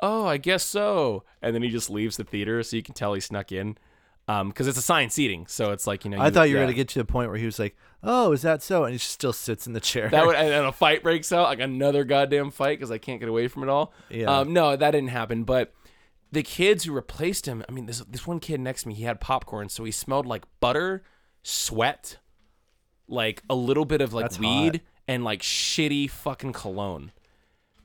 "Oh, 0.00 0.26
I 0.26 0.36
guess 0.38 0.62
so." 0.64 1.24
And 1.40 1.54
then 1.54 1.62
he 1.62 1.68
just 1.68 1.90
leaves 1.90 2.16
the 2.16 2.24
theater 2.24 2.62
so 2.62 2.76
you 2.76 2.82
can 2.82 2.94
tell 2.94 3.14
he 3.14 3.20
snuck 3.20 3.52
in. 3.52 3.76
Um, 4.28 4.48
because 4.48 4.68
it's 4.68 4.78
assigned 4.78 5.12
seating, 5.12 5.46
so 5.48 5.72
it's 5.72 5.86
like 5.86 6.04
you 6.04 6.10
know. 6.10 6.20
I 6.20 6.30
thought 6.30 6.48
you 6.48 6.54
were 6.54 6.60
yeah. 6.60 6.66
gonna 6.66 6.76
get 6.76 6.88
to 6.90 7.00
the 7.00 7.04
point 7.04 7.28
where 7.28 7.38
he 7.38 7.44
was 7.44 7.58
like, 7.58 7.76
"Oh, 8.04 8.32
is 8.32 8.42
that 8.42 8.62
so?" 8.62 8.84
and 8.84 8.92
he 8.92 8.98
still 8.98 9.32
sits 9.32 9.66
in 9.66 9.72
the 9.72 9.80
chair. 9.80 10.08
that 10.10 10.24
would, 10.24 10.36
and 10.36 10.48
then 10.48 10.64
a 10.64 10.72
fight 10.72 11.02
breaks 11.02 11.32
out, 11.32 11.44
like 11.44 11.58
another 11.58 12.04
goddamn 12.04 12.52
fight, 12.52 12.78
because 12.78 12.92
I 12.92 12.98
can't 12.98 13.18
get 13.18 13.28
away 13.28 13.48
from 13.48 13.64
it 13.64 13.68
all. 13.68 13.92
Yeah. 14.10 14.38
Um, 14.38 14.52
no, 14.52 14.76
that 14.76 14.92
didn't 14.92 15.10
happen. 15.10 15.42
But 15.42 15.74
the 16.30 16.42
kids 16.42 16.84
who 16.84 16.92
replaced 16.92 17.46
him, 17.46 17.64
I 17.68 17.72
mean, 17.72 17.86
this 17.86 17.98
this 18.08 18.26
one 18.26 18.38
kid 18.40 18.60
next 18.60 18.82
to 18.82 18.88
me, 18.88 18.94
he 18.94 19.04
had 19.04 19.20
popcorn, 19.20 19.68
so 19.68 19.84
he 19.84 19.90
smelled 19.90 20.26
like 20.26 20.44
butter, 20.60 21.02
sweat, 21.42 22.18
like 23.08 23.42
a 23.50 23.54
little 23.54 23.84
bit 23.84 24.00
of 24.00 24.14
like 24.14 24.24
That's 24.24 24.38
weed, 24.38 24.76
hot. 24.76 24.80
and 25.08 25.24
like 25.24 25.42
shitty 25.42 26.08
fucking 26.10 26.52
cologne. 26.52 27.12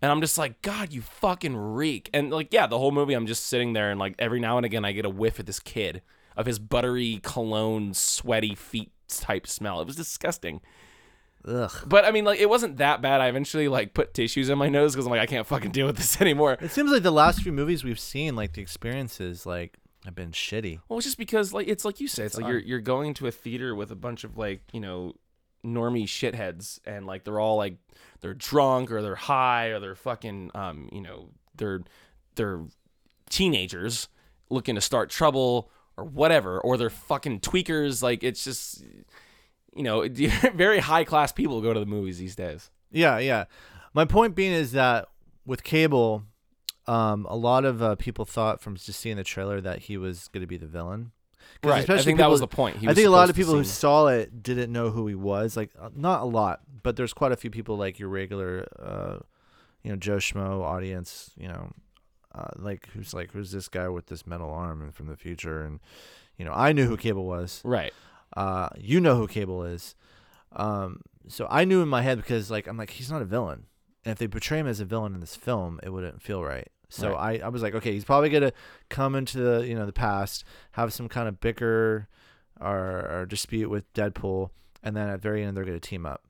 And 0.01 0.11
I'm 0.11 0.21
just 0.21 0.37
like, 0.37 0.61
God, 0.61 0.93
you 0.93 1.01
fucking 1.01 1.55
reek. 1.55 2.09
And 2.13 2.29
like, 2.29 2.53
yeah, 2.53 2.67
the 2.67 2.77
whole 2.77 2.91
movie, 2.91 3.15
I'm 3.15 3.25
just 3.25 3.47
sitting 3.47 3.73
there, 3.73 3.91
and 3.91 3.99
like 3.99 4.15
every 4.19 4.39
now 4.39 4.57
and 4.57 4.65
again, 4.65 4.85
I 4.85 4.91
get 4.91 5.05
a 5.05 5.09
whiff 5.09 5.39
of 5.39 5.45
this 5.45 5.59
kid, 5.59 6.01
of 6.37 6.45
his 6.45 6.59
buttery 6.59 7.19
cologne, 7.23 7.93
sweaty 7.93 8.55
feet 8.55 8.91
type 9.09 9.47
smell. 9.47 9.81
It 9.81 9.87
was 9.87 9.95
disgusting. 9.95 10.61
Ugh. 11.45 11.71
But 11.85 12.05
I 12.05 12.11
mean, 12.11 12.25
like, 12.25 12.39
it 12.39 12.49
wasn't 12.49 12.77
that 12.77 13.01
bad. 13.01 13.21
I 13.21 13.27
eventually 13.27 13.67
like 13.67 13.93
put 13.93 14.13
tissues 14.13 14.49
in 14.49 14.57
my 14.57 14.69
nose 14.69 14.93
because 14.93 15.05
I'm 15.05 15.11
like, 15.11 15.21
I 15.21 15.25
can't 15.25 15.47
fucking 15.47 15.71
deal 15.71 15.87
with 15.87 15.97
this 15.97 16.21
anymore. 16.21 16.57
It 16.61 16.71
seems 16.71 16.91
like 16.91 17.03
the 17.03 17.11
last 17.11 17.41
few 17.41 17.51
movies 17.51 17.83
we've 17.83 17.99
seen, 17.99 18.35
like 18.35 18.53
the 18.53 18.61
experiences, 18.61 19.45
like 19.45 19.77
have 20.05 20.15
been 20.15 20.31
shitty. 20.31 20.79
Well, 20.87 20.99
it's 20.99 21.05
just 21.05 21.17
because 21.17 21.53
like 21.53 21.67
it's 21.67 21.85
like 21.85 21.99
you 21.99 22.07
said, 22.07 22.27
it's 22.27 22.37
like 22.37 22.47
you're 22.47 22.59
you're 22.59 22.79
going 22.79 23.13
to 23.15 23.27
a 23.27 23.31
theater 23.31 23.73
with 23.75 23.91
a 23.91 23.95
bunch 23.95 24.23
of 24.23 24.37
like 24.37 24.61
you 24.73 24.79
know 24.79 25.15
normie 25.65 26.05
shitheads, 26.05 26.79
and 26.85 27.05
like 27.05 27.23
they're 27.23 27.39
all 27.39 27.57
like 27.57 27.77
they're 28.21 28.33
drunk 28.33 28.91
or 28.91 29.01
they're 29.01 29.15
high 29.15 29.67
or 29.67 29.79
they're 29.79 29.95
fucking 29.95 30.51
um 30.53 30.89
you 30.91 31.01
know 31.01 31.29
they're 31.55 31.81
they're 32.35 32.61
teenagers 33.29 34.07
looking 34.49 34.75
to 34.75 34.81
start 34.81 35.09
trouble 35.09 35.69
or 35.97 36.05
whatever, 36.05 36.59
or 36.59 36.77
they're 36.77 36.89
fucking 36.89 37.41
tweakers. 37.41 38.01
Like 38.01 38.23
it's 38.23 38.43
just 38.43 38.83
you 39.75 39.83
know 39.83 40.07
very 40.53 40.79
high 40.79 41.03
class 41.03 41.31
people 41.31 41.61
go 41.61 41.73
to 41.73 41.79
the 41.79 41.85
movies 41.85 42.17
these 42.17 42.35
days. 42.35 42.69
Yeah, 42.91 43.17
yeah. 43.17 43.45
My 43.93 44.05
point 44.05 44.35
being 44.35 44.53
is 44.53 44.71
that 44.73 45.07
with 45.45 45.63
Cable, 45.63 46.23
um, 46.85 47.25
a 47.29 47.35
lot 47.35 47.65
of 47.65 47.81
uh, 47.81 47.95
people 47.95 48.25
thought 48.25 48.61
from 48.61 48.75
just 48.75 48.99
seeing 48.99 49.17
the 49.17 49.23
trailer 49.23 49.59
that 49.61 49.79
he 49.79 49.97
was 49.97 50.27
going 50.29 50.41
to 50.41 50.47
be 50.47 50.57
the 50.57 50.67
villain. 50.67 51.11
Right. 51.63 51.89
I 51.89 52.01
think 52.01 52.19
that 52.19 52.29
was 52.29 52.39
the 52.39 52.47
point. 52.47 52.77
He 52.77 52.87
I 52.87 52.93
think 52.93 53.07
a 53.07 53.11
lot 53.11 53.29
of 53.29 53.35
people 53.35 53.53
who 53.53 53.63
saw 53.63 54.07
it 54.07 54.43
didn't 54.43 54.71
know 54.71 54.89
who 54.89 55.07
he 55.07 55.15
was. 55.15 55.57
Like, 55.57 55.71
uh, 55.79 55.89
not 55.95 56.21
a 56.21 56.25
lot, 56.25 56.61
but 56.83 56.95
there's 56.95 57.13
quite 57.13 57.31
a 57.31 57.35
few 57.35 57.49
people 57.49 57.77
like 57.77 57.99
your 57.99 58.09
regular, 58.09 58.67
uh, 58.79 59.17
you 59.83 59.89
know, 59.89 59.95
Joe 59.95 60.17
Schmo 60.17 60.61
audience. 60.61 61.31
You 61.37 61.47
know, 61.47 61.71
uh, 62.33 62.49
like 62.55 62.87
who's 62.93 63.13
like 63.13 63.31
who's 63.31 63.51
this 63.51 63.67
guy 63.67 63.87
with 63.89 64.07
this 64.07 64.25
metal 64.27 64.49
arm 64.49 64.81
and 64.81 64.93
from 64.93 65.07
the 65.07 65.15
future? 65.17 65.63
And 65.63 65.79
you 66.37 66.45
know, 66.45 66.53
I 66.53 66.71
knew 66.73 66.85
who 66.87 66.97
Cable 66.97 67.25
was. 67.25 67.61
right. 67.63 67.93
Uh, 68.35 68.69
you 68.77 68.99
know 69.01 69.15
who 69.15 69.27
Cable 69.27 69.63
is. 69.63 69.95
Um, 70.51 71.01
so 71.27 71.47
I 71.49 71.65
knew 71.65 71.81
in 71.81 71.87
my 71.87 72.01
head 72.01 72.17
because 72.17 72.51
like 72.51 72.67
I'm 72.67 72.77
like 72.77 72.91
he's 72.91 73.09
not 73.11 73.21
a 73.21 73.25
villain, 73.25 73.65
and 74.05 74.11
if 74.11 74.17
they 74.19 74.27
portray 74.27 74.59
him 74.59 74.67
as 74.67 74.79
a 74.79 74.85
villain 74.85 75.13
in 75.13 75.19
this 75.21 75.35
film, 75.35 75.79
it 75.83 75.89
wouldn't 75.89 76.21
feel 76.21 76.43
right. 76.43 76.67
So 76.89 77.15
I, 77.15 77.39
I 77.43 77.49
was 77.49 77.61
like, 77.61 77.75
okay, 77.75 77.91
he's 77.91 78.05
probably 78.05 78.29
gonna 78.29 78.53
come 78.89 79.13
into 79.15 79.39
the 79.39 79.67
you 79.67 79.75
know 79.75 79.85
the 79.85 79.93
past, 79.93 80.43
have 80.73 80.93
some 80.93 81.09
kind 81.09 81.27
of 81.27 81.39
bicker 81.41 82.07
or, 82.61 83.07
or 83.11 83.25
dispute 83.25 83.69
with 83.69 83.91
Deadpool, 83.93 84.51
and 84.83 84.95
then 84.95 85.09
at 85.09 85.13
the 85.13 85.17
very 85.29 85.43
end 85.43 85.57
they're 85.57 85.65
gonna 85.65 85.79
team 85.81 86.05
up 86.05 86.23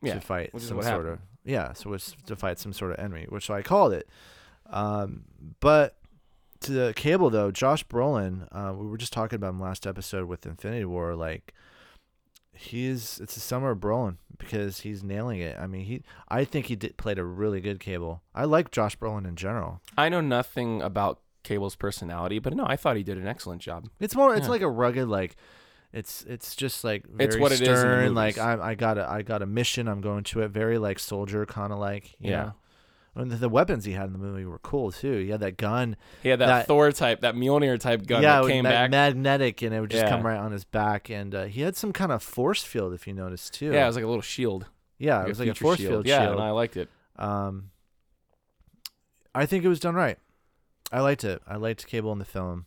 Yeah. 0.00 0.14
to 0.14 0.20
fight 0.20 0.50
some 0.58 0.80
sort 0.82 1.06
of 1.06 1.18
yeah, 1.44 1.72
so 1.74 1.92
it's 1.92 2.14
to 2.26 2.36
fight 2.36 2.58
some 2.58 2.72
sort 2.72 2.92
of 2.92 2.98
enemy, 2.98 3.26
which 3.28 3.50
I 3.50 3.62
called 3.62 3.92
it. 3.92 4.08
Um, 4.70 5.24
but 5.60 5.96
to 6.60 6.72
the 6.72 6.92
cable 6.96 7.30
though, 7.30 7.50
Josh 7.50 7.86
Brolin, 7.86 8.48
uh, 8.52 8.72
we 8.74 8.86
were 8.86 8.96
just 8.98 9.12
talking 9.12 9.36
about 9.36 9.50
him 9.50 9.60
last 9.60 9.86
episode 9.86 10.26
with 10.28 10.46
Infinity 10.46 10.84
War. 10.86 11.14
Like, 11.14 11.52
he's 12.52 13.18
it's 13.20 13.36
a 13.36 13.40
summer 13.40 13.70
of 13.70 13.78
Brolin 13.78 14.16
because 14.38 14.80
he's 14.80 15.02
nailing 15.02 15.40
it. 15.40 15.56
I 15.58 15.66
mean, 15.66 15.84
he 15.84 16.02
I 16.28 16.44
think 16.44 16.66
he 16.66 16.76
did 16.76 16.96
played 16.96 17.18
a 17.18 17.24
really 17.24 17.60
good 17.60 17.80
cable. 17.80 18.22
I 18.34 18.44
like 18.44 18.70
Josh 18.70 18.96
Brolin 18.98 19.26
in 19.26 19.36
general. 19.36 19.80
I 19.98 20.08
know 20.08 20.20
nothing 20.20 20.80
about 20.82 21.20
Cable's 21.42 21.76
personality, 21.76 22.38
but 22.38 22.54
no, 22.54 22.64
I 22.66 22.76
thought 22.76 22.96
he 22.96 23.02
did 23.02 23.18
an 23.18 23.26
excellent 23.26 23.60
job. 23.60 23.88
It's 24.00 24.16
more 24.16 24.34
it's 24.34 24.46
Yeah. 24.46 24.50
like 24.50 24.62
a 24.62 24.70
rugged 24.70 25.08
like. 25.08 25.36
It's 25.92 26.24
it's 26.24 26.56
just 26.56 26.82
like 26.82 27.06
very 27.06 27.28
It's 27.28 27.36
what 27.36 27.52
it 27.52 27.60
is 27.60 27.84
in 27.84 28.14
like. 28.14 28.36
I 28.36 28.70
I 28.70 28.74
got 28.74 28.98
a 28.98 29.08
I 29.08 29.22
got 29.22 29.42
a 29.42 29.46
mission. 29.46 29.86
I'm 29.86 30.00
going 30.00 30.24
to 30.24 30.40
it. 30.40 30.48
Very 30.48 30.76
like 30.78 30.98
soldier 30.98 31.46
kind 31.46 31.72
of 31.72 31.78
like 31.78 32.16
you 32.18 32.30
Yeah. 32.30 32.42
know? 32.42 32.54
And 33.16 33.30
the, 33.30 33.36
the 33.36 33.48
weapons 33.48 33.84
he 33.84 33.92
had 33.92 34.06
in 34.06 34.12
the 34.12 34.18
movie 34.18 34.44
were 34.44 34.58
cool 34.58 34.90
too. 34.90 35.18
He 35.18 35.28
had 35.30 35.40
that 35.40 35.56
gun, 35.56 35.96
He 36.22 36.30
had 36.30 36.40
that, 36.40 36.46
That- 36.46 36.66
Thor 36.66 36.90
type, 36.90 37.20
that 37.20 37.34
Mjolnir 37.36 37.78
type 37.78 38.06
gun 38.06 38.22
yeah, 38.22 38.40
that 38.42 38.48
came 38.48 38.64
ma- 38.64 38.70
back. 38.70 38.90
magnetic, 38.90 39.62
and 39.62 39.72
it 39.74 39.80
would 39.80 39.90
just 39.90 40.02
Yeah. 40.04 40.10
come 40.10 40.26
right 40.26 40.36
on 40.38 40.50
his 40.52 40.64
back. 40.64 41.10
And 41.10 41.34
uh, 41.34 41.44
he 41.44 41.60
had 41.60 41.76
some 41.76 41.92
kind 41.92 42.10
of 42.10 42.22
force 42.22 42.64
field, 42.64 42.92
if 42.92 43.06
you 43.06 43.12
notice 43.14 43.48
too. 43.50 43.72
yeah, 43.72 43.84
it 43.84 43.86
was 43.86 43.94
like 43.96 44.04
a 44.04 44.08
little 44.08 44.20
shield. 44.22 44.66
yeah, 44.98 45.18
like 45.18 45.26
it 45.26 45.28
was 45.28 45.38
like 45.40 45.48
a 45.50 45.54
force 45.54 45.78
shield. 45.78 45.90
field 45.92 46.06
Yeah, 46.06 46.22
shield. 46.22 46.32
and 46.32 46.42
I 46.42 46.50
liked 46.50 46.76
it. 46.76 46.88
Um, 47.16 47.70
I 49.34 49.46
think 49.46 49.64
it 49.64 49.68
was 49.68 49.80
done 49.80 49.94
right. 49.94 50.18
I 50.92 51.00
liked 51.00 51.24
it. 51.24 51.40
I 51.46 51.56
liked 51.56 51.86
Cable 51.86 52.12
in 52.12 52.18
the 52.18 52.24
film. 52.24 52.66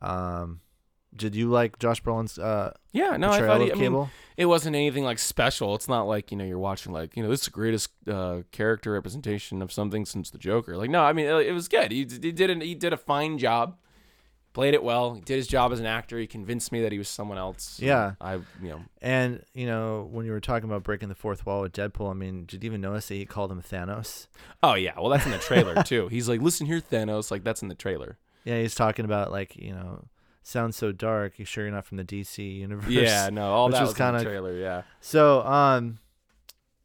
Um, 0.00 0.60
did 1.14 1.34
you 1.34 1.48
like 1.50 1.78
Josh 1.78 2.02
Brolin's 2.02 2.38
uh, 2.38 2.72
Yeah, 2.92 3.16
no, 3.16 3.30
I 3.30 3.40
thought 3.40 3.60
he, 3.60 3.72
I 3.72 3.74
mean, 3.74 4.08
it 4.36 4.46
wasn't 4.46 4.76
anything 4.76 5.04
like 5.04 5.18
special. 5.18 5.74
It's 5.74 5.88
not 5.88 6.04
like 6.04 6.30
you 6.30 6.36
know 6.36 6.44
you're 6.44 6.58
watching 6.58 6.92
like 6.92 7.16
you 7.16 7.22
know 7.22 7.28
this 7.28 7.40
is 7.40 7.46
the 7.46 7.52
greatest 7.52 7.90
uh, 8.08 8.42
character 8.50 8.92
representation 8.92 9.62
of 9.62 9.72
something 9.72 10.04
since 10.04 10.30
the 10.30 10.38
Joker. 10.38 10.76
Like 10.76 10.90
no, 10.90 11.02
I 11.02 11.12
mean 11.12 11.26
it, 11.26 11.46
it 11.46 11.52
was 11.52 11.68
good. 11.68 11.92
He, 11.92 11.98
he 11.98 12.32
did 12.32 12.50
an, 12.50 12.60
he 12.60 12.74
did 12.74 12.92
a 12.92 12.96
fine 12.96 13.38
job, 13.38 13.76
played 14.54 14.74
it 14.74 14.82
well. 14.82 15.14
He 15.14 15.20
did 15.20 15.36
his 15.36 15.46
job 15.46 15.72
as 15.72 15.80
an 15.80 15.86
actor. 15.86 16.18
He 16.18 16.26
convinced 16.26 16.72
me 16.72 16.80
that 16.82 16.92
he 16.92 16.98
was 16.98 17.08
someone 17.08 17.38
else. 17.38 17.78
Yeah. 17.78 18.12
I 18.20 18.34
you 18.34 18.70
know 18.70 18.80
and 19.02 19.44
you 19.52 19.66
know, 19.66 20.08
when 20.10 20.24
you 20.24 20.32
were 20.32 20.40
talking 20.40 20.68
about 20.68 20.82
breaking 20.82 21.10
the 21.10 21.14
fourth 21.14 21.44
wall 21.44 21.62
with 21.62 21.72
Deadpool, 21.72 22.10
I 22.10 22.14
mean, 22.14 22.46
did 22.46 22.64
you 22.64 22.68
even 22.68 22.80
notice 22.80 23.08
that 23.08 23.14
he 23.14 23.26
called 23.26 23.52
him 23.52 23.62
Thanos? 23.62 24.28
oh 24.62 24.74
yeah, 24.74 24.94
well 24.96 25.10
that's 25.10 25.26
in 25.26 25.32
the 25.32 25.38
trailer 25.38 25.82
too. 25.84 26.08
He's 26.08 26.28
like 26.28 26.40
listen 26.40 26.66
here 26.66 26.80
Thanos, 26.80 27.30
like 27.30 27.44
that's 27.44 27.60
in 27.62 27.68
the 27.68 27.74
trailer. 27.74 28.18
Yeah, 28.44 28.60
he's 28.60 28.74
talking 28.74 29.04
about 29.04 29.30
like 29.30 29.56
you 29.56 29.72
know, 29.72 30.04
sounds 30.42 30.76
so 30.76 30.92
dark. 30.92 31.38
You 31.38 31.44
sure 31.44 31.64
you're 31.64 31.72
not 31.72 31.86
from 31.86 31.96
the 31.98 32.04
DC 32.04 32.58
universe? 32.58 32.88
Yeah, 32.88 33.30
no, 33.32 33.44
all 33.52 33.68
that 33.70 33.80
was 33.80 33.90
was, 33.90 33.96
kinda- 33.96 34.22
trailer. 34.22 34.54
Yeah, 34.54 34.82
So, 35.00 35.42
um, 35.42 35.98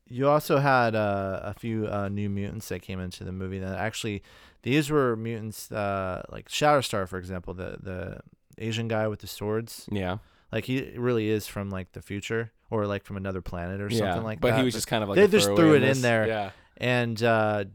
you 0.09 0.29
also 0.29 0.57
had 0.59 0.95
uh, 0.95 1.41
a 1.43 1.53
few 1.53 1.87
uh, 1.87 2.07
new 2.09 2.29
mutants 2.29 2.69
that 2.69 2.81
came 2.81 2.99
into 2.99 3.23
the 3.25 3.31
movie. 3.33 3.59
That 3.59 3.77
actually, 3.77 4.23
these 4.63 4.89
were 4.89 5.15
mutants 5.17 5.71
uh, 5.71 6.23
like 6.29 6.47
Shatterstar, 6.49 7.07
for 7.07 7.17
example, 7.17 7.53
the 7.53 7.77
the 7.81 8.19
Asian 8.57 8.87
guy 8.87 9.07
with 9.07 9.19
the 9.19 9.27
swords. 9.27 9.85
yeah, 9.91 10.17
Like 10.51 10.63
he 10.65 10.93
really 10.97 11.29
is 11.29 11.45
from 11.47 11.69
like 11.69 11.91
the 11.91 12.01
future 12.01 12.51
or 12.69 12.87
like 12.87 13.03
from 13.03 13.17
another 13.17 13.41
planet 13.41 13.81
or 13.81 13.89
yeah. 13.89 13.97
something 13.99 14.23
like 14.23 14.39
but 14.39 14.49
that. 14.49 14.53
But 14.53 14.59
he 14.59 14.65
was 14.65 14.73
just 14.73 14.87
kind 14.87 15.03
of 15.03 15.09
like 15.09 15.17
they 15.17 15.27
just 15.27 15.47
threw 15.47 15.73
in 15.73 15.83
it 15.83 15.97
in 15.97 16.01
there. 16.01 16.25
Yeah, 16.27 16.51
and 16.77 17.21
uh, 17.21 17.65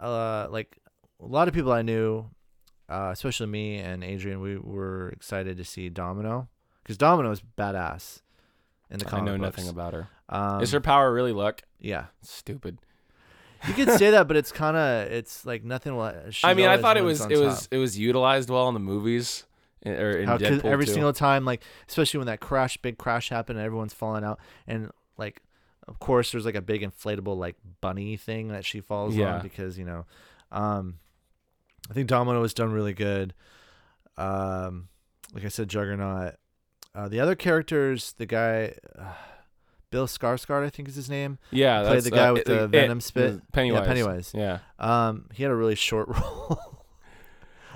uh, 0.00 0.46
like 0.50 0.78
a 1.20 1.26
lot 1.26 1.48
of 1.48 1.54
people 1.54 1.70
I 1.72 1.82
knew, 1.82 2.26
uh, 2.88 3.10
especially 3.12 3.46
me 3.46 3.78
and 3.78 4.02
Adrian, 4.04 4.40
we 4.40 4.56
were 4.58 5.08
excited 5.10 5.56
to 5.56 5.64
see 5.64 5.88
Domino 5.88 6.48
because 6.82 6.96
Domino 6.98 7.30
is 7.30 7.42
badass 7.58 8.20
in 8.90 8.98
the 8.98 9.14
I 9.14 9.20
know 9.20 9.38
books. 9.38 9.56
nothing 9.58 9.68
about 9.68 9.94
her. 9.94 10.08
Um, 10.28 10.62
is 10.62 10.72
her 10.72 10.80
power 10.80 11.12
really 11.12 11.32
luck? 11.32 11.62
yeah. 11.78 12.06
Stupid. 12.22 12.78
You 13.66 13.72
could 13.74 13.90
say 13.92 14.10
that, 14.10 14.28
but 14.28 14.36
it's 14.36 14.52
kind 14.62 14.76
of 14.76 15.10
it's 15.10 15.46
like 15.46 15.64
nothing. 15.64 15.96
Will, 15.96 16.12
I 16.42 16.52
mean, 16.54 16.66
I 16.66 16.76
thought 16.78 16.96
it 16.98 17.04
was 17.04 17.20
it 17.22 17.36
on 17.38 17.44
was 17.44 17.60
top. 17.62 17.68
it 17.72 17.78
was 17.78 17.98
utilized 17.98 18.50
well 18.50 18.68
in 18.68 18.74
the 18.74 18.80
movies 18.80 19.44
or 19.86 20.12
in 20.18 20.28
How 20.28 20.36
Deadpool 20.38 20.64
every 20.64 20.84
too. 20.86 20.92
single 20.92 21.12
time, 21.14 21.44
like 21.46 21.62
especially 21.88 22.18
when 22.18 22.26
that 22.26 22.40
crash, 22.40 22.76
big 22.78 22.98
crash 22.98 23.30
happened, 23.30 23.58
and 23.58 23.64
everyone's 23.66 23.94
falling 23.94 24.22
out, 24.24 24.38
and 24.66 24.90
like, 25.16 25.40
of 25.88 25.98
course, 25.98 26.32
there's 26.32 26.44
like 26.44 26.54
a 26.56 26.60
big 26.62 26.82
inflatable 26.82 27.36
like 27.38 27.56
bunny 27.80 28.16
thing 28.18 28.48
that 28.48 28.64
she 28.66 28.80
falls 28.80 29.14
Yeah. 29.16 29.36
on 29.36 29.42
because 29.42 29.78
you 29.78 29.84
know, 29.86 30.04
um, 30.52 30.98
I 31.90 31.94
think 31.94 32.08
Domino 32.08 32.40
was 32.40 32.54
done 32.54 32.72
really 32.72 32.94
good. 32.94 33.34
Um, 34.16 34.88
like 35.34 35.44
I 35.44 35.48
said, 35.48 35.68
Juggernaut. 35.68 36.34
Uh, 36.94 37.08
the 37.08 37.20
other 37.20 37.34
characters, 37.34 38.14
the 38.18 38.26
guy, 38.26 38.74
uh, 38.98 39.12
Bill 39.90 40.06
Skarsgård, 40.06 40.64
I 40.64 40.70
think 40.70 40.88
is 40.88 40.94
his 40.94 41.10
name. 41.10 41.38
yeah, 41.50 41.82
played 41.82 41.94
that's 41.96 42.04
the 42.04 42.10
guy 42.10 42.28
uh, 42.28 42.32
with 42.34 42.42
it- 42.42 42.46
the 42.46 42.68
venom 42.68 42.98
it- 42.98 43.02
spit. 43.02 43.40
Pennywise. 43.52 43.80
Yeah, 43.82 43.86
Pennywise. 43.86 44.32
Yeah. 44.34 44.58
Um, 44.78 45.26
he 45.34 45.42
had 45.42 45.50
a 45.52 45.56
really 45.56 45.74
short 45.74 46.08
role. 46.16 46.58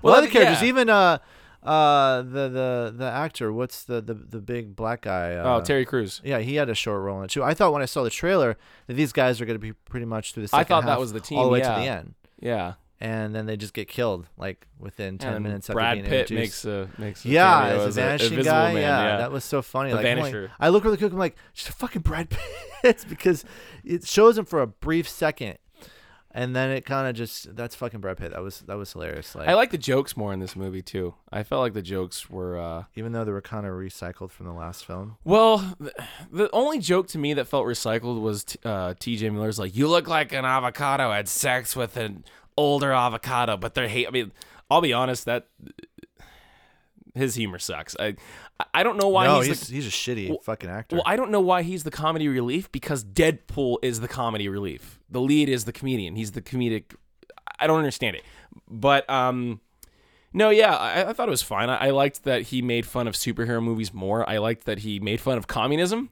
Well, 0.03 0.15
other 0.15 0.29
characters, 0.29 0.63
yeah. 0.63 0.69
even 0.69 0.89
uh, 0.89 1.19
uh, 1.65 2.23
the 2.23 2.49
the 2.49 2.95
the 2.97 3.11
actor, 3.11 3.53
what's 3.53 3.83
the 3.83 4.01
the 4.01 4.15
the 4.15 4.41
big 4.41 4.77
black 4.77 5.01
guy? 5.03 5.35
Uh, 5.35 5.57
oh, 5.57 5.61
Terry 5.61 5.85
Crews. 5.85 6.21
Yeah, 6.25 6.39
he 6.39 6.55
had 6.55 6.69
a 6.71 6.75
short 6.75 7.03
role 7.03 7.19
in 7.19 7.25
it 7.25 7.31
too. 7.31 7.43
I 7.43 7.53
thought 7.55 7.73
when 7.73 7.83
I 7.83 7.87
saw 7.87 8.05
the 8.05 8.11
trailer 8.11 8.57
that 8.87 8.95
these 8.95 9.13
guys 9.13 9.41
are 9.41 9.45
going 9.45 9.57
to 9.57 9.61
be 9.61 9.73
pretty 9.73 10.07
much 10.07 10.33
through 10.35 10.47
the 10.47 10.57
I 10.57 10.61
second 10.61 10.69
thought 10.69 10.87
that 10.87 11.01
was 11.01 11.13
the 11.13 11.19
team. 11.21 11.39
all 11.39 11.45
the 11.47 11.51
way 11.51 11.59
yeah. 11.59 11.75
to 11.75 11.81
the 11.81 11.87
end, 11.89 12.15
Yeah. 12.41 12.75
And 13.01 13.35
then 13.35 13.47
they 13.47 13.57
just 13.57 13.75
get 13.75 13.89
killed 13.89 14.27
like 14.37 14.67
within 14.79 15.19
ten 15.19 15.35
and 15.35 15.43
minutes. 15.45 15.69
Brad 15.69 15.99
after 15.99 16.03
being 16.03 16.11
Pitt 16.11 16.31
introduced. 16.31 16.65
makes 16.65 16.65
a 16.65 17.01
makes 17.01 17.25
a 17.25 17.29
yeah, 17.29 17.67
as 17.67 17.97
a 17.97 18.01
vanishing 18.01 18.33
Invisible 18.33 18.53
guy. 18.53 18.73
Man, 18.75 18.83
yeah, 18.83 19.03
yeah. 19.11 19.17
that 19.19 19.33
was 19.33 19.45
so 19.45 19.63
funny. 19.63 19.91
The 19.91 19.97
like, 19.97 20.07
I'm 20.07 20.19
like- 20.19 20.35
Vanisher. 20.35 20.51
I 20.59 20.69
look 20.71 20.85
really 20.85 20.97
quick. 20.97 21.13
I'm 21.13 21.19
like, 21.19 21.37
just 21.55 21.69
a 21.69 21.73
fucking 21.73 22.03
Brad 22.03 22.29
Pitt 22.83 23.05
because 23.09 23.45
it 23.85 24.07
shows 24.07 24.37
him 24.39 24.45
for 24.45 24.61
a 24.61 24.67
brief 24.67 25.09
second, 25.09 25.59
and 26.33 26.55
then 26.55 26.71
it 26.71 26.85
kind 26.85 27.09
of 27.09 27.15
just 27.15 27.55
that's 27.57 27.75
fucking 27.77 28.01
Brad 28.01 28.17
Pitt. 28.19 28.33
That 28.33 28.43
was 28.43 28.61
that 28.63 28.77
was 28.77 28.93
hilarious. 28.93 29.35
Like, 29.35 29.49
I 29.49 29.55
like 29.55 29.71
the 29.71 29.79
jokes 29.79 30.17
more 30.17 30.33
in 30.33 30.41
this 30.41 30.55
movie 30.57 30.83
too. 30.83 31.15
I 31.33 31.43
felt 31.45 31.63
like 31.63 31.75
the 31.75 31.83
jokes 31.83 32.29
were 32.29 32.59
uh 32.59 32.85
even 32.97 33.13
though 33.13 33.25
they 33.25 33.33
were 33.33 33.41
kind 33.41 33.65
of 33.67 33.73
recycled 33.75 34.31
from 34.31 34.47
the 34.47 34.53
last 34.53 34.85
film. 34.85 35.17
well, 35.25 35.59
the, 35.81 35.93
the 36.33 36.51
only 36.53 36.79
joke 36.81 37.07
to 37.09 37.19
me 37.19 37.33
that 37.35 37.47
felt 37.47 37.65
recycled 37.67 38.21
was 38.21 38.45
uh, 38.65 38.95
T.J. 38.99 39.31
Miller's 39.31 39.59
like, 39.59 39.75
"You 39.77 39.89
look 39.89 40.09
like 40.09 40.33
an 40.33 40.45
avocado 40.45 41.13
had 41.13 41.29
sex 41.29 41.75
with 41.77 41.97
an 41.97 42.25
older 42.59 42.93
avocado," 42.93 43.57
but 43.57 43.75
they're 43.75 43.89
hate. 43.89 44.07
I 44.07 44.11
mean, 44.11 44.33
I'll 44.71 44.81
be 44.83 44.93
honest, 44.93 45.25
that 45.25 45.47
his 47.15 47.35
humor 47.35 47.59
sucks. 47.59 47.97
I 47.99 48.17
I 48.75 48.83
don't 48.83 48.97
know 48.97 49.09
why 49.09 49.27
no, 49.27 49.41
he's, 49.41 49.47
he's 49.47 49.69
the, 49.69 49.75
he's 49.75 49.87
a 49.87 49.91
shitty 49.91 50.29
Well- 50.31 50.39
fucking 50.43 50.69
actor. 50.71 50.97
Well, 50.97 51.05
I 51.07 51.17
don't 51.17 51.31
know 51.31 51.41
why 51.41 51.63
he's 51.63 51.85
the 51.85 51.91
comedy 51.91 52.29
relief 52.29 52.71
because 52.73 53.05
Deadpool 53.05 53.79
is 53.83 54.01
the 54.01 54.09
comedy 54.09 54.49
relief. 54.49 54.99
The 55.11 55.21
lead 55.21 55.49
is 55.49 55.65
the 55.65 55.73
comedian. 55.73 56.17
He's 56.17 56.33
the 56.33 56.43
comedic. 56.43 56.95
I 57.59 57.67
don't 57.67 57.79
understand 57.79 58.17
it, 58.17 58.25
but 58.69 59.09
um, 59.11 59.61
no, 60.33 60.51
yeah, 60.51 60.77
I, 60.77 61.09
I 61.09 61.13
thought 61.13 61.29
it 61.29 61.31
was 61.31 61.43
fine. 61.43 61.71
I, 61.71 61.87
I 61.87 61.91
liked 61.91 62.25
that 62.25 62.43
he 62.43 62.63
made 62.63 62.87
fun 62.87 63.09
of 63.09 63.15
superhero 63.15 63.63
movies 63.63 63.93
more. 63.93 64.29
I 64.29 64.39
liked 64.39 64.65
that 64.67 64.81
he 64.81 65.01
made 65.01 65.21
fun 65.21 65.39
of 65.39 65.47
communism. 65.49 66.11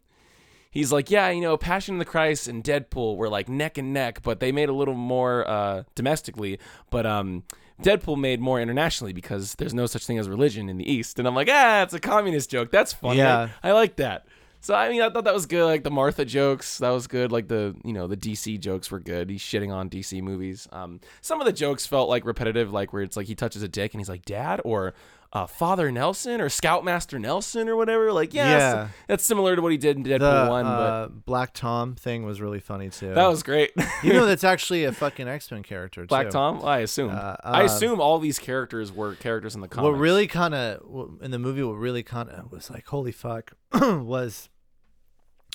He's 0.76 0.92
like, 0.92 1.10
yeah, 1.10 1.30
you 1.30 1.40
know, 1.40 1.56
Passion 1.56 1.94
of 1.94 1.98
the 2.00 2.04
Christ 2.04 2.48
and 2.48 2.62
Deadpool 2.62 3.16
were 3.16 3.30
like 3.30 3.48
neck 3.48 3.78
and 3.78 3.94
neck, 3.94 4.20
but 4.22 4.40
they 4.40 4.52
made 4.52 4.68
a 4.68 4.74
little 4.74 4.92
more 4.92 5.48
uh, 5.48 5.84
domestically. 5.94 6.58
But 6.90 7.06
um, 7.06 7.44
Deadpool 7.82 8.18
made 8.18 8.40
more 8.40 8.60
internationally 8.60 9.14
because 9.14 9.54
there's 9.54 9.72
no 9.72 9.86
such 9.86 10.04
thing 10.04 10.18
as 10.18 10.28
religion 10.28 10.68
in 10.68 10.76
the 10.76 10.86
East. 10.90 11.18
And 11.18 11.26
I'm 11.26 11.34
like, 11.34 11.48
ah, 11.50 11.82
it's 11.82 11.94
a 11.94 11.98
communist 11.98 12.50
joke. 12.50 12.70
That's 12.70 12.92
funny. 12.92 13.20
Yeah. 13.20 13.48
I, 13.62 13.70
I 13.70 13.72
like 13.72 13.96
that. 13.96 14.26
So 14.60 14.74
I 14.74 14.90
mean, 14.90 15.00
I 15.00 15.08
thought 15.08 15.24
that 15.24 15.32
was 15.32 15.46
good. 15.46 15.64
Like 15.64 15.82
the 15.82 15.90
Martha 15.90 16.26
jokes, 16.26 16.76
that 16.78 16.90
was 16.90 17.06
good. 17.06 17.32
Like 17.32 17.48
the 17.48 17.74
you 17.82 17.92
know 17.94 18.06
the 18.06 18.16
DC 18.16 18.58
jokes 18.60 18.90
were 18.90 19.00
good. 19.00 19.30
He's 19.30 19.40
shitting 19.40 19.72
on 19.72 19.88
DC 19.88 20.20
movies. 20.20 20.68
Um, 20.72 21.00
some 21.22 21.40
of 21.40 21.46
the 21.46 21.52
jokes 21.52 21.86
felt 21.86 22.10
like 22.10 22.26
repetitive, 22.26 22.72
like 22.72 22.92
where 22.92 23.02
it's 23.02 23.16
like 23.16 23.28
he 23.28 23.34
touches 23.34 23.62
a 23.62 23.68
dick 23.68 23.94
and 23.94 24.00
he's 24.00 24.08
like 24.08 24.24
Dad 24.24 24.60
or 24.64 24.92
uh, 25.36 25.46
Father 25.46 25.92
Nelson 25.92 26.40
or 26.40 26.48
Scoutmaster 26.48 27.18
Nelson 27.18 27.68
or 27.68 27.76
whatever. 27.76 28.10
Like 28.12 28.32
yeah, 28.32 28.50
Yeah. 28.50 28.74
that's, 28.74 28.92
that's 29.06 29.24
similar 29.24 29.54
to 29.54 29.60
what 29.60 29.70
he 29.70 29.78
did 29.78 29.98
in 29.98 30.04
Deadpool 30.04 30.46
the 30.46 30.50
one, 30.50 30.66
uh, 30.66 31.08
Black 31.08 31.52
Tom 31.52 31.94
thing 31.94 32.24
was 32.24 32.40
really 32.40 32.60
funny 32.60 32.88
too. 32.88 33.12
that 33.12 33.26
was 33.26 33.42
great. 33.42 33.72
you 34.02 34.12
know 34.14 34.24
that's 34.24 34.44
actually 34.44 34.84
a 34.84 34.92
fucking 34.92 35.28
X 35.28 35.50
Men 35.50 35.62
character. 35.62 36.06
Black 36.06 36.28
too. 36.28 36.32
Tom. 36.32 36.64
I 36.64 36.78
assume. 36.78 37.10
Uh, 37.10 37.36
I 37.44 37.60
um, 37.60 37.66
assume 37.66 38.00
all 38.00 38.18
these 38.18 38.38
characters 38.38 38.90
were 38.92 39.14
characters 39.14 39.54
in 39.54 39.60
the 39.60 39.68
comics. 39.68 39.92
What 39.92 39.98
really 39.98 40.26
kind 40.26 40.54
of 40.54 41.18
in 41.20 41.30
the 41.30 41.38
movie, 41.38 41.62
what 41.62 41.76
really 41.76 42.02
kind 42.02 42.30
of 42.30 42.50
was 42.50 42.70
like, 42.70 42.86
holy 42.86 43.12
fuck, 43.12 43.52
was 43.74 44.48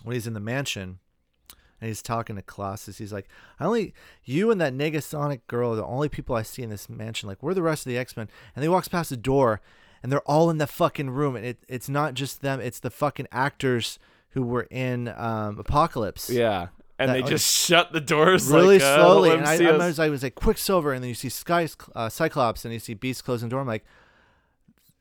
when 0.03 0.13
he's 0.13 0.27
in 0.27 0.33
the 0.33 0.39
mansion 0.39 0.99
and 1.81 1.87
he's 1.87 2.01
talking 2.03 2.35
to 2.35 2.41
Colossus. 2.43 2.99
He's 2.99 3.11
like, 3.11 3.27
I 3.59 3.65
only 3.65 3.93
you 4.23 4.51
and 4.51 4.61
that 4.61 4.73
Negasonic 4.73 5.41
girl 5.47 5.73
are 5.73 5.75
the 5.75 5.85
only 5.85 6.07
people 6.07 6.35
I 6.35 6.43
see 6.43 6.61
in 6.61 6.69
this 6.69 6.87
mansion. 6.87 7.27
Like, 7.27 7.41
we're 7.41 7.55
the 7.55 7.63
rest 7.63 7.85
of 7.85 7.89
the 7.89 7.97
X 7.97 8.15
Men? 8.15 8.29
And 8.55 8.63
he 8.63 8.69
walks 8.69 8.87
past 8.87 9.09
the 9.09 9.17
door, 9.17 9.59
and 10.03 10.11
they're 10.11 10.21
all 10.21 10.49
in 10.49 10.59
the 10.59 10.67
fucking 10.67 11.09
room. 11.09 11.35
And 11.35 11.45
it, 11.45 11.57
it's 11.67 11.89
not 11.89 12.13
just 12.13 12.41
them; 12.41 12.61
it's 12.61 12.79
the 12.79 12.91
fucking 12.91 13.27
actors 13.31 13.97
who 14.29 14.43
were 14.43 14.67
in 14.69 15.07
um, 15.09 15.57
Apocalypse. 15.59 16.29
Yeah. 16.29 16.67
And 16.99 17.09
That- 17.09 17.13
they 17.13 17.21
just 17.23 17.51
shut 17.51 17.91
the 17.93 17.99
doors 17.99 18.47
really 18.47 18.75
like, 18.77 18.83
uh, 18.83 18.95
slowly. 18.97 19.29
let 19.29 19.39
And 19.39 19.47
I, 19.47 19.73
I, 19.73 19.87
was, 19.87 19.99
I 19.99 20.09
was 20.09 20.21
like 20.21 20.35
Quicksilver, 20.35 20.93
and 20.93 21.03
then 21.03 21.09
you 21.09 21.15
see 21.15 21.29
Sky, 21.29 21.67
uh, 21.95 22.09
Cyclops, 22.09 22.63
and 22.63 22.71
you 22.73 22.79
see 22.79 22.93
Beast 22.93 23.25
closing 23.25 23.49
the 23.49 23.53
door. 23.53 23.61
I'm 23.61 23.67
like, 23.67 23.83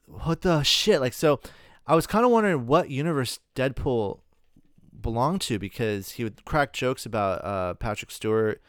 what 0.07 0.41
the 0.41 0.63
shit? 0.63 1.01
Like, 1.01 1.13
so 1.13 1.41
I 1.87 1.95
was 1.95 2.07
kind 2.07 2.25
of 2.25 2.31
wondering 2.31 2.67
what 2.67 2.91
universe 2.91 3.39
Deadpool 3.55 4.21
belonged 5.03 5.41
to 5.43 5.59
because 5.59 6.13
he 6.13 6.25
would 6.25 6.45
crack 6.45 6.73
jokes 6.73 7.07
about 7.07 7.45
uh, 7.45 7.75
Patrick 7.75 8.11
Stewart 8.11 8.61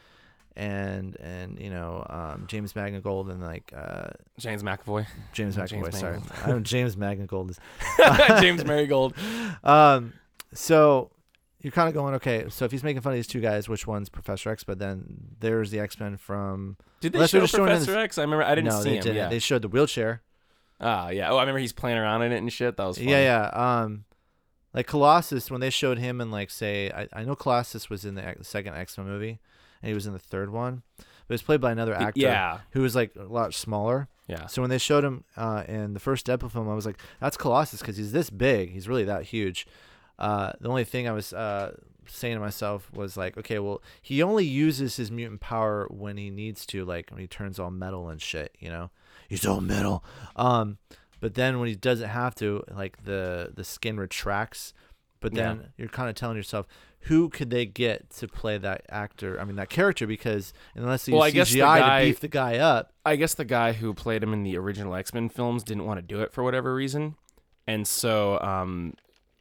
and 0.56 1.16
and 1.20 1.58
you 1.58 1.70
know 1.70 2.06
um, 2.10 2.44
James 2.46 2.74
Magnagold 2.74 3.30
and 3.30 3.40
like 3.40 3.72
uh, 3.74 4.10
James 4.38 4.62
McAvoy. 4.62 5.06
James 5.32 5.56
James 5.56 5.72
McAvoy. 5.72 5.94
sorry, 5.94 6.18
Mangold. 6.18 6.32
I 6.44 6.48
don't 6.48 6.64
James 6.64 6.96
Magnagold 6.96 7.50
is. 7.50 7.60
James 8.40 8.64
Marigold. 8.64 9.14
Um, 9.64 10.14
so 10.52 11.10
you're 11.60 11.70
kind 11.72 11.88
of 11.88 11.94
going 11.94 12.14
okay. 12.14 12.46
So 12.48 12.64
if 12.64 12.72
he's 12.72 12.82
making 12.82 13.02
fun 13.02 13.12
of 13.12 13.16
these 13.16 13.28
two 13.28 13.40
guys, 13.40 13.68
which 13.68 13.86
one's 13.86 14.08
Professor 14.08 14.50
X? 14.50 14.64
But 14.64 14.78
then 14.80 15.36
there's 15.38 15.70
the 15.70 15.78
X 15.78 16.00
Men 16.00 16.16
from 16.16 16.76
Did 17.00 17.12
they 17.12 17.18
Unless 17.18 17.30
show 17.30 17.40
just 17.40 17.52
showing 17.54 17.70
in 17.70 17.76
Professor 17.76 17.98
X? 17.98 18.18
I 18.18 18.22
remember 18.22 18.44
I 18.44 18.54
didn't 18.56 18.70
no, 18.70 18.80
see 18.80 18.90
they 18.90 18.96
him. 18.96 19.02
didn't. 19.02 19.16
Yeah. 19.16 19.28
They 19.28 19.38
showed 19.38 19.62
the 19.62 19.68
wheelchair. 19.68 20.22
Ah, 20.80 21.10
yeah. 21.10 21.30
Oh, 21.30 21.36
I 21.36 21.40
remember 21.42 21.60
he's 21.60 21.72
playing 21.72 21.96
around 21.96 22.22
in 22.22 22.32
it 22.32 22.38
and 22.38 22.52
shit. 22.52 22.76
That 22.76 22.84
was 22.84 22.98
fun. 22.98 23.06
Yeah, 23.06 23.20
yeah. 23.20 23.82
Um, 23.82 24.04
like 24.74 24.86
Colossus 24.86 25.50
when 25.50 25.60
they 25.60 25.70
showed 25.70 25.98
him 25.98 26.20
in 26.20 26.30
like 26.30 26.50
say 26.50 26.90
I, 26.90 27.08
I 27.12 27.24
know 27.24 27.34
Colossus 27.34 27.90
was 27.90 28.04
in 28.04 28.14
the 28.14 28.36
second 28.42 28.74
X 28.74 28.96
Men 28.98 29.06
movie, 29.06 29.38
and 29.82 29.88
he 29.88 29.94
was 29.94 30.06
in 30.06 30.12
the 30.12 30.18
third 30.18 30.50
one, 30.50 30.82
but 30.96 31.04
it 31.30 31.34
was 31.34 31.42
played 31.42 31.60
by 31.60 31.72
another 31.72 31.94
actor 31.94 32.20
Yeah. 32.20 32.60
who 32.70 32.80
was 32.82 32.94
like 32.94 33.12
a 33.16 33.24
lot 33.24 33.54
smaller. 33.54 34.08
Yeah. 34.28 34.46
So 34.46 34.62
when 34.62 34.70
they 34.70 34.78
showed 34.78 35.04
him 35.04 35.24
uh, 35.36 35.64
in 35.68 35.94
the 35.94 36.00
first 36.00 36.26
Deadpool 36.26 36.52
film, 36.52 36.68
I 36.68 36.74
was 36.74 36.86
like, 36.86 36.98
"That's 37.20 37.36
Colossus" 37.36 37.80
because 37.80 37.96
he's 37.96 38.12
this 38.12 38.30
big. 38.30 38.70
He's 38.70 38.88
really 38.88 39.04
that 39.04 39.24
huge. 39.24 39.66
Uh, 40.18 40.52
the 40.60 40.68
only 40.68 40.84
thing 40.84 41.08
I 41.08 41.12
was 41.12 41.32
uh, 41.32 41.76
saying 42.06 42.34
to 42.34 42.40
myself 42.40 42.88
was 42.92 43.16
like, 43.16 43.36
"Okay, 43.36 43.58
well, 43.58 43.82
he 44.00 44.22
only 44.22 44.44
uses 44.46 44.96
his 44.96 45.10
mutant 45.10 45.40
power 45.40 45.86
when 45.90 46.16
he 46.16 46.30
needs 46.30 46.64
to, 46.66 46.84
like 46.84 47.10
when 47.10 47.20
he 47.20 47.26
turns 47.26 47.58
all 47.58 47.70
metal 47.72 48.08
and 48.08 48.22
shit. 48.22 48.54
You 48.60 48.70
know, 48.70 48.90
he's 49.28 49.44
all 49.44 49.60
metal. 49.60 50.04
Um, 50.36 50.78
but 51.22 51.32
then 51.34 51.58
when 51.58 51.68
he 51.70 51.74
doesn't 51.74 52.10
have 52.10 52.34
to, 52.34 52.62
like 52.76 53.04
the 53.04 53.50
the 53.54 53.64
skin 53.64 53.98
retracts. 53.98 54.74
But 55.20 55.34
Yeah. 55.36 55.42
then 55.54 55.68
you're 55.78 55.86
kind 55.88 56.08
of 56.10 56.16
telling 56.16 56.36
yourself, 56.36 56.66
who 57.02 57.28
could 57.28 57.48
they 57.50 57.64
get 57.64 58.10
to 58.18 58.26
play 58.26 58.58
that 58.58 58.82
actor? 58.88 59.40
I 59.40 59.44
mean, 59.44 59.54
that 59.54 59.70
character 59.70 60.04
because 60.04 60.52
unless 60.74 61.06
you 61.06 61.14
Well, 61.14 61.28
use 61.28 61.48
CGI 61.48 61.78
guy- 61.78 62.00
to 62.00 62.06
beef 62.10 62.18
the 62.20 62.26
guy 62.26 62.58
up, 62.58 62.92
I 63.06 63.14
guess 63.14 63.34
the 63.34 63.44
guy 63.44 63.72
who 63.72 63.94
played 63.94 64.20
him 64.24 64.32
in 64.32 64.42
the 64.42 64.56
original 64.58 64.96
X 64.96 65.14
Men 65.14 65.28
films 65.28 65.62
didn't 65.62 65.84
want 65.86 65.98
to 65.98 66.02
do 66.02 66.20
it 66.22 66.32
for 66.32 66.42
whatever 66.42 66.74
reason, 66.74 67.14
and 67.68 67.86
so 67.86 68.40
um, 68.40 68.94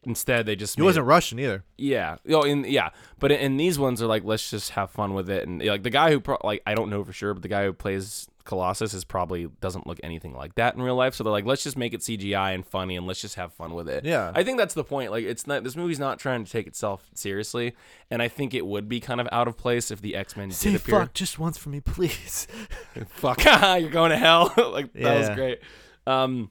instead 0.04 0.46
they 0.46 0.56
just 0.56 0.76
he 0.76 0.84
wasn't 0.84 1.06
it- 1.06 1.10
Russian 1.10 1.40
either. 1.40 1.64
yeah, 1.80 2.18
oh, 2.30 2.44
in 2.44 2.64
yeah, 2.66 2.90
but 3.20 3.32
in, 3.32 3.40
in 3.40 3.58
these 3.58 3.80
ones 3.80 4.04
are 4.04 4.08
like 4.08 4.24
let's 4.24 4.52
just 4.52 4.72
have 4.72 4.92
fun 4.92 5.16
with 5.16 5.32
it, 5.32 5.48
and 5.48 5.64
like 5.66 5.82
the 5.82 5.90
guy 5.90 6.12
who 6.12 6.20
pro- 6.20 6.38
like 6.44 6.62
I 6.68 6.76
don't 6.76 6.92
know 6.92 7.04
for 7.04 7.12
sure, 7.14 7.34
but 7.34 7.42
the 7.42 7.50
guy 7.50 7.66
who 7.66 7.74
plays 7.74 8.28
Colossus 8.46 8.94
is 8.94 9.04
probably 9.04 9.48
doesn't 9.62 9.88
look 9.88 10.00
anything 10.04 10.34
like 10.34 10.56
that 10.56 10.76
in 10.76 10.82
real 10.82 10.96
life, 10.96 11.14
so 11.16 11.24
they're 11.24 11.32
like 11.32 11.46
let's 11.46 11.64
just 11.64 11.78
make 11.78 11.94
it 11.94 12.02
CGI 12.02 12.54
and 12.54 12.66
funny, 12.66 12.96
and 12.96 13.08
let's 13.08 13.22
just 13.22 13.36
have 13.36 13.54
fun 13.54 13.74
with 13.74 13.88
it. 13.90 14.06
Yeah. 14.06 14.32
I 14.34 14.44
think 14.44 14.58
that's 14.58 14.74
the 14.74 14.84
point. 14.84 15.12
Like 15.12 15.26
it's 15.26 15.48
not 15.48 15.64
this 15.64 15.76
movie's 15.76 16.00
not 16.00 16.20
trying 16.20 16.44
to 16.46 16.52
take 16.52 16.68
itself 16.68 17.10
seriously, 17.14 17.74
and 18.10 18.22
I 18.22 18.28
think 18.28 18.54
it 18.54 18.66
would 18.66 18.90
be 18.90 19.00
kind 19.00 19.22
of 19.22 19.28
out 19.32 19.48
of 19.48 19.58
place 19.58 19.92
if 19.92 20.02
the 20.02 20.16
X 20.16 20.36
Men 20.36 20.52
Say 20.52 20.72
did 20.72 20.82
appear. 20.82 21.00
fuck 21.00 21.14
just 21.14 21.40
once 21.40 21.58
for 21.58 21.70
me, 21.70 21.80
please. 21.80 22.48
fuck 23.08 23.44
you're 23.80 23.90
going 23.90 24.12
to 24.12 24.18
hell 24.18 24.54
like 24.72 24.92
that 24.94 25.18
was 25.18 25.30
great 25.30 25.60
um 26.08 26.50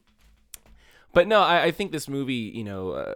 but 1.12 1.26
no 1.26 1.40
I, 1.40 1.64
I 1.64 1.70
think 1.70 1.92
this 1.92 2.08
movie 2.08 2.34
you 2.34 2.64
know 2.64 2.90
uh, 2.92 3.14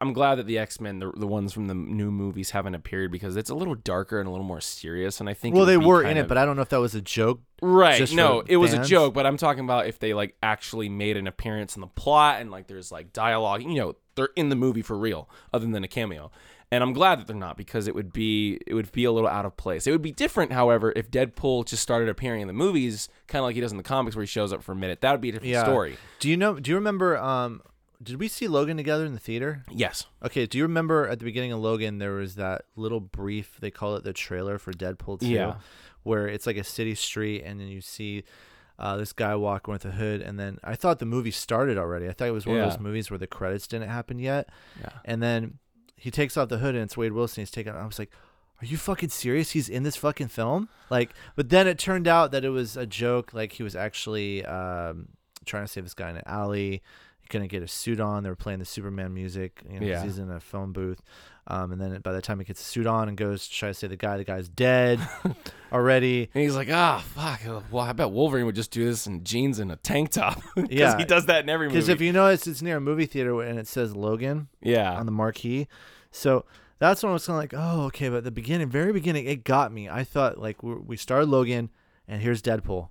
i'm 0.00 0.12
glad 0.12 0.36
that 0.36 0.46
the 0.46 0.58
x-men 0.58 0.98
the, 1.00 1.10
the 1.16 1.26
ones 1.26 1.52
from 1.52 1.66
the 1.66 1.74
new 1.74 2.10
movies 2.10 2.50
haven't 2.50 2.74
appeared 2.74 3.10
because 3.10 3.36
it's 3.36 3.50
a 3.50 3.54
little 3.54 3.74
darker 3.74 4.20
and 4.20 4.28
a 4.28 4.30
little 4.30 4.46
more 4.46 4.60
serious 4.60 5.18
and 5.20 5.28
i 5.28 5.34
think 5.34 5.54
well, 5.56 5.64
they 5.66 5.76
were 5.76 6.02
in 6.04 6.16
it, 6.16 6.20
of- 6.20 6.28
but 6.28 6.38
I 6.38 6.44
don't 6.44 6.56
know 6.56 6.62
if 6.62 6.68
that 6.68 6.80
was 6.80 6.94
a 6.94 7.00
joke. 7.00 7.40
right 7.60 8.12
no 8.12 8.42
it 8.46 8.56
was 8.56 8.72
a 8.72 8.84
joke 8.84 9.14
but 9.14 9.26
i'm 9.26 9.36
talking 9.36 9.64
about 9.64 9.86
if 9.86 9.98
they 9.98 10.14
like 10.14 10.36
actually 10.42 10.88
made 10.88 11.16
an 11.16 11.26
appearance 11.26 11.74
in 11.76 11.80
the 11.80 11.86
plot 11.88 12.40
and 12.40 12.50
like 12.50 12.66
there's 12.68 12.92
like 12.92 13.12
dialogue 13.12 13.62
you 13.62 13.74
know 13.74 13.96
they're 14.14 14.30
in 14.36 14.48
the 14.50 14.56
movie 14.56 14.82
for 14.82 14.96
real 14.96 15.28
other 15.52 15.66
than 15.66 15.82
a 15.82 15.88
cameo 15.88 16.30
and 16.70 16.82
i'm 16.84 16.92
glad 16.92 17.18
that 17.18 17.26
they're 17.26 17.36
not 17.36 17.56
because 17.56 17.86
it 17.88 17.94
would 17.94 18.12
be 18.12 18.60
it 18.66 18.74
would 18.74 18.90
be 18.92 19.04
a 19.04 19.10
little 19.12 19.28
out 19.28 19.44
of 19.44 19.56
place 19.56 19.86
it 19.86 19.90
would 19.90 20.02
be 20.02 20.12
different 20.12 20.52
however 20.52 20.92
if 20.94 21.10
deadpool 21.10 21.66
just 21.66 21.82
started 21.82 22.08
appearing 22.08 22.40
in 22.40 22.46
the 22.46 22.52
movies 22.52 23.08
kind 23.26 23.40
of 23.40 23.44
like 23.46 23.54
he 23.54 23.60
does 23.60 23.70
in 23.72 23.78
the 23.78 23.82
comics 23.82 24.14
where 24.14 24.22
he 24.22 24.26
shows 24.26 24.52
up 24.52 24.62
for 24.62 24.72
a 24.72 24.76
minute 24.76 25.00
that 25.00 25.10
would 25.12 25.20
be 25.20 25.30
a 25.30 25.32
different 25.32 25.52
Yeah. 25.52 25.64
story 25.64 25.96
Do 26.20 26.28
you 26.30 26.36
know? 26.36 26.58
Do 26.60 26.70
you 26.70 26.76
remember? 26.76 27.16
Um, 27.18 27.62
did 28.02 28.18
we 28.18 28.28
see 28.28 28.48
Logan 28.48 28.76
together 28.76 29.04
in 29.06 29.12
the 29.14 29.20
theater? 29.20 29.64
yes 29.70 30.06
Okay. 30.24 30.46
Do 30.46 30.58
you 30.58 30.64
remember 30.64 31.06
at 31.08 31.18
the 31.18 31.24
beginning 31.24 31.52
of 31.52 31.60
Logan 31.60 31.98
there 31.98 32.12
was 32.12 32.34
that 32.36 32.62
little 32.76 33.00
brief? 33.00 33.58
They 33.60 33.70
call 33.70 33.96
it 33.96 34.04
the 34.04 34.12
trailer 34.12 34.58
for 34.58 34.72
Deadpool 34.72 35.20
2, 35.20 35.26
Yeah. 35.28 35.54
where 36.02 36.26
it's 36.28 36.46
like 36.46 36.56
a 36.56 36.64
city 36.64 36.94
street, 36.94 37.42
and 37.44 37.60
then 37.60 37.68
you 37.68 37.80
see. 37.80 38.24
Uh, 38.78 38.96
this 38.96 39.12
guy 39.12 39.36
walking 39.36 39.70
with 39.70 39.84
a 39.84 39.92
hood, 39.92 40.20
and 40.22 40.40
then 40.40 40.58
I 40.64 40.74
thought 40.74 40.98
the 40.98 41.04
movie 41.06 41.30
started 41.30 41.78
already. 41.78 42.08
I 42.08 42.12
thought 42.12 42.26
it 42.26 42.32
was 42.32 42.46
one 42.46 42.58
of 42.58 42.68
those 42.70 42.80
movies 42.80 43.10
where 43.12 43.18
the 43.18 43.28
credits 43.28 43.68
didn't 43.68 43.88
happen 43.88 44.18
yet. 44.18 44.48
yeah 44.80 44.88
And 45.04 45.22
then 45.22 45.58
he 45.94 46.10
takes 46.10 46.36
off 46.36 46.48
the 46.48 46.58
hood 46.58 46.74
and 46.74 46.82
it's 46.84 46.96
Wade 46.96 47.12
Wilson. 47.12 47.42
He's 47.42 47.50
taking. 47.50 47.74
I 47.74 47.86
was 47.86 47.98
like, 48.00 48.10
"Are 48.60 48.66
you 48.66 48.76
fucking 48.78 49.10
serious? 49.10 49.50
He's 49.52 49.68
in 49.68 49.84
this 49.84 49.94
fucking 49.94 50.28
film?" 50.28 50.68
Like, 50.90 51.10
but 51.36 51.50
then 51.50 51.68
it 51.68 51.78
turned 51.78 52.08
out 52.08 52.32
that 52.32 52.44
it 52.44 52.48
was 52.48 52.76
a 52.76 52.86
joke. 52.86 53.32
Like 53.32 53.52
he 53.52 53.62
was 53.62 53.76
actually 53.76 54.44
um, 54.46 55.10
trying 55.44 55.64
to 55.64 55.68
save 55.68 55.84
this 55.84 55.94
guy 55.94 56.10
in 56.10 56.16
an 56.16 56.24
alley. 56.26 56.82
He 57.22 57.28
couldn't 57.28 57.48
get 57.48 57.62
a 57.62 57.68
suit 57.68 58.00
on. 58.00 58.22
They 58.24 58.28
were 58.30 58.36
playing 58.36 58.58
the 58.58 58.64
Superman 58.64 59.14
music. 59.14 59.62
You 59.70 59.80
know, 59.80 59.86
Yeah. 59.86 60.02
he's 60.02 60.18
in 60.18 60.30
a 60.30 60.40
phone 60.40 60.72
booth. 60.72 61.00
Um, 61.46 61.72
and 61.72 61.80
then 61.80 62.00
by 62.02 62.12
the 62.12 62.22
time 62.22 62.38
he 62.38 62.44
gets 62.44 62.60
a 62.60 62.64
suit 62.64 62.86
on 62.86 63.08
and 63.08 63.16
goes 63.16 63.48
to 63.48 63.54
try 63.54 63.68
to 63.68 63.74
save 63.74 63.90
the 63.90 63.96
guy, 63.96 64.16
the 64.16 64.22
guy's 64.24 64.48
dead 64.48 65.00
already. 65.72 66.30
and 66.34 66.42
he's 66.42 66.54
like 66.54 66.68
ah 66.70 67.02
fuck 67.14 67.40
well 67.70 67.82
i 67.84 67.92
bet 67.92 68.10
wolverine 68.10 68.46
would 68.46 68.54
just 68.54 68.70
do 68.70 68.84
this 68.84 69.06
in 69.06 69.24
jeans 69.24 69.58
and 69.58 69.72
a 69.72 69.76
tank 69.76 70.10
top 70.10 70.40
Yeah. 70.68 70.96
he 70.98 71.04
does 71.04 71.26
that 71.26 71.42
in 71.44 71.48
every 71.50 71.66
movie 71.66 71.76
Because 71.78 71.88
if 71.88 72.00
you 72.00 72.12
notice, 72.12 72.46
it's 72.46 72.62
near 72.62 72.76
a 72.76 72.80
movie 72.80 73.06
theater 73.06 73.40
and 73.42 73.58
it 73.58 73.66
says 73.66 73.96
Logan. 73.96 74.48
yeah 74.60 74.92
on 74.92 75.06
the 75.06 75.12
marquee. 75.12 75.66
So 76.10 76.44
that's 76.78 77.02
when 77.02 77.10
I 77.10 77.12
was 77.14 77.26
kind 77.26 77.36
of 77.36 77.42
like, 77.42 77.54
oh, 77.56 77.84
okay. 77.86 78.08
But 78.08 78.24
the 78.24 78.30
beginning, 78.32 78.68
very 78.68 78.92
beginning, 78.92 79.26
it 79.26 79.44
got 79.44 79.72
me. 79.72 79.88
I 79.88 80.02
thought 80.04 80.38
like 80.38 80.62
we 80.62 80.74
we 80.74 80.96
started 80.96 81.28
Logan, 81.28 81.70
and 82.08 82.20
here's 82.20 82.42
Deadpool. 82.42 82.88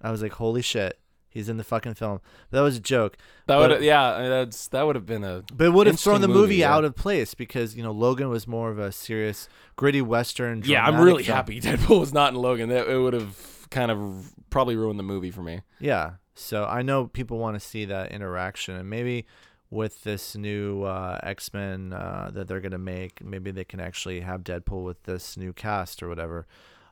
I 0.00 0.10
was 0.10 0.20
like, 0.22 0.32
holy 0.32 0.60
shit, 0.62 0.98
he's 1.32 1.48
in 1.48 1.56
the 1.56 1.64
fucking 1.64 1.94
film. 1.94 2.20
That 2.50 2.60
was 2.60 2.76
a 2.76 2.80
joke. 2.80 3.16
that 3.46 3.56
would 3.56 3.82
yeah 3.82 4.28
that's 4.28 4.68
that 4.68 4.82
would 4.86 4.94
have 4.96 5.06
been 5.06 5.24
a 5.24 5.42
But 5.54 5.66
it 5.66 5.70
would 5.70 5.86
have 5.86 5.98
thrown 5.98 6.20
the 6.20 6.28
movie, 6.28 6.40
movie, 6.40 6.56
yeah. 6.56 6.74
out 6.74 6.84
of 6.84 6.94
place 6.94 7.34
because 7.34 7.74
you 7.76 7.82
know 7.82 7.92
Logan 7.92 8.28
was 8.28 8.46
more 8.46 8.70
of 8.70 8.78
a 8.78 8.92
serious, 8.92 9.48
gritty 9.76 10.02
western. 10.02 10.62
Yeah, 10.64 10.84
I'm 10.84 11.00
really 11.00 11.24
film. 11.24 11.36
happy 11.36 11.60
Deadpool 11.62 12.00
was 12.00 12.12
not 12.12 12.34
in 12.34 12.40
Logan. 12.40 12.68
That 12.68 12.88
it 12.88 12.98
would 12.98 13.14
have 13.14 13.66
kind 13.70 13.90
of 13.90 14.32
probably 14.50 14.76
ruined 14.76 14.98
the 14.98 15.04
movie 15.04 15.30
for 15.30 15.42
me. 15.42 15.60
Yeah. 15.80 16.12
So 16.34 16.64
I 16.64 16.82
know 16.82 17.06
people 17.06 17.38
want 17.38 17.56
to 17.56 17.60
see 17.60 17.84
that 17.86 18.12
interaction, 18.12 18.74
and 18.76 18.88
maybe 18.88 19.26
with 19.70 20.02
this 20.02 20.36
new 20.36 20.82
uh, 20.82 21.18
X 21.22 21.52
Men 21.54 21.92
uh, 21.92 22.30
that 22.34 22.48
they're 22.48 22.60
gonna 22.60 22.78
make, 22.78 23.24
maybe 23.24 23.50
they 23.50 23.64
can 23.64 23.80
actually 23.80 24.20
have 24.20 24.42
Deadpool 24.42 24.84
with 24.84 25.02
this 25.04 25.36
new 25.36 25.52
cast 25.52 26.02
or 26.02 26.08
whatever. 26.08 26.46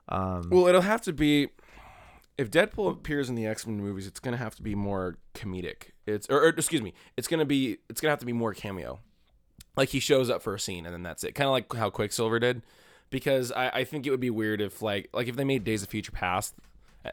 Um, 0.09 0.49
Well, 0.51 0.67
it'll 0.67 0.81
have 0.81 1.03
to 1.03 1.13
be 1.13 1.49
if 2.41 2.51
Deadpool 2.51 2.91
appears 2.91 3.29
in 3.29 3.35
the 3.35 3.47
X 3.47 3.67
Men 3.67 3.77
movies, 3.77 4.07
it's 4.07 4.19
gonna 4.19 4.39
have 4.39 4.55
to 4.55 4.63
be 4.63 4.75
more 4.75 5.19
comedic. 5.35 5.91
It's 6.07 6.27
or, 6.31 6.43
or 6.43 6.49
excuse 6.49 6.81
me, 6.81 6.95
it's 7.15 7.29
gonna 7.29 7.45
be 7.45 7.77
it's 7.91 8.01
gonna 8.01 8.13
have 8.13 8.21
to 8.21 8.27
be 8.27 8.33
more 8.33 8.55
cameo. 8.55 8.99
Like 9.77 9.91
he 9.91 10.01
shows 10.01 10.31
up 10.31 10.41
for 10.41 10.55
a 10.55 10.59
scene 10.59 10.87
and 10.87 10.95
then 10.95 11.03
that's 11.03 11.23
it. 11.23 11.35
Kind 11.35 11.47
of 11.47 11.53
like 11.53 11.71
how 11.75 11.91
Quicksilver 11.91 12.39
did. 12.39 12.63
Because 13.11 13.53
I, 13.53 13.69
I 13.69 13.85
think 13.85 14.07
it 14.07 14.11
would 14.11 14.21
be 14.21 14.31
weird 14.31 14.63
if 14.63 14.81
like 14.81 15.11
like 15.13 15.29
if 15.29 15.37
they 15.37 15.45
made 15.45 15.65
Days 15.65 15.83
of 15.83 15.91
Future 15.91 16.13
Past 16.13 16.55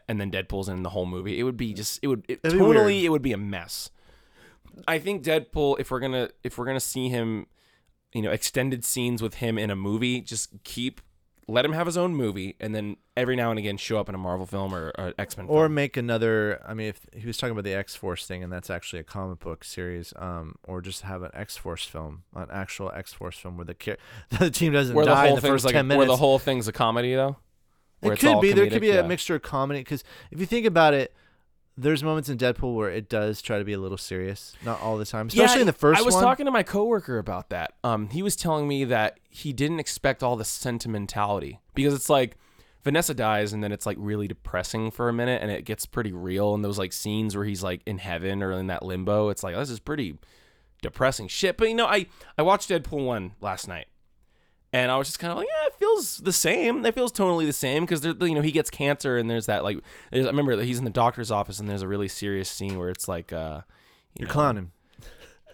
and 0.08 0.18
then 0.18 0.30
Deadpool's 0.30 0.70
in 0.70 0.82
the 0.82 0.90
whole 0.90 1.06
movie, 1.06 1.38
it 1.38 1.42
would 1.42 1.58
be 1.58 1.74
just 1.74 2.00
it 2.02 2.06
would 2.06 2.24
it, 2.26 2.42
totally 2.42 3.04
it 3.04 3.10
would 3.10 3.20
be 3.20 3.32
a 3.32 3.38
mess. 3.38 3.90
I 4.86 4.98
think 4.98 5.22
Deadpool 5.22 5.78
if 5.78 5.90
we're 5.90 6.00
gonna 6.00 6.30
if 6.42 6.56
we're 6.56 6.66
gonna 6.66 6.80
see 6.80 7.10
him 7.10 7.48
you 8.14 8.22
know 8.22 8.30
extended 8.30 8.82
scenes 8.82 9.20
with 9.20 9.34
him 9.34 9.58
in 9.58 9.70
a 9.70 9.76
movie. 9.76 10.22
Just 10.22 10.64
keep 10.64 11.02
let 11.48 11.64
him 11.64 11.72
have 11.72 11.86
his 11.86 11.96
own 11.96 12.14
movie, 12.14 12.54
and 12.60 12.74
then 12.74 12.98
every 13.16 13.34
now 13.34 13.50
and 13.50 13.58
again 13.58 13.78
show 13.78 13.98
up 13.98 14.08
in 14.08 14.14
a 14.14 14.18
Marvel 14.18 14.44
film 14.46 14.74
or, 14.74 14.92
or 14.98 15.14
X 15.18 15.36
Men. 15.36 15.46
or 15.46 15.64
film. 15.64 15.74
make 15.74 15.96
another 15.96 16.60
i 16.66 16.72
mean 16.74 16.88
if 16.88 17.00
he 17.12 17.26
was 17.26 17.36
talking 17.36 17.50
about 17.52 17.64
the 17.64 17.74
x-force 17.74 18.26
thing 18.26 18.44
and 18.44 18.52
that's 18.52 18.70
actually 18.70 19.00
a 19.00 19.04
comic 19.04 19.40
book 19.40 19.64
series 19.64 20.12
um 20.16 20.54
or 20.62 20.80
just 20.80 21.02
have 21.02 21.22
an 21.22 21.30
x-force 21.34 21.84
film 21.84 22.22
an 22.36 22.46
actual 22.52 22.92
x-force 22.94 23.36
film 23.38 23.56
where 23.56 23.64
the 23.64 23.74
char- 23.74 23.96
the 24.38 24.50
team 24.50 24.72
doesn't 24.72 24.94
where 24.94 25.04
the 25.04 25.10
die 25.10 25.24
in 25.24 25.28
whole 25.30 25.36
the 25.36 25.48
first 25.48 25.64
like 25.64 25.74
10 25.74 25.88
where 25.88 26.06
the 26.06 26.16
whole 26.16 26.38
thing's 26.38 26.68
a 26.68 26.72
comedy 26.72 27.14
though. 27.14 27.36
It 28.00 28.20
could 28.20 28.40
be 28.40 28.52
there 28.52 28.66
could 28.66 28.74
comedic, 28.74 28.80
be 28.80 28.90
a 28.92 29.02
mixture 29.02 29.34
of 29.34 29.42
comedy 29.42 29.80
because 29.80 30.04
if 30.30 30.38
you 30.38 30.46
think 30.46 30.66
about 30.66 30.94
it 30.94 31.12
there's 31.78 32.02
moments 32.02 32.28
in 32.28 32.36
deadpool 32.36 32.74
where 32.74 32.90
it 32.90 33.08
does 33.08 33.40
try 33.40 33.58
to 33.58 33.64
be 33.64 33.72
a 33.72 33.78
little 33.78 33.96
serious 33.96 34.54
not 34.64 34.80
all 34.82 34.98
the 34.98 35.04
time 35.04 35.28
especially 35.28 35.60
in 35.60 35.66
the 35.66 35.72
first 35.72 36.00
I 36.00 36.02
was 36.02 36.14
one 36.14 36.24
talking 36.24 36.46
to 36.46 36.52
my 36.52 36.62
coworker 36.62 37.18
about 37.18 37.50
that. 37.50 37.74
Um, 37.84 38.08
he 38.08 38.22
was 38.22 38.36
telling 38.36 38.66
me 38.66 38.84
that 38.84 39.18
he 39.28 39.52
didn't 39.52 39.80
expect 39.80 40.22
all 40.22 40.36
the 40.36 40.44
sentimentality 40.44 41.60
because 41.74 41.94
it's 41.94 42.10
like 42.10 42.36
Vanessa 42.84 43.14
dies 43.14 43.52
and 43.52 43.62
then 43.62 43.72
it's 43.72 43.86
like 43.86 43.96
really 44.00 44.28
depressing 44.28 44.90
for 44.90 45.08
a 45.08 45.12
minute 45.12 45.42
and 45.42 45.50
it 45.50 45.64
gets 45.64 45.86
pretty 45.86 46.12
real 46.12 46.54
and 46.54 46.64
those 46.64 46.78
like 46.78 46.92
scenes 46.92 47.36
where 47.36 47.44
he's 47.44 47.62
like 47.62 47.82
in 47.86 47.98
heaven 47.98 48.42
or 48.42 48.52
in 48.52 48.68
that 48.68 48.82
limbo. 48.82 49.28
It's 49.28 49.42
like 49.42 49.54
this 49.56 49.70
is 49.70 49.80
pretty 49.80 50.18
depressing 50.82 51.28
shit. 51.28 51.56
But 51.56 51.68
you 51.68 51.74
know, 51.74 51.86
I 51.86 52.06
I 52.36 52.42
watched 52.42 52.70
Deadpool 52.70 53.04
one 53.04 53.32
last 53.40 53.68
night. 53.68 53.88
And 54.72 54.90
I 54.90 54.96
was 54.98 55.08
just 55.08 55.18
kind 55.18 55.30
of 55.30 55.38
like, 55.38 55.48
yeah, 55.48 55.66
it 55.66 55.74
feels 55.74 56.18
the 56.18 56.32
same. 56.32 56.84
It 56.84 56.94
feels 56.94 57.10
totally 57.10 57.46
the 57.46 57.52
same 57.54 57.84
because 57.84 58.04
you 58.04 58.34
know 58.34 58.42
he 58.42 58.52
gets 58.52 58.68
cancer 58.70 59.16
and 59.16 59.30
there's 59.30 59.46
that 59.46 59.64
like, 59.64 59.78
there's, 60.10 60.26
I 60.26 60.28
remember 60.28 60.56
that 60.56 60.64
he's 60.64 60.78
in 60.78 60.84
the 60.84 60.90
doctor's 60.90 61.30
office 61.30 61.58
and 61.58 61.68
there's 61.68 61.82
a 61.82 61.88
really 61.88 62.08
serious 62.08 62.50
scene 62.50 62.78
where 62.78 62.90
it's 62.90 63.08
like, 63.08 63.32
uh, 63.32 63.62
you 64.14 64.20
you're 64.20 64.28
know- 64.28 64.32
clowning 64.34 64.70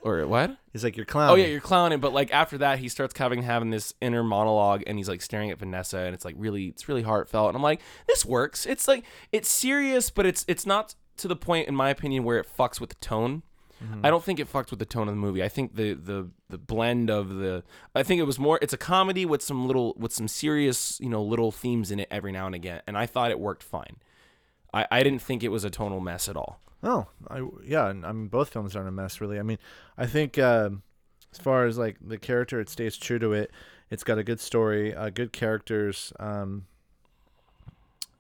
or 0.03 0.27
what? 0.27 0.57
he's 0.73 0.85
like 0.85 0.97
you're 0.97 1.07
clowning 1.07 1.33
Oh 1.33 1.37
yeah, 1.37 1.51
you're 1.51 1.61
clowning. 1.61 1.99
But 2.01 2.13
like 2.13 2.33
after 2.33 2.59
that, 2.59 2.79
he 2.79 2.89
starts 2.89 3.17
having 3.19 3.43
having 3.43 3.71
this 3.71 3.95
inner 4.01 4.23
monologue, 4.23 4.83
and 4.87 4.99
he's 4.99 5.09
like 5.09 5.23
staring 5.23 5.51
at 5.51 5.59
Vanessa, 5.59 5.99
and 5.99 6.15
it's 6.15 6.25
like 6.25 6.35
really, 6.37 6.67
it's 6.67 6.89
really 6.89 7.03
heartfelt. 7.03 7.49
And 7.49 7.57
I'm 7.57 7.63
like, 7.63 7.81
this 8.07 8.25
works. 8.25 8.67
It's 8.67 8.87
like 8.87 9.05
it's 9.33 9.49
serious, 9.49 10.11
but 10.11 10.27
it's 10.27 10.45
it's 10.47 10.67
not 10.67 10.95
to 11.19 11.29
the 11.29 11.37
point, 11.37 11.69
in 11.69 11.75
my 11.75 11.89
opinion, 11.91 12.25
where 12.25 12.39
it 12.39 12.47
fucks 12.59 12.81
with 12.81 12.91
the 12.91 12.97
tone. 12.97 13.43
I 14.03 14.11
don't 14.11 14.25
think 14.25 14.41
it 14.41 14.49
fucked 14.49 14.71
with 14.71 14.79
the 14.79 14.87
tone 14.87 15.09
of 15.09 15.15
the 15.15 15.21
movie. 15.21 15.43
I 15.43 15.49
think 15.49 15.75
the 15.75 15.95
the 15.95 16.31
the 16.49 16.59
blend 16.59 17.11
of 17.11 17.35
the 17.35 17.65
I 17.95 18.03
think 18.03 18.21
it 18.21 18.25
was 18.25 18.39
more 18.39 18.59
it's 18.63 18.73
a 18.73 18.79
comedy 18.79 19.27
with 19.27 19.43
some 19.43 19.67
little 19.67 19.95
with 19.99 20.13
some 20.13 20.29
serious, 20.29 20.99
you 21.01 21.09
know, 21.09 21.23
little 21.23 21.53
themes 21.53 21.91
in 21.91 22.01
it 22.01 22.09
every 22.11 22.33
now 22.33 22.47
and 22.47 22.55
again. 22.55 22.83
And 22.87 22.97
I 22.97 23.07
thought 23.07 23.31
it 23.31 23.41
worked 23.41 23.63
fine. 23.63 23.97
I, 24.73 24.87
I 24.91 25.03
didn't 25.03 25.23
think 25.23 25.43
it 25.43 25.51
was 25.51 25.65
a 25.65 25.71
tonal 25.71 26.01
mess 26.01 26.29
at 26.29 26.37
all. 26.37 26.61
Oh, 26.83 27.07
I 27.29 27.47
yeah. 27.65 27.85
I 27.85 27.93
mean, 27.93 28.29
both 28.29 28.51
films 28.51 28.77
aren't 28.77 28.89
a 28.89 28.93
mess, 28.93 29.21
really. 29.21 29.39
I 29.39 29.43
mean, 29.43 29.59
I 29.97 30.07
think 30.07 30.39
um, 30.39 30.83
as 31.33 31.39
far 31.39 31.67
as 31.67 31.79
like 31.79 31.97
the 32.01 32.19
character, 32.19 32.61
it 32.61 32.69
stays 32.69 32.97
true 32.97 33.19
to 33.19 33.33
it. 33.33 33.51
It's 33.91 34.05
got 34.05 34.19
a 34.19 34.25
good 34.25 34.41
story, 34.41 34.95
uh, 34.95 35.11
good 35.11 35.33
characters. 35.33 36.13
Um, 36.19 36.67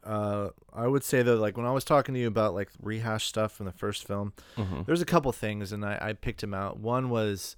uh, 0.05 0.50
I 0.72 0.86
would 0.86 1.02
say 1.05 1.22
though, 1.22 1.36
like 1.36 1.57
when 1.57 1.66
I 1.66 1.72
was 1.72 1.84
talking 1.84 2.14
to 2.14 2.20
you 2.20 2.28
about 2.28 2.55
like 2.55 2.68
rehash 2.82 3.26
stuff 3.26 3.52
from 3.52 3.66
the 3.66 3.72
first 3.72 4.07
film, 4.07 4.32
Mm-hmm. 4.57 4.82
there's 4.86 5.00
a 5.02 5.07
couple 5.07 5.32
things, 5.32 5.72
and 5.72 5.84
I, 5.84 5.98
I 6.00 6.12
picked 6.12 6.42
him 6.42 6.55
out. 6.55 6.78
One 6.78 7.09
was 7.11 7.57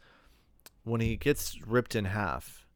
when 0.85 1.01
he 1.01 1.17
gets 1.17 1.59
ripped 1.67 1.95
in 1.97 2.05
half, 2.07 2.67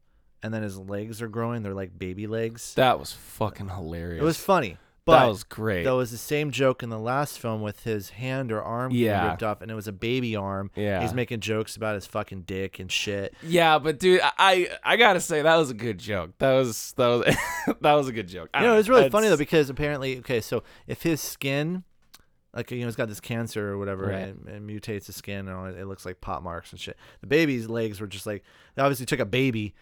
and 0.43 0.53
then 0.53 0.63
his 0.63 0.77
legs 0.77 1.21
are 1.21 1.27
growing. 1.29 1.63
They're 1.63 1.73
like 1.73 1.97
baby 1.97 2.27
legs. 2.27 2.73
That 2.75 2.99
was 2.99 3.13
fucking 3.13 3.69
hilarious. 3.69 4.21
It 4.21 4.25
was 4.25 4.37
funny, 4.37 4.77
but 5.11 5.19
that 5.21 5.27
was 5.27 5.43
great. 5.43 5.83
that 5.83 5.91
was 5.95 6.11
the 6.11 6.17
same 6.17 6.51
joke 6.51 6.81
in 6.83 6.89
the 6.89 6.99
last 6.99 7.39
film 7.39 7.61
with 7.61 7.83
his 7.83 8.09
hand 8.11 8.51
or 8.51 8.61
arm 8.61 8.91
getting 8.91 9.05
Yeah. 9.05 9.29
ripped 9.29 9.43
off, 9.43 9.61
and 9.61 9.69
it 9.69 9.75
was 9.75 9.87
a 9.87 9.91
baby 9.91 10.35
arm. 10.35 10.71
Yeah. 10.75 11.01
he's 11.01 11.13
making 11.13 11.39
jokes 11.41 11.75
about 11.75 11.95
his 11.95 12.05
fucking 12.05 12.41
dick 12.43 12.79
and 12.79 12.91
shit. 12.91 13.33
Yeah, 13.43 13.77
but 13.79 13.99
dude, 13.99 14.21
I 14.21 14.31
I, 14.37 14.69
I 14.83 14.97
gotta 14.97 15.19
say 15.19 15.41
that 15.41 15.55
was 15.57 15.69
a 15.69 15.73
good 15.75 15.97
joke. 15.97 16.31
That 16.39 16.53
was 16.53 16.93
that 16.97 17.07
was 17.07 17.35
that 17.81 17.93
was 17.93 18.07
a 18.07 18.11
good 18.13 18.27
joke. 18.27 18.49
I 18.53 18.59
You 18.61 18.65
know, 18.67 18.71
don't 18.73 18.79
it's 18.79 18.89
really 18.89 19.09
funny 19.09 19.27
though 19.27 19.37
because 19.37 19.69
apparently, 19.69 20.17
okay, 20.19 20.41
so 20.41 20.63
if 20.87 21.03
his 21.03 21.21
skin, 21.21 21.83
like 22.53 22.69
you 22.71 22.79
know, 22.79 22.85
he's 22.87 22.95
got 22.97 23.07
this 23.07 23.21
cancer 23.21 23.69
or 23.71 23.77
whatever, 23.77 24.07
Right. 24.07 24.19
and, 24.27 24.47
and 24.47 24.69
mutates 24.69 25.05
the 25.05 25.13
skin, 25.13 25.47
and 25.47 25.51
all, 25.51 25.65
it 25.67 25.85
looks 25.87 26.05
like 26.05 26.19
pot 26.21 26.43
marks 26.43 26.71
and 26.71 26.79
shit. 26.79 26.97
The 27.21 27.27
baby's 27.27 27.67
legs 27.69 28.01
were 28.01 28.07
just 28.07 28.25
like 28.25 28.43
they 28.75 28.81
obviously 28.81 29.05
took 29.05 29.19
a 29.19 29.25
baby, 29.25 29.73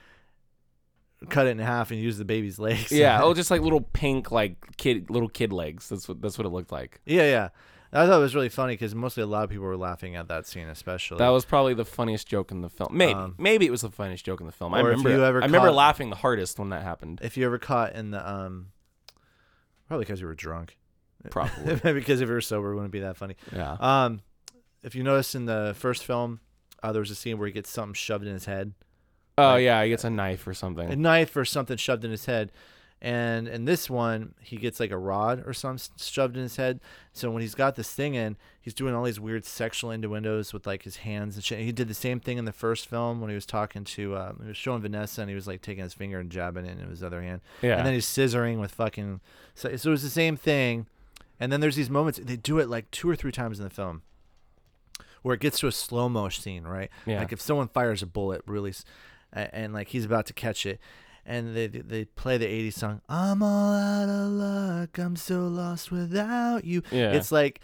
cut 1.29 1.47
it 1.47 1.51
in 1.51 1.59
half, 1.59 1.91
and 1.91 1.99
use 1.99 2.17
the 2.17 2.25
baby's 2.25 2.59
legs. 2.67 2.91
yeah, 2.91 3.19
oh, 3.23 3.33
just 3.33 3.51
like 3.51 3.61
little 3.61 3.81
pink 3.81 4.31
like 4.31 4.77
kid 4.77 5.09
little 5.09 5.29
kid 5.29 5.51
legs. 5.51 5.89
That's 5.89 6.07
what 6.07 6.21
that's 6.21 6.37
what 6.37 6.45
it 6.45 6.49
looked 6.49 6.71
like. 6.71 7.01
yeah, 7.05 7.23
yeah. 7.23 7.49
I 7.91 8.05
thought 8.05 8.17
it 8.19 8.21
was 8.21 8.35
really 8.35 8.49
funny 8.49 8.73
because 8.73 8.93
mostly 8.93 9.23
a 9.23 9.25
lot 9.25 9.43
of 9.45 9.49
people 9.49 9.65
were 9.65 9.75
laughing 9.75 10.15
at 10.15 10.27
that 10.27 10.45
scene, 10.45 10.67
especially. 10.67 11.17
That 11.17 11.29
was 11.29 11.43
probably 11.43 11.73
the 11.73 11.85
funniest 11.85 12.27
joke 12.27 12.51
in 12.51 12.61
the 12.61 12.69
film. 12.69 12.95
Maybe 12.95 13.13
Um, 13.15 13.33
maybe 13.39 13.65
it 13.65 13.71
was 13.71 13.81
the 13.81 13.89
funniest 13.89 14.23
joke 14.23 14.39
in 14.41 14.45
the 14.45 14.51
film. 14.51 14.75
I 14.75 14.81
remember 14.81 15.09
I 15.25 15.29
remember 15.29 15.71
laughing 15.71 16.11
the 16.11 16.15
hardest 16.15 16.59
when 16.59 16.69
that 16.69 16.83
happened. 16.83 17.19
if 17.23 17.35
you 17.35 17.47
ever 17.47 17.57
caught 17.57 17.93
in 17.95 18.11
the 18.11 18.29
um, 18.29 18.67
probably 19.87 20.05
because 20.05 20.21
you 20.21 20.27
were 20.27 20.35
drunk. 20.35 20.77
Probably. 21.31 21.75
because 21.93 22.21
if 22.21 22.27
you 22.27 22.33
were 22.35 22.41
sober, 22.41 22.71
it 22.71 22.75
wouldn't 22.75 22.91
be 22.93 22.99
that 22.99 23.17
funny. 23.17 23.35
Yeah. 23.51 23.75
Um, 23.79 24.21
if 24.83 24.93
you 24.93 25.03
notice 25.03 25.33
in 25.33 25.45
the 25.45 25.73
first 25.75 26.03
film, 26.05 26.41
uh, 26.83 26.91
there 26.91 26.99
was 27.01 27.09
a 27.09 27.15
scene 27.15 27.39
where 27.39 27.47
he 27.47 27.53
gets 27.53 27.71
something 27.71 27.95
shoved 27.95 28.25
in 28.25 28.33
his 28.33 28.45
head, 28.45 28.73
Oh 29.39 29.53
like- 29.53 29.63
yeah, 29.63 29.83
he 29.83 29.89
gets 29.89 30.03
a 30.03 30.09
knife 30.09 30.45
or 30.47 30.53
something. 30.53 30.89
a 30.91 30.95
knife 30.95 31.35
or 31.35 31.45
something 31.45 31.77
shoved 31.77 32.03
in 32.05 32.11
his 32.11 32.25
head, 32.25 32.51
and 33.01 33.47
in 33.47 33.65
this 33.65 33.89
one, 33.89 34.33
he 34.41 34.57
gets 34.57 34.79
like 34.79 34.91
a 34.91 34.97
rod 34.97 35.43
or 35.45 35.53
something 35.53 35.81
shoved 35.97 36.35
in 36.35 36.43
his 36.43 36.57
head. 36.57 36.79
So 37.13 37.31
when 37.31 37.41
he's 37.41 37.55
got 37.55 37.75
this 37.75 37.91
thing 37.93 38.15
in, 38.15 38.35
he's 38.61 38.73
doing 38.73 38.93
all 38.93 39.03
these 39.03 39.19
weird 39.19 39.45
sexual 39.45 39.89
innuendos 39.91 40.51
with 40.53 40.67
like 40.67 40.83
his 40.83 40.97
hands 40.97 41.35
and 41.35 41.43
shit. 41.43 41.59
He 41.59 41.71
did 41.71 41.87
the 41.87 41.93
same 41.93 42.19
thing 42.19 42.37
in 42.37 42.43
the 42.45 42.51
first 42.51 42.87
film 42.89 43.21
when 43.21 43.29
he 43.29 43.35
was 43.35 43.45
talking 43.45 43.83
to, 43.85 44.15
uh, 44.15 44.33
he 44.41 44.47
was 44.49 44.57
showing 44.57 44.81
Vanessa, 44.81 45.21
and 45.21 45.29
he 45.29 45.35
was 45.35 45.47
like 45.47 45.61
taking 45.61 45.83
his 45.83 45.93
finger 45.93 46.19
and 46.19 46.29
jabbing 46.29 46.65
it 46.65 46.77
in 46.79 46.89
his 46.89 47.01
other 47.03 47.21
hand. 47.21 47.41
yeah. 47.61 47.77
and 47.77 47.85
then 47.85 47.93
he's 47.93 48.05
scissoring 48.05 48.59
with 48.59 48.71
fucking. 48.71 49.21
So, 49.55 49.73
so 49.77 49.89
it 49.89 49.91
was 49.91 50.03
the 50.03 50.09
same 50.09 50.35
thing, 50.35 50.87
and 51.39 51.51
then 51.53 51.61
there's 51.61 51.77
these 51.77 51.89
moments 51.89 52.19
they 52.21 52.35
do 52.35 52.59
it 52.59 52.67
like 52.69 52.91
two 52.91 53.09
or 53.09 53.15
three 53.15 53.31
times 53.31 53.59
in 53.59 53.63
the 53.63 53.69
film, 53.69 54.01
where 55.21 55.35
it 55.35 55.41
gets 55.41 55.59
to 55.59 55.67
a 55.67 55.71
slow 55.71 56.09
mo 56.09 56.27
scene, 56.29 56.63
right? 56.65 56.89
Yeah. 57.05 57.19
Like 57.19 57.31
if 57.31 57.39
someone 57.41 57.69
fires 57.69 58.01
a 58.01 58.05
bullet, 58.05 58.41
really, 58.45 58.73
s- 59.33 59.47
a- 59.47 59.55
and, 59.55 59.73
like 59.73 59.89
he's 59.89 60.05
about 60.05 60.25
to 60.27 60.33
catch 60.33 60.65
it, 60.65 60.79
and 61.25 61.55
they 61.55 61.67
they 61.67 62.05
play 62.05 62.37
the 62.37 62.45
'80s 62.45 62.73
song, 62.73 63.01
"I'm 63.09 63.41
all 63.43 63.73
out 63.73 64.09
of 64.09 64.31
luck, 64.31 64.97
I'm 64.97 65.15
so 65.15 65.47
lost 65.47 65.91
without 65.91 66.65
you." 66.65 66.81
Yeah. 66.91 67.11
It's 67.11 67.31
like 67.31 67.61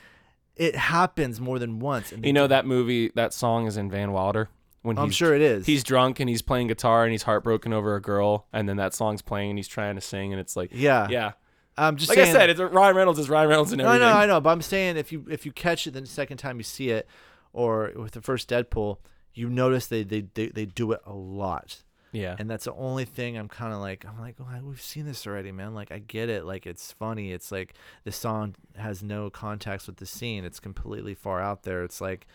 it 0.56 0.76
happens 0.76 1.40
more 1.42 1.60
than 1.60 1.80
once. 1.80 2.12
And 2.12 2.26
you 2.26 2.34
know 2.34 2.48
that 2.48 2.66
movie 2.66 3.12
that 3.16 3.34
song 3.34 3.68
is 3.68 3.76
in 3.78 3.90
Van 3.92 4.12
Wilder 4.12 4.50
when 4.84 4.98
I'm 4.98 5.10
sure 5.12 5.34
it 5.36 5.42
is. 5.42 5.66
he's 5.66 5.84
drunk 5.84 6.20
and 6.20 6.30
he's 6.30 6.42
playing 6.42 6.68
guitar 6.68 7.04
and 7.04 7.12
he's 7.12 7.24
heartbroken 7.24 7.74
over 7.74 7.96
a 7.96 8.02
girl 8.02 8.48
and 8.54 8.70
then 8.70 8.78
that 8.78 8.94
song's 8.94 9.22
playing 9.22 9.50
and 9.50 9.60
he's 9.60 9.68
trying 9.68 9.96
to 9.96 10.02
sing 10.02 10.32
and 10.32 10.40
it's 10.40 10.56
like 10.56 10.70
yeah, 10.74 11.08
yeah. 11.10 11.32
I'm 11.78 11.98
just 11.98 12.08
Like 12.10 12.18
saying, 12.20 12.30
I 12.30 12.40
said, 12.40 12.50
it's 12.52 12.60
Ryan 12.62 12.96
Reynolds 12.96 13.20
is 13.20 13.28
Ryan 13.30 13.50
Reynolds 13.50 13.74
and 13.74 13.82
No, 13.82 13.88
everything. 13.90 14.08
no, 14.08 14.14
I 14.16 14.26
know, 14.28 14.40
but 14.40 14.52
I'm 14.52 14.62
saying 14.62 14.96
if 14.96 15.12
you 15.12 15.26
if 15.30 15.46
you 15.46 15.52
catch 15.52 15.86
it 15.88 15.92
the 15.92 16.06
second 16.06 16.38
time 16.38 16.56
you 16.58 16.64
see 16.64 16.90
it, 16.92 17.06
or 17.52 17.92
with 17.98 18.14
the 18.14 18.22
first 18.22 18.48
Deadpool, 18.50 19.00
you 19.36 19.50
notice 19.50 19.88
they 19.88 20.04
they 20.04 20.22
they, 20.34 20.48
they 20.48 20.66
do 20.66 20.92
it 20.94 21.02
a 21.06 21.14
lot, 21.14 21.84
Yeah. 22.12 22.36
and 22.40 22.50
that's 22.50 22.66
the 22.66 22.74
only 22.74 23.06
thing 23.06 23.38
I'm 23.38 23.48
kind 23.50 23.74
of 23.74 23.80
like 23.80 24.06
I'm 24.06 24.20
like 24.20 24.36
oh, 24.40 24.46
we've 24.64 24.82
seen 24.82 25.06
this 25.06 25.28
already, 25.28 25.52
man. 25.52 25.76
Like 25.76 25.92
I 25.92 26.00
get 26.00 26.30
it, 26.30 26.46
like 26.46 26.66
it's 26.66 26.92
funny. 26.92 27.32
It's 27.32 27.52
like 27.52 27.76
the 28.06 28.12
song 28.12 28.56
has 28.78 29.04
no 29.04 29.30
context 29.30 29.88
with 29.88 29.98
the 29.98 30.06
scene. 30.06 30.44
It's 30.46 30.60
completely 30.60 31.14
far 31.14 31.42
out 31.42 31.64
there. 31.64 31.84
It's 31.84 32.02
like, 32.02 32.26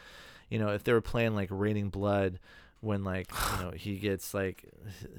you 0.51 0.59
know, 0.59 0.69
if 0.69 0.85
they 0.85 0.93
were 0.93 1.01
playing 1.01 1.35
like 1.35 1.49
Raining 1.51 1.89
Blood. 1.89 2.39
When 2.83 3.05
like 3.05 3.31
you 3.59 3.63
know 3.65 3.71
he 3.73 3.99
gets 3.99 4.33
like 4.33 4.65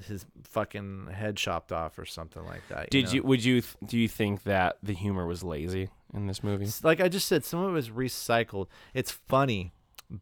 his 0.08 0.26
fucking 0.42 1.06
head 1.12 1.36
chopped 1.36 1.70
off 1.70 1.96
or 1.96 2.04
something 2.04 2.44
like 2.44 2.62
that. 2.70 2.90
Did 2.90 3.04
know? 3.04 3.12
you 3.12 3.22
would 3.22 3.44
you 3.44 3.60
th- 3.60 3.76
do 3.86 3.96
you 4.00 4.08
think 4.08 4.42
that 4.42 4.78
the 4.82 4.92
humor 4.94 5.28
was 5.28 5.44
lazy 5.44 5.88
in 6.12 6.26
this 6.26 6.42
movie? 6.42 6.66
Like 6.82 7.00
I 7.00 7.08
just 7.08 7.28
said, 7.28 7.44
some 7.44 7.60
of 7.60 7.70
it 7.70 7.72
was 7.72 7.90
recycled. 7.90 8.66
It's 8.94 9.12
funny, 9.12 9.72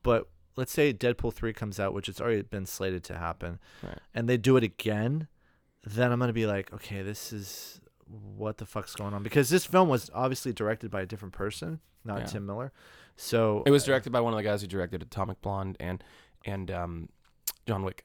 but 0.02 0.28
let's 0.60 0.70
say 0.72 0.92
Deadpool 0.92 1.32
three 1.34 1.52
comes 1.52 1.80
out, 1.80 1.92
which 1.94 2.08
it's 2.08 2.20
already 2.20 2.42
been 2.42 2.66
slated 2.66 3.02
to 3.04 3.16
happen, 3.16 3.58
Right. 3.82 3.98
and 4.14 4.28
they 4.28 4.36
do 4.36 4.56
it 4.56 4.62
again, 4.62 5.26
then 5.82 6.12
I'm 6.12 6.20
gonna 6.20 6.32
be 6.32 6.46
like, 6.46 6.72
okay, 6.72 7.02
this 7.02 7.32
is 7.32 7.80
what 8.36 8.58
the 8.58 8.66
fuck's 8.66 8.94
going 8.94 9.14
on 9.14 9.22
because 9.22 9.48
this 9.50 9.64
film 9.64 9.88
was 9.88 10.10
obviously 10.14 10.52
directed 10.52 10.90
by 10.90 11.00
a 11.00 11.06
different 11.06 11.32
person, 11.34 11.80
not 12.04 12.18
Yeah. 12.20 12.26
Tim 12.26 12.46
Miller. 12.46 12.72
So 13.16 13.62
It 13.66 13.70
was 13.70 13.84
directed 13.84 14.10
by 14.12 14.20
one 14.20 14.32
of 14.32 14.36
the 14.36 14.42
guys 14.42 14.60
who 14.62 14.66
directed 14.66 15.02
Atomic 15.02 15.40
Blonde 15.42 15.76
and 15.80 16.02
and 16.44 16.70
um, 16.70 17.08
John 17.66 17.82
Wick. 17.84 18.04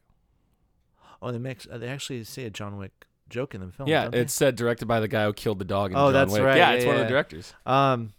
Oh, 1.22 1.32
they 1.32 1.38
make 1.40 1.64
they 1.64 1.88
actually 1.88 2.24
say 2.24 2.46
a 2.46 2.50
John 2.50 2.78
Wick 2.78 3.06
joke 3.30 3.56
in 3.56 3.62
the 3.62 3.72
film. 3.72 3.90
yeah, 3.90 4.04
don't 4.06 4.14
it 4.16 4.30
said 4.30 4.56
directed 4.56 4.86
by 4.88 5.00
the 5.00 5.08
guy 5.08 5.26
who 5.26 5.34
killed 5.34 5.58
the 5.60 5.66
dog 5.66 5.92
in 5.92 5.98
Oh, 5.98 6.06
John 6.08 6.14
that's 6.14 6.34
Wick. 6.34 6.44
right. 6.44 6.58
Yeah, 6.58 6.72
Yeah, 6.72 6.76
it's 6.78 6.86
one 6.86 6.96
of 6.96 7.02
the 7.02 7.08
directors. 7.10 7.54
Um, 7.66 8.14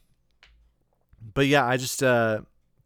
but 1.34 1.46
yeah, 1.46 1.64
I 1.64 1.76
just 1.76 2.02
uh, 2.02 2.40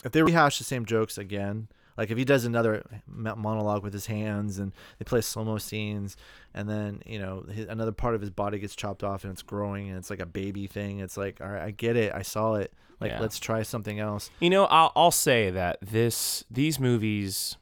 if 0.04 0.12
they 0.12 0.22
rehash 0.22 0.58
the 0.58 0.64
same 0.64 0.84
jokes 0.84 1.18
again, 1.18 1.68
like 1.96 2.10
if 2.10 2.16
he 2.16 2.24
does 2.24 2.44
another 2.44 2.84
monologue 3.06 3.82
with 3.82 3.92
his 3.92 4.06
hands 4.06 4.58
and 4.58 4.72
they 4.98 5.04
play 5.04 5.20
slow 5.20 5.44
mo 5.44 5.58
scenes, 5.58 6.16
and 6.54 6.68
then 6.68 7.02
you 7.04 7.18
know 7.18 7.44
his, 7.52 7.66
another 7.66 7.92
part 7.92 8.14
of 8.14 8.20
his 8.20 8.30
body 8.30 8.58
gets 8.58 8.74
chopped 8.74 9.02
off 9.04 9.24
and 9.24 9.32
it's 9.32 9.42
growing 9.42 9.88
and 9.88 9.98
it's 9.98 10.08
like 10.10 10.20
a 10.20 10.26
baby 10.26 10.66
thing. 10.66 11.00
It's 11.00 11.16
like, 11.16 11.40
all 11.40 11.48
right, 11.48 11.62
I 11.62 11.70
get 11.70 11.96
it, 11.96 12.12
I 12.14 12.22
saw 12.22 12.54
it. 12.54 12.72
Like, 13.00 13.12
Yeah. 13.12 13.20
let's 13.20 13.38
try 13.38 13.62
something 13.62 13.98
else. 13.98 14.30
You 14.40 14.50
know, 14.50 14.64
I'll 14.66 14.92
I'll 14.96 15.10
say 15.10 15.50
that 15.50 15.78
this 15.82 16.44
these 16.50 16.78
movies 16.80 17.56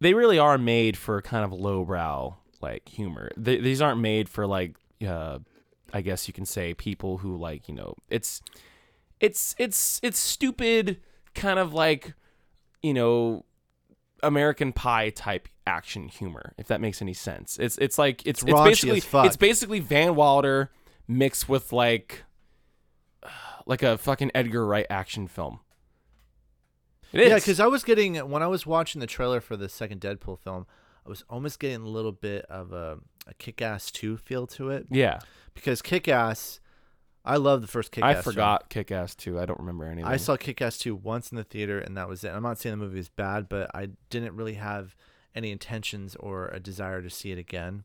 they 0.00 0.14
really 0.14 0.38
are 0.38 0.58
made 0.58 0.96
for 0.96 1.20
kind 1.22 1.44
of 1.44 1.52
lowbrow 1.52 2.36
like 2.60 2.88
humor. 2.88 3.30
They, 3.36 3.58
these 3.58 3.80
aren't 3.80 4.00
made 4.00 4.28
for 4.28 4.46
like 4.46 4.76
uh, 5.06 5.38
I 5.92 6.00
guess 6.02 6.26
you 6.28 6.34
can 6.34 6.46
say 6.46 6.74
people 6.74 7.18
who 7.18 7.36
like 7.36 7.68
you 7.68 7.74
know 7.74 7.94
it's 8.10 8.42
it's 9.20 9.54
it's 9.58 10.00
it's 10.02 10.18
stupid 10.18 11.00
kind 11.34 11.58
of 11.58 11.72
like 11.72 12.14
you 12.82 12.94
know 12.94 13.44
American 14.22 14.72
Pie 14.72 15.10
type 15.10 15.48
action 15.66 16.08
humor 16.08 16.54
if 16.58 16.66
that 16.68 16.80
makes 16.80 17.02
any 17.02 17.14
sense. 17.14 17.58
It's 17.58 17.78
it's 17.78 17.98
like 17.98 18.26
it's 18.26 18.42
it's, 18.42 18.52
basically 18.52 19.02
it's 19.26 19.36
basically 19.36 19.80
Van 19.80 20.14
Wilder 20.14 20.70
mixed 21.06 21.48
with 21.48 21.72
like 21.72 22.24
like 23.66 23.82
a 23.82 23.98
fucking 23.98 24.30
Edgar 24.34 24.66
Wright 24.66 24.86
action 24.90 25.28
film. 25.28 25.60
It 27.12 27.20
is. 27.20 27.28
Yeah, 27.28 27.34
because 27.36 27.60
I 27.60 27.66
was 27.66 27.84
getting 27.84 28.16
when 28.16 28.42
I 28.42 28.46
was 28.48 28.66
watching 28.66 29.00
the 29.00 29.06
trailer 29.06 29.40
for 29.40 29.56
the 29.56 29.68
second 29.68 30.00
Deadpool 30.00 30.38
film, 30.40 30.66
I 31.06 31.08
was 31.08 31.24
almost 31.30 31.58
getting 31.58 31.82
a 31.82 31.88
little 31.88 32.12
bit 32.12 32.44
of 32.46 32.72
a, 32.72 32.98
a 33.26 33.34
Kick-Ass 33.34 33.90
two 33.90 34.16
feel 34.16 34.46
to 34.48 34.70
it 34.70 34.86
yeah. 34.90 35.20
because 35.54 35.80
Kick-Ass, 35.80 36.60
I 37.28 37.36
love 37.36 37.60
the 37.60 37.66
first 37.68 37.92
Kick-Ass. 37.92 38.16
I 38.16 38.22
forgot 38.22 38.68
Kick 38.70 38.90
Ass 38.90 39.14
too. 39.14 39.38
I 39.38 39.44
don't 39.46 39.60
remember 39.60 39.84
anything. 39.84 40.04
I 40.10 40.16
saw 40.16 40.36
Kick-Ass 40.36 40.78
2 40.78 40.94
once 40.96 41.30
in 41.30 41.36
the 41.36 41.44
theater, 41.44 41.78
and 41.78 41.96
that 41.96 42.08
was 42.08 42.24
it. 42.24 42.30
I'm 42.30 42.42
not 42.42 42.58
saying 42.58 42.78
the 42.78 42.84
movie 42.84 42.98
is 42.98 43.08
bad, 43.10 43.48
but 43.48 43.70
I 43.74 43.90
didn't 44.10 44.34
really 44.34 44.54
have 44.54 44.96
any 45.34 45.50
intentions 45.52 46.16
or 46.16 46.48
a 46.48 46.58
desire 46.58 47.02
to 47.02 47.10
see 47.10 47.30
it 47.30 47.38
again. 47.38 47.84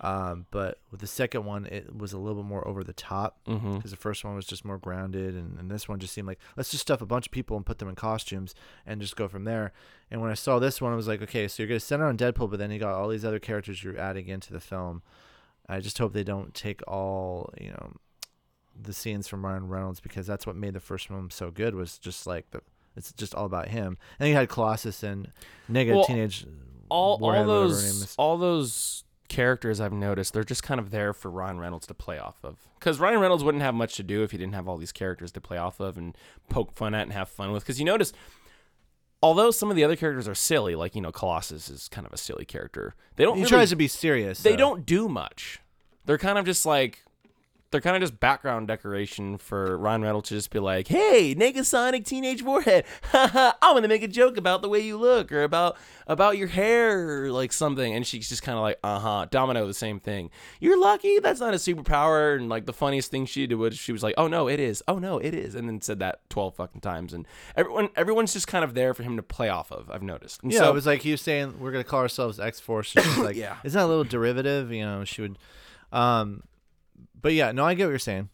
Um, 0.00 0.46
but 0.50 0.80
with 0.90 1.00
the 1.00 1.06
second 1.06 1.44
one, 1.44 1.66
it 1.66 1.96
was 1.96 2.12
a 2.12 2.18
little 2.18 2.42
bit 2.42 2.48
more 2.48 2.66
over 2.66 2.82
the 2.82 2.92
top 2.92 3.38
Mm-hmm. 3.46 3.76
because 3.76 3.92
the 3.92 3.96
first 3.96 4.24
one 4.24 4.34
was 4.34 4.44
just 4.44 4.64
more 4.64 4.76
grounded, 4.76 5.36
and, 5.36 5.56
and 5.56 5.70
this 5.70 5.88
one 5.88 6.00
just 6.00 6.12
seemed 6.12 6.26
like 6.26 6.40
let's 6.56 6.72
just 6.72 6.82
stuff 6.82 7.00
a 7.00 7.06
bunch 7.06 7.26
of 7.28 7.32
people 7.32 7.56
and 7.56 7.64
put 7.64 7.78
them 7.78 7.88
in 7.88 7.94
costumes 7.94 8.56
and 8.84 9.00
just 9.00 9.14
go 9.14 9.28
from 9.28 9.44
there. 9.44 9.72
And 10.10 10.20
when 10.20 10.32
I 10.32 10.34
saw 10.34 10.58
this 10.58 10.80
one, 10.80 10.92
I 10.92 10.96
was 10.96 11.06
like, 11.06 11.22
okay, 11.22 11.46
so 11.46 11.62
you're 11.62 11.68
gonna 11.68 11.78
center 11.78 12.06
on 12.06 12.16
Deadpool, 12.18 12.50
but 12.50 12.58
then 12.58 12.72
you 12.72 12.80
got 12.80 12.94
all 12.94 13.08
these 13.08 13.24
other 13.24 13.38
characters 13.38 13.84
you're 13.84 13.96
adding 13.96 14.26
into 14.26 14.52
the 14.52 14.58
film. 14.58 15.02
I 15.68 15.78
just 15.78 15.96
hope 15.98 16.12
they 16.12 16.24
don't 16.24 16.52
take 16.54 16.82
all 16.88 17.54
you 17.60 17.70
know 17.70 17.92
the 18.80 18.92
scenes 18.92 19.28
from 19.28 19.44
Ryan 19.44 19.68
Reynolds 19.68 20.00
because 20.00 20.26
that's 20.26 20.46
what 20.46 20.56
made 20.56 20.74
the 20.74 20.80
first 20.80 21.10
one 21.10 21.30
so 21.30 21.50
good 21.50 21.74
was 21.74 21.98
just 21.98 22.26
like 22.26 22.50
the 22.50 22.60
it's 22.96 23.12
just 23.12 23.34
all 23.34 23.46
about 23.46 23.68
him. 23.68 23.98
And 24.18 24.28
you 24.28 24.34
had 24.34 24.48
Colossus 24.48 25.02
and 25.02 25.32
Nega 25.70 25.94
Well, 25.94 26.04
Teenage 26.04 26.46
all 26.88 27.18
Warhead, 27.18 27.46
all 27.46 27.48
whatever 27.54 27.74
her 27.74 27.82
name 27.82 28.00
those 28.00 28.14
all 28.18 28.38
those 28.38 29.04
characters 29.28 29.80
I've 29.80 29.92
noticed 29.92 30.32
they're 30.32 30.44
just 30.44 30.62
kind 30.62 30.78
of 30.78 30.90
there 30.90 31.12
for 31.12 31.30
Ryan 31.30 31.58
Reynolds 31.58 31.86
to 31.88 31.94
play 31.94 32.18
off 32.18 32.36
of. 32.44 32.68
Because 32.78 33.00
Ryan 33.00 33.20
Reynolds 33.20 33.42
wouldn't 33.42 33.62
have 33.62 33.74
much 33.74 33.96
to 33.96 34.02
do 34.02 34.22
if 34.22 34.30
he 34.30 34.38
didn't 34.38 34.54
have 34.54 34.68
all 34.68 34.76
these 34.76 34.92
characters 34.92 35.32
to 35.32 35.40
play 35.40 35.56
off 35.56 35.80
of 35.80 35.96
and 35.96 36.16
poke 36.48 36.72
fun 36.72 36.94
at 36.94 37.02
and 37.02 37.12
have 37.12 37.28
fun 37.28 37.50
with. 37.52 37.64
Because 37.64 37.78
you 37.78 37.84
notice, 37.84 38.12
although 39.22 39.50
some 39.50 39.70
of 39.70 39.76
the 39.76 39.84
other 39.84 39.96
characters 39.96 40.28
are 40.28 40.34
silly, 40.34 40.74
like 40.74 40.94
you 40.94 41.00
know 41.00 41.12
Colossus 41.12 41.68
is 41.68 41.88
kind 41.88 42.06
of 42.06 42.12
a 42.12 42.18
silly 42.18 42.44
character. 42.44 42.94
They 43.16 43.24
don't. 43.24 43.36
He 43.36 43.42
really, 43.42 43.50
tries 43.50 43.70
to 43.70 43.76
be 43.76 43.88
serious. 43.88 44.42
They 44.42 44.52
though. 44.52 44.56
don't 44.56 44.86
do 44.86 45.08
much. 45.08 45.60
They're 46.04 46.18
kind 46.18 46.38
of 46.38 46.44
just 46.44 46.66
like. 46.66 47.02
They're 47.74 47.80
kind 47.80 47.96
of 47.96 48.02
just 48.02 48.20
background 48.20 48.68
decoration 48.68 49.36
for 49.36 49.76
Ryan 49.76 50.02
Reynolds 50.02 50.28
to 50.28 50.36
just 50.36 50.50
be 50.50 50.60
like, 50.60 50.86
"Hey, 50.86 51.34
Negasonic 51.34 52.04
Teenage 52.04 52.40
Warhead, 52.40 52.84
I'm 53.12 53.52
gonna 53.60 53.88
make 53.88 54.04
a 54.04 54.06
joke 54.08 54.36
about 54.36 54.62
the 54.62 54.68
way 54.68 54.78
you 54.78 54.96
look 54.96 55.32
or 55.32 55.42
about 55.42 55.76
about 56.06 56.38
your 56.38 56.46
hair 56.46 57.24
or 57.24 57.32
like 57.32 57.52
something," 57.52 57.92
and 57.92 58.06
she's 58.06 58.28
just 58.28 58.44
kind 58.44 58.56
of 58.56 58.62
like, 58.62 58.78
"Uh 58.84 59.00
huh." 59.00 59.26
Domino, 59.28 59.66
the 59.66 59.74
same 59.74 59.98
thing. 59.98 60.30
You're 60.60 60.78
lucky. 60.78 61.18
That's 61.18 61.40
not 61.40 61.52
a 61.52 61.56
superpower. 61.56 62.36
And 62.36 62.48
like 62.48 62.66
the 62.66 62.72
funniest 62.72 63.10
thing 63.10 63.26
she 63.26 63.44
did 63.48 63.56
was 63.56 63.76
she 63.76 63.90
was 63.90 64.04
like, 64.04 64.14
"Oh 64.16 64.28
no, 64.28 64.46
it 64.46 64.60
is. 64.60 64.80
Oh 64.86 65.00
no, 65.00 65.18
it 65.18 65.34
is," 65.34 65.56
and 65.56 65.68
then 65.68 65.80
said 65.80 65.98
that 65.98 66.20
twelve 66.30 66.54
fucking 66.54 66.80
times. 66.80 67.12
And 67.12 67.26
everyone, 67.56 67.88
everyone's 67.96 68.32
just 68.32 68.46
kind 68.46 68.64
of 68.64 68.74
there 68.74 68.94
for 68.94 69.02
him 69.02 69.16
to 69.16 69.22
play 69.24 69.48
off 69.48 69.72
of. 69.72 69.90
I've 69.90 70.00
noticed. 70.00 70.44
And 70.44 70.52
Yeah, 70.52 70.60
so, 70.60 70.70
it 70.70 70.74
was 70.74 70.86
like 70.86 71.02
he 71.02 71.10
was 71.10 71.22
saying 71.22 71.58
we're 71.58 71.72
gonna 71.72 71.82
call 71.82 71.98
ourselves 71.98 72.38
X 72.38 72.60
Force. 72.60 72.86
She's 72.86 73.18
like, 73.18 73.34
Yeah. 73.34 73.56
isn't 73.64 73.76
that 73.76 73.84
a 73.84 73.88
little 73.88 74.04
derivative? 74.04 74.70
You 74.70 74.84
know, 74.84 75.04
she 75.04 75.22
would. 75.22 75.38
Um, 75.92 76.44
but 77.24 77.32
yeah, 77.32 77.50
no, 77.50 77.64
I 77.64 77.74
get 77.74 77.84
what 77.86 77.90
you're 77.90 77.98
saying. 77.98 78.28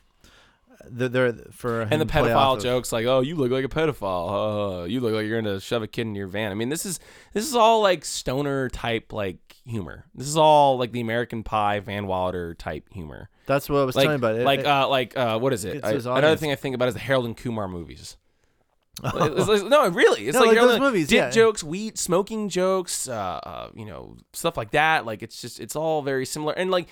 They're, 0.85 1.09
they're 1.09 1.33
for 1.53 1.83
and 1.83 2.01
the 2.01 2.07
pedophile 2.07 2.57
of- 2.57 2.63
jokes 2.63 2.91
like 2.91 3.05
oh 3.05 3.21
you 3.21 3.37
look 3.37 3.51
like 3.51 3.67
a 3.67 3.69
pedophile 3.69 4.81
uh, 4.81 4.85
you 4.85 5.01
look 5.01 5.13
like 5.13 5.27
you're 5.27 5.41
gonna 5.43 5.61
shove 5.61 5.83
a 5.83 5.87
kid 5.87 6.03
in 6.07 6.15
your 6.15 6.27
van 6.27 6.51
i 6.51 6.55
mean 6.55 6.71
this 6.71 6.87
is 6.87 6.99
this 7.35 7.47
is 7.47 7.55
all 7.55 7.83
like 7.83 8.03
stoner 8.03 8.71
type 8.71 9.13
like 9.13 9.57
humor 9.67 10.07
this 10.15 10.27
is 10.27 10.39
all 10.39 10.79
like 10.79 10.91
the 10.93 11.03
american 11.03 11.43
pie 11.43 11.81
van 11.81 12.07
wilder 12.07 12.55
type 12.55 12.89
humor 12.95 13.29
That's 13.45 13.69
what 13.69 13.81
I 13.81 13.85
was 13.85 13.95
like 13.95 14.05
telling 14.05 14.17
about. 14.17 14.37
It, 14.37 14.45
like 14.45 14.61
it- 14.61 14.67
uh 14.67 14.89
like 14.89 15.15
uh 15.19 15.39
what 15.39 15.53
is 15.53 15.67
it 15.67 15.85
I- 15.85 15.91
another 15.93 16.37
thing 16.37 16.51
i 16.51 16.55
think 16.55 16.75
about 16.75 16.89
is 16.89 16.95
the 16.95 17.01
harold 17.01 17.27
and 17.27 17.37
kumar 17.37 17.69
movies 17.69 18.17
It's 19.05 19.49
like- 19.49 19.65
no, 19.65 19.89
really. 19.89 20.29
It's 20.29 20.35
No, 20.35 20.41
like, 20.45 20.57
like 20.57 20.67
those 20.67 20.81
movies, 20.81 21.09
dick 21.09 21.17
yeah. 21.17 21.31
jokes, 21.31 21.65
weed, 21.65 21.97
smoking 21.99 22.51
jokes, 22.51 23.09
uh, 23.09 23.13
uh, 23.43 23.69
you 23.75 23.87
know, 23.87 24.17
stuff 24.35 24.59
like 24.59 24.73
that. 24.73 25.07
Like 25.07 25.23
it's 25.23 25.41
just, 25.41 25.59
it's 25.59 25.75
all 25.75 26.03
very 26.03 26.27
similar. 26.27 26.53
And 26.53 26.71
like, 26.71 26.89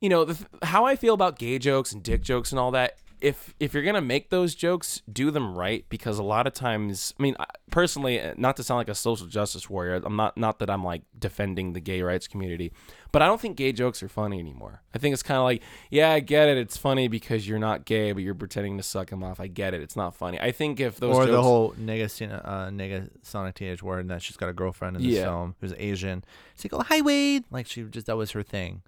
you 0.00 0.08
know, 0.08 0.24
the, 0.24 0.34
th- 0.34 0.46
how 0.62 0.84
I 0.84 0.96
feel 0.96 1.14
about 1.14 1.38
gay 1.38 1.58
jokes 1.58 1.92
and 1.92 2.02
dick 2.02 2.22
jokes 2.22 2.52
and 2.52 2.58
all 2.58 2.70
that. 2.72 2.96
If 3.18 3.54
if 3.58 3.72
you're 3.72 3.82
gonna 3.82 4.02
make 4.02 4.28
those 4.28 4.54
jokes, 4.54 5.00
do 5.10 5.30
them 5.30 5.56
right 5.56 5.86
because 5.88 6.18
a 6.18 6.22
lot 6.22 6.46
of 6.46 6.52
times, 6.52 7.14
I 7.18 7.22
mean, 7.22 7.34
I- 7.40 7.46
personally, 7.70 8.20
uh, 8.20 8.34
not 8.36 8.58
to 8.58 8.62
sound 8.62 8.76
like 8.76 8.90
a 8.90 8.94
social 8.94 9.26
justice 9.26 9.70
warrior, 9.70 10.02
I'm 10.04 10.16
not 10.16 10.36
not 10.36 10.58
that 10.58 10.68
I'm 10.68 10.84
like 10.84 11.00
defending 11.18 11.72
the 11.72 11.80
gay 11.80 12.02
rights 12.02 12.28
community, 12.28 12.72
but 13.12 13.22
I 13.22 13.26
don't 13.26 13.40
think 13.40 13.56
gay 13.56 13.72
jokes 13.72 14.02
are 14.02 14.08
funny 14.10 14.38
anymore. 14.38 14.82
I 14.94 14.98
think 14.98 15.14
it's 15.14 15.22
kind 15.22 15.38
of 15.38 15.44
like, 15.44 15.62
yeah, 15.90 16.10
I 16.12 16.20
get 16.20 16.50
it, 16.50 16.58
it's 16.58 16.76
funny 16.76 17.08
because 17.08 17.48
you're 17.48 17.58
not 17.58 17.86
gay, 17.86 18.12
but 18.12 18.22
you're 18.22 18.34
pretending 18.34 18.76
to 18.76 18.82
suck 18.82 19.08
him 19.10 19.24
off. 19.24 19.40
I 19.40 19.46
get 19.46 19.72
it, 19.72 19.80
it's 19.80 19.96
not 19.96 20.14
funny. 20.14 20.38
I 20.38 20.52
think 20.52 20.78
if 20.78 21.00
those 21.00 21.16
or 21.16 21.22
jokes, 21.24 21.32
the 21.32 21.42
whole 21.42 21.72
nega, 21.72 22.04
uh, 22.44 22.68
nega 22.68 23.08
Sonic 23.22 23.54
Teenage 23.54 23.82
Warhead, 23.82 24.02
and 24.02 24.10
that 24.10 24.20
she's 24.20 24.36
got 24.36 24.50
a 24.50 24.52
girlfriend 24.52 24.94
in 24.96 25.02
the 25.02 25.08
Yeah. 25.08 25.22
film 25.22 25.54
who's 25.62 25.72
Asian. 25.78 26.22
It's 26.54 26.66
like, 26.66 26.74
oh 26.74 26.82
hi 26.86 27.00
Wade, 27.00 27.44
like 27.50 27.66
she 27.66 27.82
just 27.84 28.08
that 28.08 28.18
was 28.18 28.32
her 28.32 28.42
thing. 28.42 28.82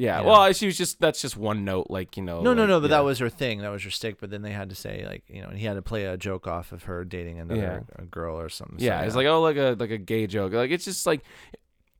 Yeah, 0.00 0.20
Yeah. 0.20 0.26
well, 0.26 0.52
she 0.52 0.66
was 0.66 0.78
just 0.78 0.98
that's 0.98 1.20
just 1.20 1.36
one 1.36 1.64
note, 1.64 1.88
like 1.90 2.16
you 2.16 2.22
know. 2.22 2.40
No, 2.40 2.54
no, 2.54 2.62
like, 2.62 2.68
no, 2.68 2.80
but 2.80 2.90
yeah. 2.90 2.96
that 2.96 3.04
was 3.04 3.18
her 3.18 3.28
thing. 3.28 3.60
That 3.60 3.70
was 3.70 3.84
her 3.84 3.90
stick. 3.90 4.18
But 4.20 4.30
then 4.30 4.42
they 4.42 4.52
had 4.52 4.70
to 4.70 4.74
say 4.74 5.04
like, 5.06 5.24
you 5.28 5.42
know, 5.42 5.48
and 5.48 5.58
he 5.58 5.66
had 5.66 5.74
to 5.74 5.82
play 5.82 6.04
a 6.06 6.16
joke 6.16 6.46
off 6.46 6.72
of 6.72 6.84
her 6.84 7.04
dating 7.04 7.38
another 7.38 7.84
a 7.96 8.04
girl 8.04 8.38
or 8.40 8.48
something. 8.48 8.78
So, 8.78 8.84
yeah, 8.84 9.02
it's 9.02 9.14
like 9.14 9.26
oh, 9.26 9.42
like 9.42 9.56
a 9.56 9.76
like 9.78 9.90
a 9.90 9.98
gay 9.98 10.26
joke. 10.26 10.52
Like 10.52 10.70
it's 10.70 10.84
just 10.86 11.06
like 11.06 11.22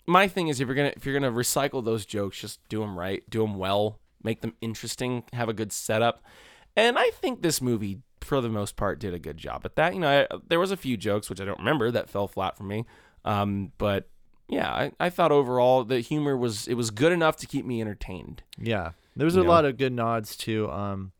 my 0.06 0.28
thing 0.28 0.48
is 0.48 0.60
if 0.60 0.66
you're 0.66 0.74
gonna 0.74 0.92
if 0.96 1.04
you're 1.04 1.18
gonna 1.18 1.32
recycle 1.32 1.84
those 1.84 2.06
jokes, 2.06 2.40
just 2.40 2.66
do 2.68 2.80
them 2.80 2.98
right, 2.98 3.22
do 3.28 3.40
them 3.40 3.58
well, 3.58 4.00
make 4.22 4.40
them 4.40 4.54
interesting, 4.60 5.22
have 5.32 5.48
a 5.48 5.54
good 5.54 5.72
setup, 5.72 6.24
and 6.76 6.98
I 6.98 7.10
think 7.10 7.42
this 7.42 7.60
movie 7.60 8.00
for 8.20 8.40
the 8.40 8.48
most 8.48 8.76
part 8.76 8.98
did 8.98 9.14
a 9.14 9.18
good 9.18 9.36
job 9.36 9.62
at 9.64 9.76
that. 9.76 9.94
You 9.94 10.00
know, 10.00 10.26
I, 10.30 10.36
there 10.48 10.60
was 10.60 10.70
a 10.70 10.76
few 10.76 10.96
jokes 10.96 11.30
which 11.30 11.40
I 11.40 11.44
don't 11.44 11.58
remember 11.58 11.90
that 11.90 12.08
fell 12.10 12.28
flat 12.28 12.56
for 12.56 12.64
me, 12.64 12.86
um, 13.24 13.72
but 13.78 14.08
yeah, 14.50 14.70
I, 14.70 14.92
I 15.00 15.10
thought 15.10 15.32
overall 15.32 15.84
the 15.84 16.00
humor 16.00 16.36
was 16.36 16.66
it 16.68 16.74
was 16.74 16.90
good 16.90 17.12
enough 17.12 17.36
to 17.38 17.46
keep 17.46 17.64
me 17.64 17.80
entertained. 17.80 18.42
Yeah, 18.58 18.92
there 19.16 19.24
was 19.24 19.34
You 19.36 19.42
a 19.42 19.44
know? 19.44 19.50
lot 19.50 19.64
of 19.64 19.76
good 19.78 19.92
nods 19.92 20.36
to. 20.38 20.70
Um, 20.70 21.12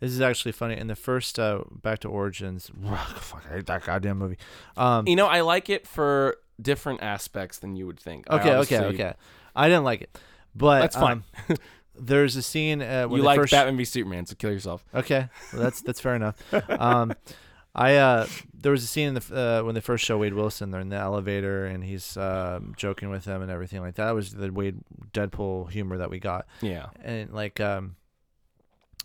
this 0.00 0.10
is 0.12 0.20
actually 0.20 0.52
funny. 0.52 0.76
In 0.76 0.86
the 0.86 0.96
first, 0.96 1.38
uh, 1.38 1.62
back 1.70 2.00
to 2.00 2.08
Origins. 2.08 2.70
Fuck, 3.16 3.44
I 3.50 3.54
hate 3.56 3.66
that 3.66 3.84
goddamn 3.84 4.18
movie. 4.18 4.36
Um, 4.76 5.06
You 5.08 5.16
know, 5.16 5.26
I 5.26 5.40
like 5.40 5.70
it 5.70 5.86
for 5.86 6.36
different 6.60 7.02
aspects 7.02 7.58
than 7.58 7.74
you 7.76 7.86
would 7.86 7.98
think. 7.98 8.28
Okay, 8.30 8.54
okay, 8.54 8.78
okay. 8.80 9.14
I 9.56 9.68
didn't 9.68 9.84
like 9.84 10.02
it, 10.02 10.18
but 10.54 10.80
That's 10.80 10.96
fine. 10.96 11.22
um, 11.48 11.56
there's 11.98 12.36
a 12.36 12.42
scene 12.42 12.82
uh, 12.82 13.04
when 13.04 13.18
you 13.18 13.22
they 13.22 13.26
like 13.26 13.38
first. 13.40 13.52
Batman 13.52 13.76
v 13.76 13.84
Superman, 13.84 14.26
so 14.26 14.34
kill 14.34 14.50
yourself. 14.50 14.84
Okay, 14.94 15.28
well, 15.52 15.62
that's 15.62 15.80
that's 15.80 16.00
fair 16.00 16.16
enough. 16.16 16.36
Um, 16.68 17.14
I 17.74 17.96
uh, 17.96 18.26
there 18.54 18.70
was 18.72 18.84
a 18.84 18.86
scene 18.86 19.08
in 19.08 19.14
the 19.14 19.34
uh, 19.60 19.64
when 19.64 19.74
they 19.74 19.80
first 19.80 20.04
show 20.04 20.18
Wade 20.18 20.34
Wilson. 20.34 20.70
They're 20.70 20.80
in 20.80 20.90
the 20.90 20.96
elevator 20.96 21.66
and 21.66 21.82
he's 21.82 22.16
um, 22.16 22.74
joking 22.76 23.10
with 23.10 23.24
them 23.24 23.42
and 23.42 23.50
everything 23.50 23.80
like 23.80 23.96
that. 23.96 24.04
That 24.06 24.14
was 24.14 24.32
the 24.32 24.52
Wade 24.52 24.76
Deadpool 25.12 25.70
humor 25.70 25.98
that 25.98 26.10
we 26.10 26.20
got. 26.20 26.46
Yeah. 26.62 26.86
and 27.02 27.32
like 27.32 27.58
um 27.60 27.96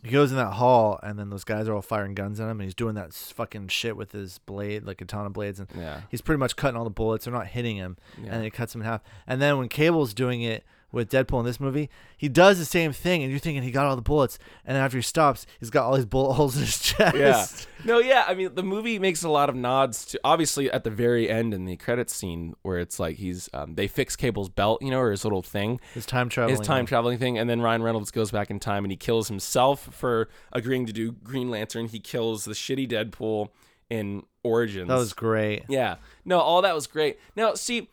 he 0.02 0.12
goes 0.12 0.32
in 0.32 0.38
that 0.38 0.54
hall 0.54 0.98
and 1.04 1.20
then 1.20 1.30
those 1.30 1.44
guys 1.44 1.68
are 1.68 1.74
all 1.76 1.82
firing 1.82 2.14
guns 2.16 2.40
at 2.40 2.46
him 2.46 2.52
and 2.62 2.62
he's 2.62 2.74
doing 2.76 2.96
that 2.96 3.12
fucking 3.14 3.68
shit 3.68 3.98
with 3.98 4.14
his 4.14 4.38
blade 4.38 4.86
like 4.86 5.02
a 5.02 5.06
ton 5.06 5.26
of 5.26 5.34
blades 5.34 5.60
and 5.60 5.68
Yeah. 5.76 6.02
he's 6.10 6.22
pretty 6.22 6.40
much 6.40 6.56
cutting 6.56 6.78
all 6.78 6.86
the 6.86 6.90
bullets 6.90 7.26
they're 7.26 7.34
not 7.34 7.48
hitting 7.48 7.76
him 7.76 7.98
Yeah. 8.24 8.34
and 8.36 8.44
he 8.46 8.50
cuts 8.50 8.74
him 8.74 8.80
in 8.82 8.88
half 8.88 9.02
and 9.28 9.42
then 9.42 9.58
when 9.58 9.68
cable's 9.68 10.14
doing 10.14 10.42
it 10.42 10.64
with 10.92 11.10
deadpool 11.10 11.40
in 11.40 11.46
this 11.46 11.60
movie 11.60 11.90
he 12.18 12.28
does 12.28 12.58
the 12.60 12.66
same 12.66 12.92
thing 12.92 13.22
and 13.22 13.32
you're 13.32 13.40
thinking 13.40 13.62
he 13.64 13.72
got 13.72 13.86
all 13.86 13.96
the 13.96 14.02
bullets 14.02 14.40
and 14.66 14.78
after 14.78 14.98
he 14.98 15.02
stops 15.02 15.46
he's 15.60 15.70
got 15.70 15.86
all 15.86 15.96
these 15.96 16.06
bullet 16.06 16.34
holes 16.34 16.56
in 16.56 16.62
his 16.64 16.80
chest 16.82 17.16
Yeah. 17.16 17.46
No, 17.86 18.00
yeah. 18.00 18.26
I 18.28 18.34
mean, 18.34 18.56
the 18.56 18.64
movie 18.64 19.00
makes 19.00 19.24
a 19.24 19.30
lot 19.30 19.48
of 19.48 19.56
nods 19.56 20.06
to 20.08 20.20
obviously 20.26 20.70
at 20.70 20.84
the 20.84 20.90
very 20.90 21.30
end 21.30 21.54
in 21.54 21.64
the 21.64 21.78
credits 21.78 22.14
scene 22.14 22.54
where 22.62 22.78
it's 22.78 23.00
like 23.00 23.16
he's 23.16 23.50
um, 23.54 23.76
they 23.76 23.88
fix 23.88 24.18
Cable's 24.18 24.50
belt, 24.50 24.82
you 24.82 24.92
know, 24.92 25.00
or 25.00 25.12
his 25.12 25.24
little 25.24 25.42
thing, 25.42 25.80
his 25.94 26.06
time 26.06 26.28
traveling 26.28 26.58
his 26.58 26.68
time 26.68 26.86
traveling 26.86 27.18
thing, 27.18 27.38
and 27.38 27.50
then 27.50 27.62
Ryan 27.62 27.82
Reynolds 27.82 28.12
goes 28.12 28.32
back 28.32 28.50
in 28.50 28.60
time 28.60 28.84
and 28.84 28.92
he 28.92 28.98
kills 28.98 29.30
himself 29.30 29.88
for 29.94 30.28
agreeing 30.52 30.88
to 30.88 30.94
do 30.94 31.14
Green 31.14 31.50
Lantern. 31.50 31.88
He 31.88 32.02
kills 32.02 32.44
the 32.44 32.52
shitty 32.52 32.90
Deadpool 32.90 33.48
in 33.90 34.24
Origins. 34.44 34.90
that 34.90 34.96
was 34.96 35.14
great 35.14 35.64
Yeah. 35.70 35.96
No, 36.26 36.40
all 36.40 36.62
that 36.64 36.76
was 36.76 36.86
great. 36.86 37.18
Now, 37.36 37.54
see, 37.54 37.90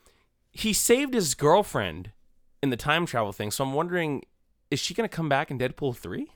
he 0.51 0.73
saved 0.73 1.15
his 1.15 1.35
girlfriend 1.37 2.11
in 2.63 2.71
the 2.71 2.77
time 2.77 3.07
travel 3.07 3.33
thing, 3.33 3.51
so 3.51 3.65
I'm 3.65 3.73
wondering, 3.75 4.23
is 4.71 4.81
she 4.81 4.95
going 4.95 5.09
to 5.09 5.15
come 5.15 5.29
back 5.29 5.51
in 5.51 5.59
Deadpool 5.59 5.97
3? 5.97 6.27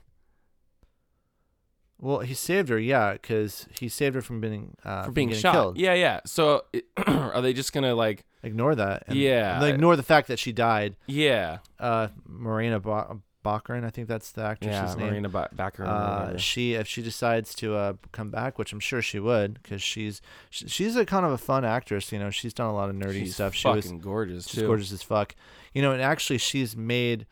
Well, 1.99 2.19
he 2.19 2.33
saved 2.33 2.69
her, 2.69 2.79
yeah, 2.79 3.13
because 3.13 3.67
he 3.79 3.87
saved 3.87 4.15
her 4.15 4.21
from 4.23 4.41
being 4.41 4.75
uh, 4.83 5.03
for 5.03 5.11
being 5.11 5.31
shot. 5.33 5.53
killed. 5.53 5.77
Yeah, 5.77 5.93
yeah. 5.93 6.21
So 6.25 6.63
it- 6.73 6.85
are 7.07 7.41
they 7.41 7.53
just 7.53 7.73
gonna 7.73 7.93
like? 7.93 8.25
Ignore 8.43 8.73
that. 8.75 9.03
and- 9.05 9.15
Yeah. 9.19 9.61
and 9.61 9.71
ignore 9.71 9.95
the 9.95 10.01
fact 10.01 10.27
that 10.29 10.39
she 10.39 10.51
died. 10.51 10.95
Yeah, 11.05 11.59
Uh, 11.79 12.07
Marina 12.25 12.79
ba- 12.79 13.17
Baccarin, 13.43 13.83
I 13.83 13.89
think 13.89 14.07
that's 14.07 14.31
the 14.31 14.43
actress's 14.43 14.95
yeah. 14.95 15.01
name. 15.01 15.09
Marina 15.11 15.29
ba- 15.29 15.49
Uh, 15.79 16.37
she 16.37 16.73
if 16.73 16.87
she 16.87 17.01
decides 17.01 17.53
to 17.55 17.75
uh, 17.75 17.93
come 18.11 18.29
back, 18.29 18.59
which 18.59 18.71
I'm 18.73 18.79
sure 18.79 19.01
she 19.01 19.19
would, 19.19 19.55
because 19.61 19.81
she's 19.81 20.21
sh- 20.49 20.63
she's 20.67 20.95
a 20.95 21.05
kind 21.05 21.25
of 21.25 21.31
a 21.31 21.37
fun 21.37 21.65
actress. 21.65 22.11
You 22.11 22.19
know, 22.19 22.29
she's 22.29 22.53
done 22.53 22.67
a 22.69 22.73
lot 22.73 22.89
of 22.89 22.95
nerdy 22.95 23.19
She's 23.19 23.35
stuff. 23.35 23.53
She 23.55 23.63
fucking 23.63 23.95
was 23.97 24.03
gorgeous 24.03 24.47
she's 24.47 24.61
too. 24.61 24.67
gorgeous 24.67 24.91
as 24.91 25.01
fuck. 25.03 25.35
You 25.73 25.81
know, 25.81 25.91
and 25.91 26.01
actually 26.01 26.37
she's 26.37 26.75
made 26.75 27.25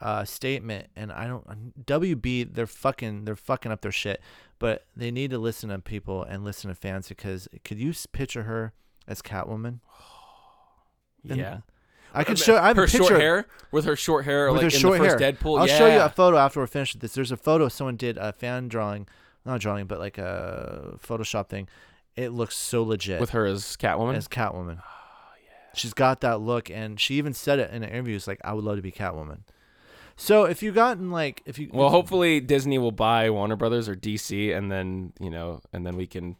a 0.00 0.24
statement, 0.24 0.86
and 0.94 1.10
I 1.10 1.26
don't 1.26 1.84
WB 1.86 2.54
they're 2.54 2.66
fucking 2.66 3.24
they're 3.24 3.34
fucking 3.36 3.72
up 3.72 3.80
their 3.80 3.92
shit, 3.92 4.20
but 4.58 4.84
they 4.96 5.10
need 5.10 5.30
to 5.30 5.38
listen 5.38 5.70
to 5.70 5.78
people 5.80 6.22
and 6.22 6.44
listen 6.44 6.68
to 6.68 6.74
fans 6.76 7.08
because 7.08 7.48
could 7.64 7.78
you 7.78 7.92
picture 8.12 8.44
her 8.44 8.72
as 9.08 9.22
Catwoman? 9.22 9.80
and- 11.28 11.38
Yeah. 11.38 11.58
I 12.18 12.24
could 12.24 12.38
show. 12.38 12.56
I 12.56 12.66
have 12.68 12.76
her 12.76 12.84
a 12.84 12.86
picture 12.86 13.04
short 13.04 13.20
hair 13.20 13.46
with 13.70 13.84
her 13.84 13.94
short 13.94 14.24
hair, 14.24 14.46
with 14.52 14.62
like 14.62 14.72
her 14.72 14.76
in 14.76 14.80
short 14.80 14.98
the 14.98 15.04
first 15.04 15.20
hair. 15.20 15.32
Deadpool. 15.32 15.60
I'll 15.60 15.68
yeah. 15.68 15.78
show 15.78 15.86
you 15.86 16.00
a 16.00 16.08
photo 16.08 16.36
after 16.36 16.58
we're 16.58 16.66
finished 16.66 16.94
with 16.94 17.02
this. 17.02 17.14
There's 17.14 17.30
a 17.30 17.36
photo 17.36 17.68
someone 17.68 17.96
did 17.96 18.18
a 18.18 18.32
fan 18.32 18.66
drawing, 18.68 19.06
not 19.46 19.60
drawing, 19.60 19.86
but 19.86 20.00
like 20.00 20.18
a 20.18 20.98
Photoshop 21.00 21.48
thing. 21.48 21.68
It 22.16 22.30
looks 22.30 22.56
so 22.56 22.82
legit 22.82 23.20
with 23.20 23.30
her 23.30 23.46
as 23.46 23.76
Catwoman. 23.76 24.16
as 24.16 24.26
Catwoman. 24.26 24.78
Oh, 24.80 25.34
yeah. 25.44 25.74
she's 25.74 25.94
got 25.94 26.20
that 26.22 26.40
look, 26.40 26.70
and 26.70 26.98
she 26.98 27.14
even 27.14 27.34
said 27.34 27.60
it 27.60 27.70
in 27.70 27.84
an 27.84 27.88
interview. 27.88 28.16
It's 28.16 28.26
like 28.26 28.40
I 28.42 28.52
would 28.52 28.64
love 28.64 28.76
to 28.76 28.82
be 28.82 28.90
Catwoman. 28.90 29.42
So 30.16 30.44
if 30.44 30.60
you 30.64 30.72
gotten 30.72 31.12
like 31.12 31.42
if 31.46 31.60
you 31.60 31.70
well, 31.72 31.86
if- 31.86 31.92
hopefully 31.92 32.40
Disney 32.40 32.78
will 32.78 32.90
buy 32.90 33.30
Warner 33.30 33.54
Brothers 33.54 33.88
or 33.88 33.94
DC, 33.94 34.56
and 34.56 34.72
then 34.72 35.12
you 35.20 35.30
know, 35.30 35.60
and 35.72 35.86
then 35.86 35.96
we 35.96 36.08
can, 36.08 36.34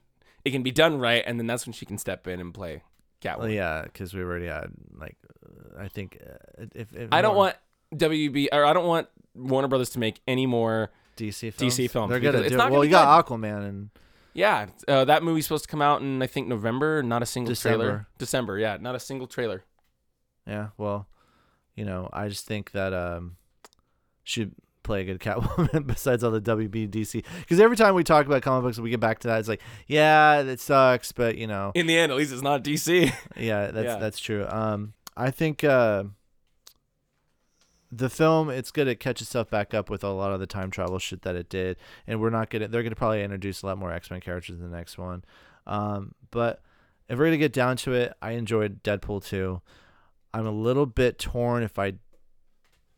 it 0.45 0.51
can 0.51 0.65
be 0.65 0.73
done 0.73 0.99
right, 0.99 1.23
and 1.25 1.39
then 1.39 1.47
that's 1.47 1.65
when 1.65 1.73
she 1.73 1.87
can 1.87 1.99
step 1.99 2.27
in 2.27 2.41
and 2.41 2.53
play 2.53 2.83
Catwoman. 3.23 3.39
well, 3.39 3.51
yeah, 3.51 3.83
because 3.83 4.15
we 4.15 4.21
already 4.21 4.47
had 4.47 4.73
like 4.99 5.17
uh, 5.29 5.38
I 5.79 5.89
think 5.89 6.19
uh, 6.25 6.65
if, 6.75 6.93
if 6.95 7.09
I 7.13 7.23
don't 7.23 7.37
want 7.37 7.57
WB 7.95 8.49
or 8.53 8.65
I 8.65 8.73
don't 8.73 8.87
want 8.87 9.09
Warner 9.35 9.69
Brothers 9.69 9.91
to 9.91 9.99
make 9.99 10.21
any 10.27 10.47
more. 10.47 10.91
DC 11.17 11.53
films. 11.53 11.77
DC 11.77 11.91
films, 11.91 12.11
They're 12.11 12.21
gonna 12.21 12.39
it's 12.39 12.51
do. 12.51 12.57
not 12.57 12.69
it. 12.71 12.73
Well, 12.73 12.85
you 12.85 12.91
got 12.91 13.27
Aquaman 13.27 13.69
and 13.69 13.91
Yeah, 14.35 14.67
uh, 14.87 15.05
that 15.07 15.23
movie's 15.25 15.47
supposed 15.47 15.65
to 15.65 15.69
come 15.71 15.83
out 15.83 16.01
in 16.01 16.23
I 16.23 16.27
think 16.29 16.47
November. 16.49 17.03
Not 17.03 17.23
a 17.23 17.27
single 17.27 17.55
trailer. 17.57 17.85
December. 17.87 18.07
December, 18.19 18.59
yeah, 18.59 18.77
not 18.81 18.95
a 18.95 19.01
single 19.01 19.27
trailer. 19.27 19.65
Yeah, 20.47 20.69
well, 20.79 21.09
you 21.75 21.85
know, 21.85 22.09
I 22.13 22.29
just 22.29 22.47
think 22.47 22.71
that 22.73 22.93
um, 22.95 23.37
she'd 24.25 24.53
play 24.85 25.03
a 25.03 25.05
good 25.05 25.19
Catwoman 25.19 25.87
besides 25.87 26.23
all 26.25 26.31
the 26.31 26.41
WB 26.41 26.89
DC. 26.89 27.23
Because 27.41 27.61
every 27.61 27.77
time 27.77 27.95
we 27.95 28.05
talk 28.05 28.25
about 28.27 28.41
comic 28.43 28.63
books, 28.65 28.79
we 28.79 28.89
get 28.91 29.01
back 29.01 29.19
to 29.21 29.29
that. 29.29 29.41
It's 29.41 29.49
like, 29.49 29.61
yeah, 29.87 30.41
it 30.41 30.61
sucks, 30.61 31.13
but 31.13 31.37
you 31.37 31.47
know, 31.47 31.73
In 31.75 31.87
the 31.87 31.99
end, 31.99 32.11
at 32.13 32.17
least 32.17 32.33
it's 32.33 32.43
not 32.43 32.63
DC. 32.65 33.13
yeah, 33.37 33.71
that's 33.73 33.85
Yeah. 33.87 33.97
that's 33.97 34.19
true. 34.21 34.47
Um, 34.49 34.95
I 35.19 35.31
think 35.33 35.65
uh, 35.65 36.05
the 37.91 38.09
film 38.09 38.51
it's 38.51 38.71
gonna 38.71 38.95
catch 38.95 39.21
itself 39.21 39.51
back 39.51 39.75
up 39.75 39.91
with 39.91 40.05
a 40.05 40.11
lot 40.11 40.33
of 40.33 40.41
the 40.41 40.47
time 40.47 40.71
travel 40.71 40.99
shit 40.99 41.23
that 41.23 41.35
it 41.35 41.49
did, 41.49 41.77
and 42.07 42.21
we're 42.21 42.31
not 42.31 42.51
gonna. 42.51 42.69
They're 42.69 42.83
gonna 42.83 42.95
probably 42.95 43.23
introduce 43.23 43.63
a 43.63 43.67
lot 43.67 43.79
more 43.79 43.93
X 43.93 44.11
Men 44.11 44.21
characters 44.21 44.61
in 44.61 44.71
the 44.71 44.77
next 44.77 44.97
one. 44.99 45.25
Um, 45.67 46.15
but 46.31 46.63
if 47.09 47.19
we're 47.19 47.27
gonna 47.27 47.37
get 47.39 47.53
down 47.53 47.77
to 47.79 47.95
it, 47.95 48.15
I 48.23 48.33
enjoyed 48.33 48.83
Deadpool 48.83 49.25
2. 49.25 49.61
I'm 50.35 50.47
a 50.47 50.51
little 50.53 50.87
bit 50.87 51.19
torn 51.19 51.63
if 51.63 51.79
I 51.79 51.95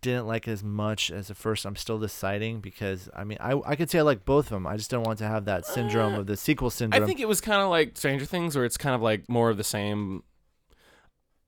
didn't 0.02 0.26
like 0.26 0.48
it 0.48 0.52
as 0.52 0.64
much 0.64 1.10
as 1.10 1.28
the 1.28 1.34
first. 1.34 1.64
I'm 1.64 1.76
still 1.76 1.98
deciding 1.98 2.60
because 2.60 3.08
I 3.14 3.22
mean 3.24 3.38
I 3.40 3.60
I 3.64 3.76
could 3.76 3.88
say 3.90 4.00
I 4.00 4.02
like 4.02 4.24
both 4.24 4.46
of 4.46 4.50
them. 4.50 4.66
I 4.66 4.76
just 4.76 4.90
don't 4.90 5.04
want 5.06 5.18
to 5.20 5.28
have 5.28 5.44
that 5.44 5.64
syndrome 5.66 6.14
Uh, 6.14 6.20
of 6.20 6.26
the 6.26 6.36
sequel 6.36 6.70
syndrome. 6.70 7.02
I 7.02 7.06
think 7.06 7.20
it 7.20 7.28
was 7.28 7.40
kind 7.40 7.62
of 7.62 7.70
like 7.70 7.96
Stranger 7.96 8.24
Things, 8.24 8.56
where 8.56 8.64
it's 8.64 8.76
kind 8.76 8.94
of 8.94 9.02
like 9.02 9.28
more 9.28 9.50
of 9.50 9.56
the 9.56 9.64
same. 9.64 10.24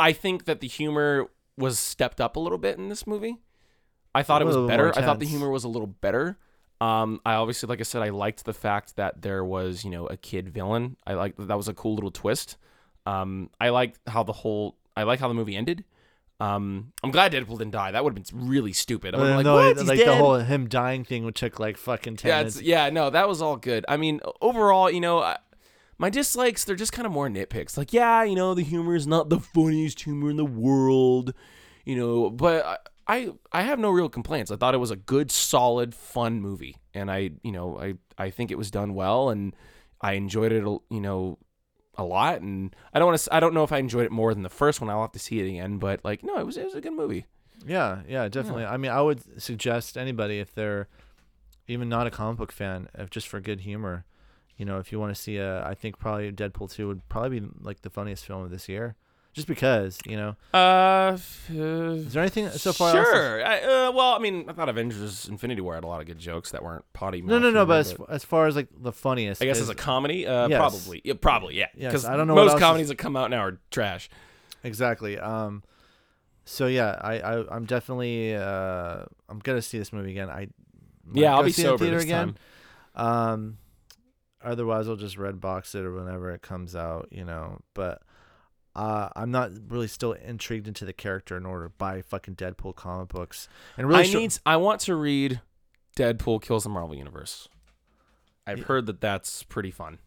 I 0.02 0.12
think 0.12 0.44
that 0.46 0.60
the 0.60 0.68
humor 0.68 1.30
was 1.56 1.78
stepped 1.78 2.20
up 2.20 2.36
a 2.36 2.40
little 2.40 2.58
bit 2.58 2.78
in 2.78 2.88
this 2.88 3.06
movie. 3.06 3.36
I 4.14 4.22
thought 4.22 4.42
it 4.42 4.46
was 4.46 4.56
better. 4.68 4.88
I 4.96 5.02
thought 5.02 5.20
the 5.20 5.26
humor 5.26 5.48
was 5.50 5.64
a 5.64 5.68
little 5.68 5.86
better. 5.86 6.38
Um, 6.80 7.20
I 7.24 7.34
obviously, 7.34 7.68
like 7.68 7.78
I 7.80 7.84
said, 7.84 8.02
I 8.02 8.08
liked 8.08 8.44
the 8.44 8.52
fact 8.52 8.96
that 8.96 9.22
there 9.22 9.44
was, 9.44 9.84
you 9.84 9.90
know, 9.90 10.06
a 10.06 10.16
kid 10.16 10.48
villain. 10.48 10.96
I 11.06 11.14
like 11.14 11.34
that 11.38 11.56
was 11.56 11.68
a 11.68 11.74
cool 11.74 11.94
little 11.94 12.10
twist. 12.10 12.56
Um, 13.06 13.50
I 13.60 13.68
liked 13.70 14.00
how 14.06 14.22
the 14.24 14.32
whole. 14.32 14.76
I 14.96 15.04
like 15.04 15.20
how 15.20 15.28
the 15.28 15.34
movie 15.34 15.56
ended. 15.56 15.84
Um, 16.40 16.92
I'm 17.04 17.12
glad 17.12 17.32
Deadpool 17.32 17.58
didn't 17.58 17.70
die. 17.70 17.92
That 17.92 18.02
would 18.02 18.18
have 18.18 18.26
been 18.26 18.48
really 18.48 18.72
stupid. 18.72 19.14
I 19.14 19.18
would 19.18 19.30
Uh, 19.30 19.36
like, 19.36 19.44
no, 19.44 19.54
what? 19.54 19.66
it- 19.66 19.78
He's 19.78 19.88
like 19.88 20.04
the 20.04 20.16
whole 20.16 20.34
him 20.40 20.68
dying 20.68 21.04
thing 21.04 21.24
would 21.24 21.36
took 21.36 21.60
like 21.60 21.76
fucking 21.76 22.16
ten 22.16 22.28
yeah, 22.30 22.38
minutes. 22.38 22.60
yeah, 22.60 22.90
no, 22.90 23.10
that 23.10 23.28
was 23.28 23.40
all 23.40 23.56
good. 23.56 23.84
I 23.88 23.96
mean, 23.96 24.20
overall, 24.40 24.90
you 24.90 25.00
know, 25.00 25.20
I, 25.20 25.38
my 26.02 26.10
dislikes 26.10 26.64
they're 26.64 26.74
just 26.74 26.92
kind 26.92 27.06
of 27.06 27.12
more 27.12 27.28
nitpicks. 27.28 27.78
Like, 27.78 27.92
yeah, 27.92 28.24
you 28.24 28.34
know, 28.34 28.54
the 28.54 28.64
humor 28.64 28.96
is 28.96 29.06
not 29.06 29.28
the 29.28 29.38
funniest 29.38 30.00
humor 30.00 30.30
in 30.30 30.36
the 30.36 30.44
world, 30.44 31.32
you 31.84 31.94
know, 31.94 32.28
but 32.28 32.90
I, 33.06 33.30
I 33.52 33.62
have 33.62 33.78
no 33.78 33.88
real 33.88 34.08
complaints. 34.08 34.50
I 34.50 34.56
thought 34.56 34.74
it 34.74 34.78
was 34.78 34.90
a 34.90 34.96
good, 34.96 35.30
solid, 35.30 35.94
fun 35.94 36.40
movie, 36.40 36.76
and 36.92 37.08
I, 37.08 37.30
you 37.44 37.52
know, 37.52 37.78
I 37.78 37.94
I 38.18 38.30
think 38.30 38.50
it 38.50 38.58
was 38.58 38.72
done 38.72 38.94
well, 38.94 39.30
and 39.30 39.54
I 40.00 40.14
enjoyed 40.14 40.52
it, 40.52 40.64
you 40.64 41.00
know. 41.00 41.38
A 41.98 42.04
lot, 42.04 42.40
and 42.40 42.74
I 42.94 42.98
don't 42.98 43.08
want 43.08 43.20
to. 43.20 43.34
I 43.34 43.38
don't 43.38 43.52
know 43.52 43.64
if 43.64 43.70
I 43.70 43.76
enjoyed 43.76 44.06
it 44.06 44.10
more 44.10 44.32
than 44.32 44.42
the 44.42 44.48
first 44.48 44.80
one. 44.80 44.88
I'll 44.88 45.02
have 45.02 45.12
to 45.12 45.18
see 45.18 45.40
it 45.40 45.46
again, 45.46 45.76
but 45.76 46.02
like, 46.02 46.24
no, 46.24 46.38
it 46.38 46.46
was 46.46 46.56
it 46.56 46.64
was 46.64 46.74
a 46.74 46.80
good 46.80 46.94
movie. 46.94 47.26
Yeah, 47.66 48.00
yeah, 48.08 48.26
definitely. 48.28 48.64
I 48.64 48.78
mean, 48.78 48.90
I 48.90 49.02
would 49.02 49.42
suggest 49.42 49.98
anybody 49.98 50.38
if 50.38 50.54
they're 50.54 50.88
even 51.68 51.90
not 51.90 52.06
a 52.06 52.10
comic 52.10 52.38
book 52.38 52.50
fan, 52.50 52.88
if 52.94 53.10
just 53.10 53.28
for 53.28 53.42
good 53.42 53.60
humor, 53.60 54.06
you 54.56 54.64
know, 54.64 54.78
if 54.78 54.92
you 54.92 55.00
want 55.00 55.14
to 55.14 55.20
see 55.20 55.36
a, 55.38 55.64
I 55.66 55.74
think 55.74 55.98
probably 55.98 56.30
Deadpool 56.32 56.70
two 56.72 56.86
would 56.88 57.08
probably 57.08 57.40
be 57.40 57.48
like 57.60 57.82
the 57.82 57.90
funniest 57.90 58.24
film 58.26 58.42
of 58.44 58.50
this 58.50 58.68
year, 58.68 58.96
just 59.32 59.46
because 59.48 59.98
you 60.06 60.16
know. 60.16 60.36
Uh, 60.54 60.56
uh 60.56 61.16
Is 61.54 62.12
there 62.12 62.22
anything 62.22 62.48
so 62.50 62.72
far? 62.72 62.92
Sure. 62.92 63.44
I, 63.44 63.60
uh, 63.60 63.92
well, 63.92 64.12
I 64.12 64.18
mean, 64.18 64.44
I 64.48 64.52
thought 64.52 64.68
Avengers: 64.68 65.28
Infinity 65.28 65.60
War 65.62 65.74
had 65.74 65.84
a 65.84 65.86
lot 65.86 66.00
of 66.00 66.06
good 66.06 66.18
jokes 66.18 66.50
that 66.52 66.62
weren't 66.62 66.84
potty. 66.92 67.22
No, 67.22 67.38
no, 67.38 67.50
no. 67.50 67.64
But 67.66 67.78
as, 67.80 67.96
as 68.08 68.24
far 68.24 68.46
as 68.46 68.54
like 68.56 68.68
the 68.78 68.92
funniest, 68.92 69.42
I 69.42 69.46
guess 69.46 69.60
as 69.60 69.68
a 69.68 69.74
comedy, 69.74 70.26
uh, 70.26 70.48
Yes. 70.48 70.58
probably, 70.58 71.00
yeah, 71.04 71.14
probably, 71.20 71.56
yeah. 71.58 71.66
Yes, 71.74 71.92
Because 71.92 72.04
I 72.04 72.16
don't 72.16 72.26
know 72.28 72.34
most 72.34 72.50
else 72.50 72.58
is- 72.58 72.60
comedies 72.60 72.88
that 72.88 72.98
come 72.98 73.16
out 73.16 73.30
now 73.30 73.40
are 73.40 73.58
trash. 73.70 74.08
exactly. 74.62 75.18
Um, 75.18 75.62
so 76.44 76.66
yeah, 76.66 76.98
I, 77.00 77.20
I 77.20 77.54
I'm 77.56 77.64
definitely 77.66 78.34
uh 78.34 79.04
I'm 79.28 79.38
gonna 79.42 79.62
see 79.62 79.78
this 79.78 79.92
movie 79.92 80.10
again. 80.10 80.28
I 80.28 80.48
Yeah, 81.14 81.34
I'll 81.34 81.42
be 81.44 81.52
see 81.52 81.62
it 81.62 81.66
in 81.66 81.70
sober 81.70 81.84
theater 81.84 81.96
this 81.96 82.04
again. 82.04 82.36
time. 82.94 83.06
Um, 83.06 83.58
otherwise 84.44 84.88
I'll 84.88 84.96
just 84.96 85.16
red 85.18 85.40
box 85.40 85.74
it 85.74 85.84
or 85.84 85.92
whenever 85.94 86.30
it 86.30 86.42
comes 86.42 86.74
out, 86.76 87.08
you 87.10 87.24
know. 87.24 87.60
But 87.74 88.02
uh, 88.74 89.08
I'm 89.16 89.30
not 89.30 89.50
really 89.68 89.88
still 89.88 90.12
intrigued 90.12 90.66
into 90.68 90.84
the 90.84 90.92
character 90.92 91.36
in 91.36 91.44
order 91.46 91.64
to 91.66 91.70
buy 91.70 92.02
fucking 92.02 92.36
Deadpool 92.36 92.74
comic 92.74 93.08
books. 93.08 93.48
And 93.76 93.86
really, 93.88 94.00
I 94.00 94.04
str- 94.04 94.18
need. 94.18 94.38
I 94.46 94.56
want 94.56 94.80
to 94.82 94.94
read 94.94 95.40
Deadpool 95.96 96.42
kills 96.42 96.64
the 96.64 96.70
Marvel 96.70 96.94
Universe. 96.96 97.48
I've 98.46 98.58
Yeah. 98.58 98.64
heard 98.64 98.86
that 98.86 99.00
that's 99.00 99.42
pretty 99.42 99.70
fun. 99.70 99.98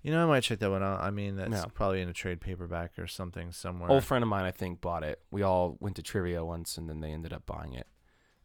you 0.00 0.12
know, 0.12 0.22
I 0.22 0.26
might 0.26 0.40
check 0.44 0.60
that 0.60 0.70
one 0.70 0.82
out. 0.82 1.00
I 1.00 1.10
mean, 1.10 1.34
that's 1.36 1.50
Yeah. 1.50 1.64
probably 1.74 2.00
in 2.00 2.08
a 2.08 2.12
trade 2.12 2.40
paperback 2.40 2.98
or 2.98 3.06
something 3.08 3.50
somewhere. 3.52 3.90
Old 3.90 4.04
friend 4.04 4.22
of 4.22 4.28
mine, 4.28 4.44
I 4.44 4.52
think, 4.52 4.80
bought 4.80 5.02
it. 5.02 5.20
We 5.30 5.42
all 5.42 5.76
went 5.80 5.96
to 5.96 6.02
trivia 6.02 6.44
once, 6.44 6.78
and 6.78 6.88
then 6.88 7.00
they 7.00 7.10
ended 7.10 7.32
up 7.32 7.44
buying 7.46 7.74
it 7.74 7.86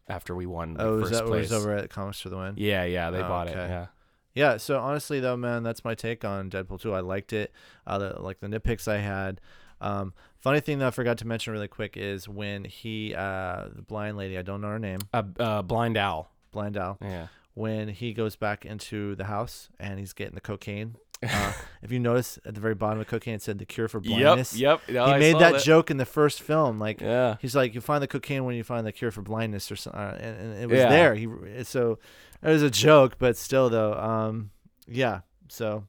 after 0.07 0.35
we 0.35 0.45
won. 0.47 0.75
oh, 0.79 0.99
first 1.01 1.13
that 1.13 1.25
place. 1.25 1.51
was 1.51 1.53
over 1.53 1.75
at 1.77 1.89
Comics 1.91 2.19
for 2.19 2.29
the 2.29 2.37
Win? 2.37 2.55
Yeah, 2.57 2.83
yeah, 2.85 3.11
they 3.11 3.19
Oh, 3.21 3.27
bought 3.29 3.47
okay. 3.49 3.59
it. 3.65 3.69
Yeah. 3.69 3.87
Yeah, 4.35 4.57
so 4.57 4.79
honestly 4.79 5.19
though, 5.19 5.37
man, 5.37 5.63
that's 5.63 5.83
my 5.83 5.93
take 5.95 6.25
on 6.25 6.49
Deadpool 6.49 6.81
2. 6.81 6.93
I 6.93 7.01
liked 7.01 7.33
it. 7.33 7.51
Uh, 7.85 7.97
the, 7.99 8.21
like 8.21 8.39
the 8.39 8.47
nitpicks 8.47 8.87
I 8.87 8.97
had. 8.97 9.39
Um, 9.81 10.13
funny 10.39 10.59
thing 10.59 10.79
that 10.79 10.87
I 10.87 10.91
forgot 10.91 11.17
to 11.19 11.27
mention 11.27 11.53
really 11.53 11.67
quick 11.67 11.97
is 11.97 12.27
when 12.29 12.63
he, 12.65 13.13
uh, 13.13 13.67
the 13.75 13.81
blind 13.81 14.17
lady, 14.17 14.37
I 14.37 14.41
don't 14.41 14.61
know 14.61 14.69
her 14.69 14.79
name, 14.79 14.99
Uh, 15.13 15.23
uh, 15.39 15.61
Blind 15.61 15.97
Al. 15.97 16.29
Blind 16.51 16.77
Al, 16.77 16.97
Yeah. 17.01 17.27
when 17.53 17.89
he 17.89 18.13
goes 18.13 18.35
back 18.35 18.65
into 18.65 19.15
the 19.15 19.25
house 19.25 19.69
and 19.79 19.99
he's 19.99 20.13
getting 20.13 20.35
the 20.35 20.41
cocaine. 20.41 20.95
Uh, 21.25 21.53
if 21.81 21.89
you 21.89 21.99
notice 22.01 22.37
at 22.45 22.53
the 22.53 22.59
very 22.59 22.75
bottom 22.75 22.99
of 22.99 23.07
cocaine, 23.07 23.35
it 23.35 23.41
said 23.41 23.57
the 23.57 23.65
cure 23.65 23.87
for 23.87 24.01
blindness. 24.01 24.53
Yep. 24.57 24.81
Yep. 24.89 25.07
he 25.07 25.13
made 25.19 25.39
that, 25.39 25.61
joke 25.63 25.89
in 25.89 25.95
the 25.95 26.05
first 26.05 26.41
film. 26.41 26.79
Like, 26.79 26.99
Yeah. 26.99 27.37
he's 27.39 27.55
like, 27.55 27.73
you 27.73 27.79
find 27.79 28.03
the 28.03 28.09
cocaine 28.09 28.43
when 28.43 28.55
you 28.57 28.63
find 28.65 28.85
the 28.85 28.91
cure 28.91 29.09
for 29.09 29.21
blindness 29.21 29.71
or 29.71 29.77
something. 29.77 30.01
Uh, 30.01 30.17
and, 30.19 30.37
and 30.37 30.61
it 30.63 30.67
was 30.69 30.79
Yeah. 30.79 30.89
there. 30.89 31.15
He 31.15 31.27
So 31.63 31.97
it 32.43 32.49
was 32.49 32.61
a 32.63 32.69
joke, 32.69 33.15
but 33.19 33.37
still, 33.37 33.69
though, 33.69 33.93
um, 33.93 34.51
yeah. 34.87 35.21
So 35.49 35.85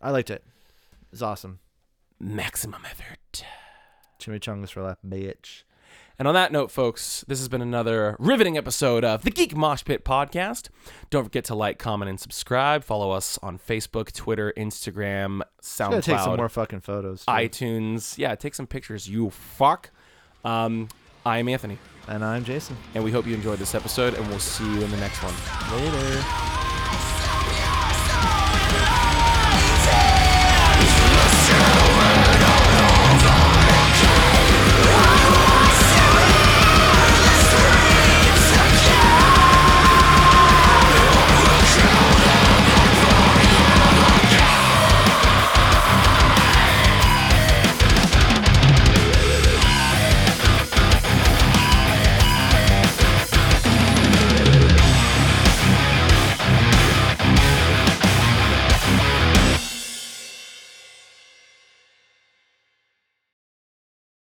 I 0.00 0.10
liked 0.10 0.30
it. 0.30 0.44
It's 1.12 1.22
awesome. 1.22 1.60
Maximum 2.20 2.82
effort. 2.84 3.44
Chimichangas 4.20 4.70
for 4.70 4.82
life, 4.82 4.98
bitch. 5.06 5.62
And 6.18 6.28
on 6.28 6.34
that 6.34 6.52
note, 6.52 6.70
folks, 6.70 7.24
this 7.26 7.40
has 7.40 7.48
been 7.48 7.60
another 7.60 8.14
riveting 8.20 8.56
episode 8.56 9.04
of 9.04 9.22
the 9.22 9.30
Geek 9.30 9.56
Mosh 9.56 9.82
Pit 9.84 10.04
podcast. 10.04 10.68
Don't 11.10 11.24
forget 11.24 11.44
to 11.46 11.56
like, 11.56 11.78
comment, 11.78 12.08
and 12.08 12.20
subscribe. 12.20 12.84
Follow 12.84 13.10
us 13.10 13.36
on 13.42 13.58
Facebook, 13.58 14.12
Twitter, 14.12 14.52
Instagram, 14.56 15.42
Gotta 15.76 16.00
take 16.02 16.20
some 16.20 16.36
more 16.36 16.48
fucking 16.48 16.80
photos. 16.82 17.24
too. 17.24 17.32
iTunes. 17.32 18.16
Yeah, 18.16 18.36
take 18.36 18.54
some 18.54 18.68
pictures, 18.68 19.08
you 19.08 19.30
fuck. 19.30 19.90
Um, 20.44 20.88
I'm 21.26 21.48
Anthony, 21.48 21.78
and 22.06 22.22
I'm 22.22 22.44
Jason. 22.44 22.76
and 22.94 23.02
we 23.02 23.10
hope 23.10 23.26
you 23.26 23.34
enjoyed 23.34 23.58
this 23.58 23.74
episode, 23.74 24.12
and 24.14 24.28
we'll 24.28 24.38
see 24.38 24.64
you 24.64 24.82
in 24.82 24.90
the 24.90 24.98
next 24.98 25.22
one. 25.22 25.34
Later. 25.72 26.73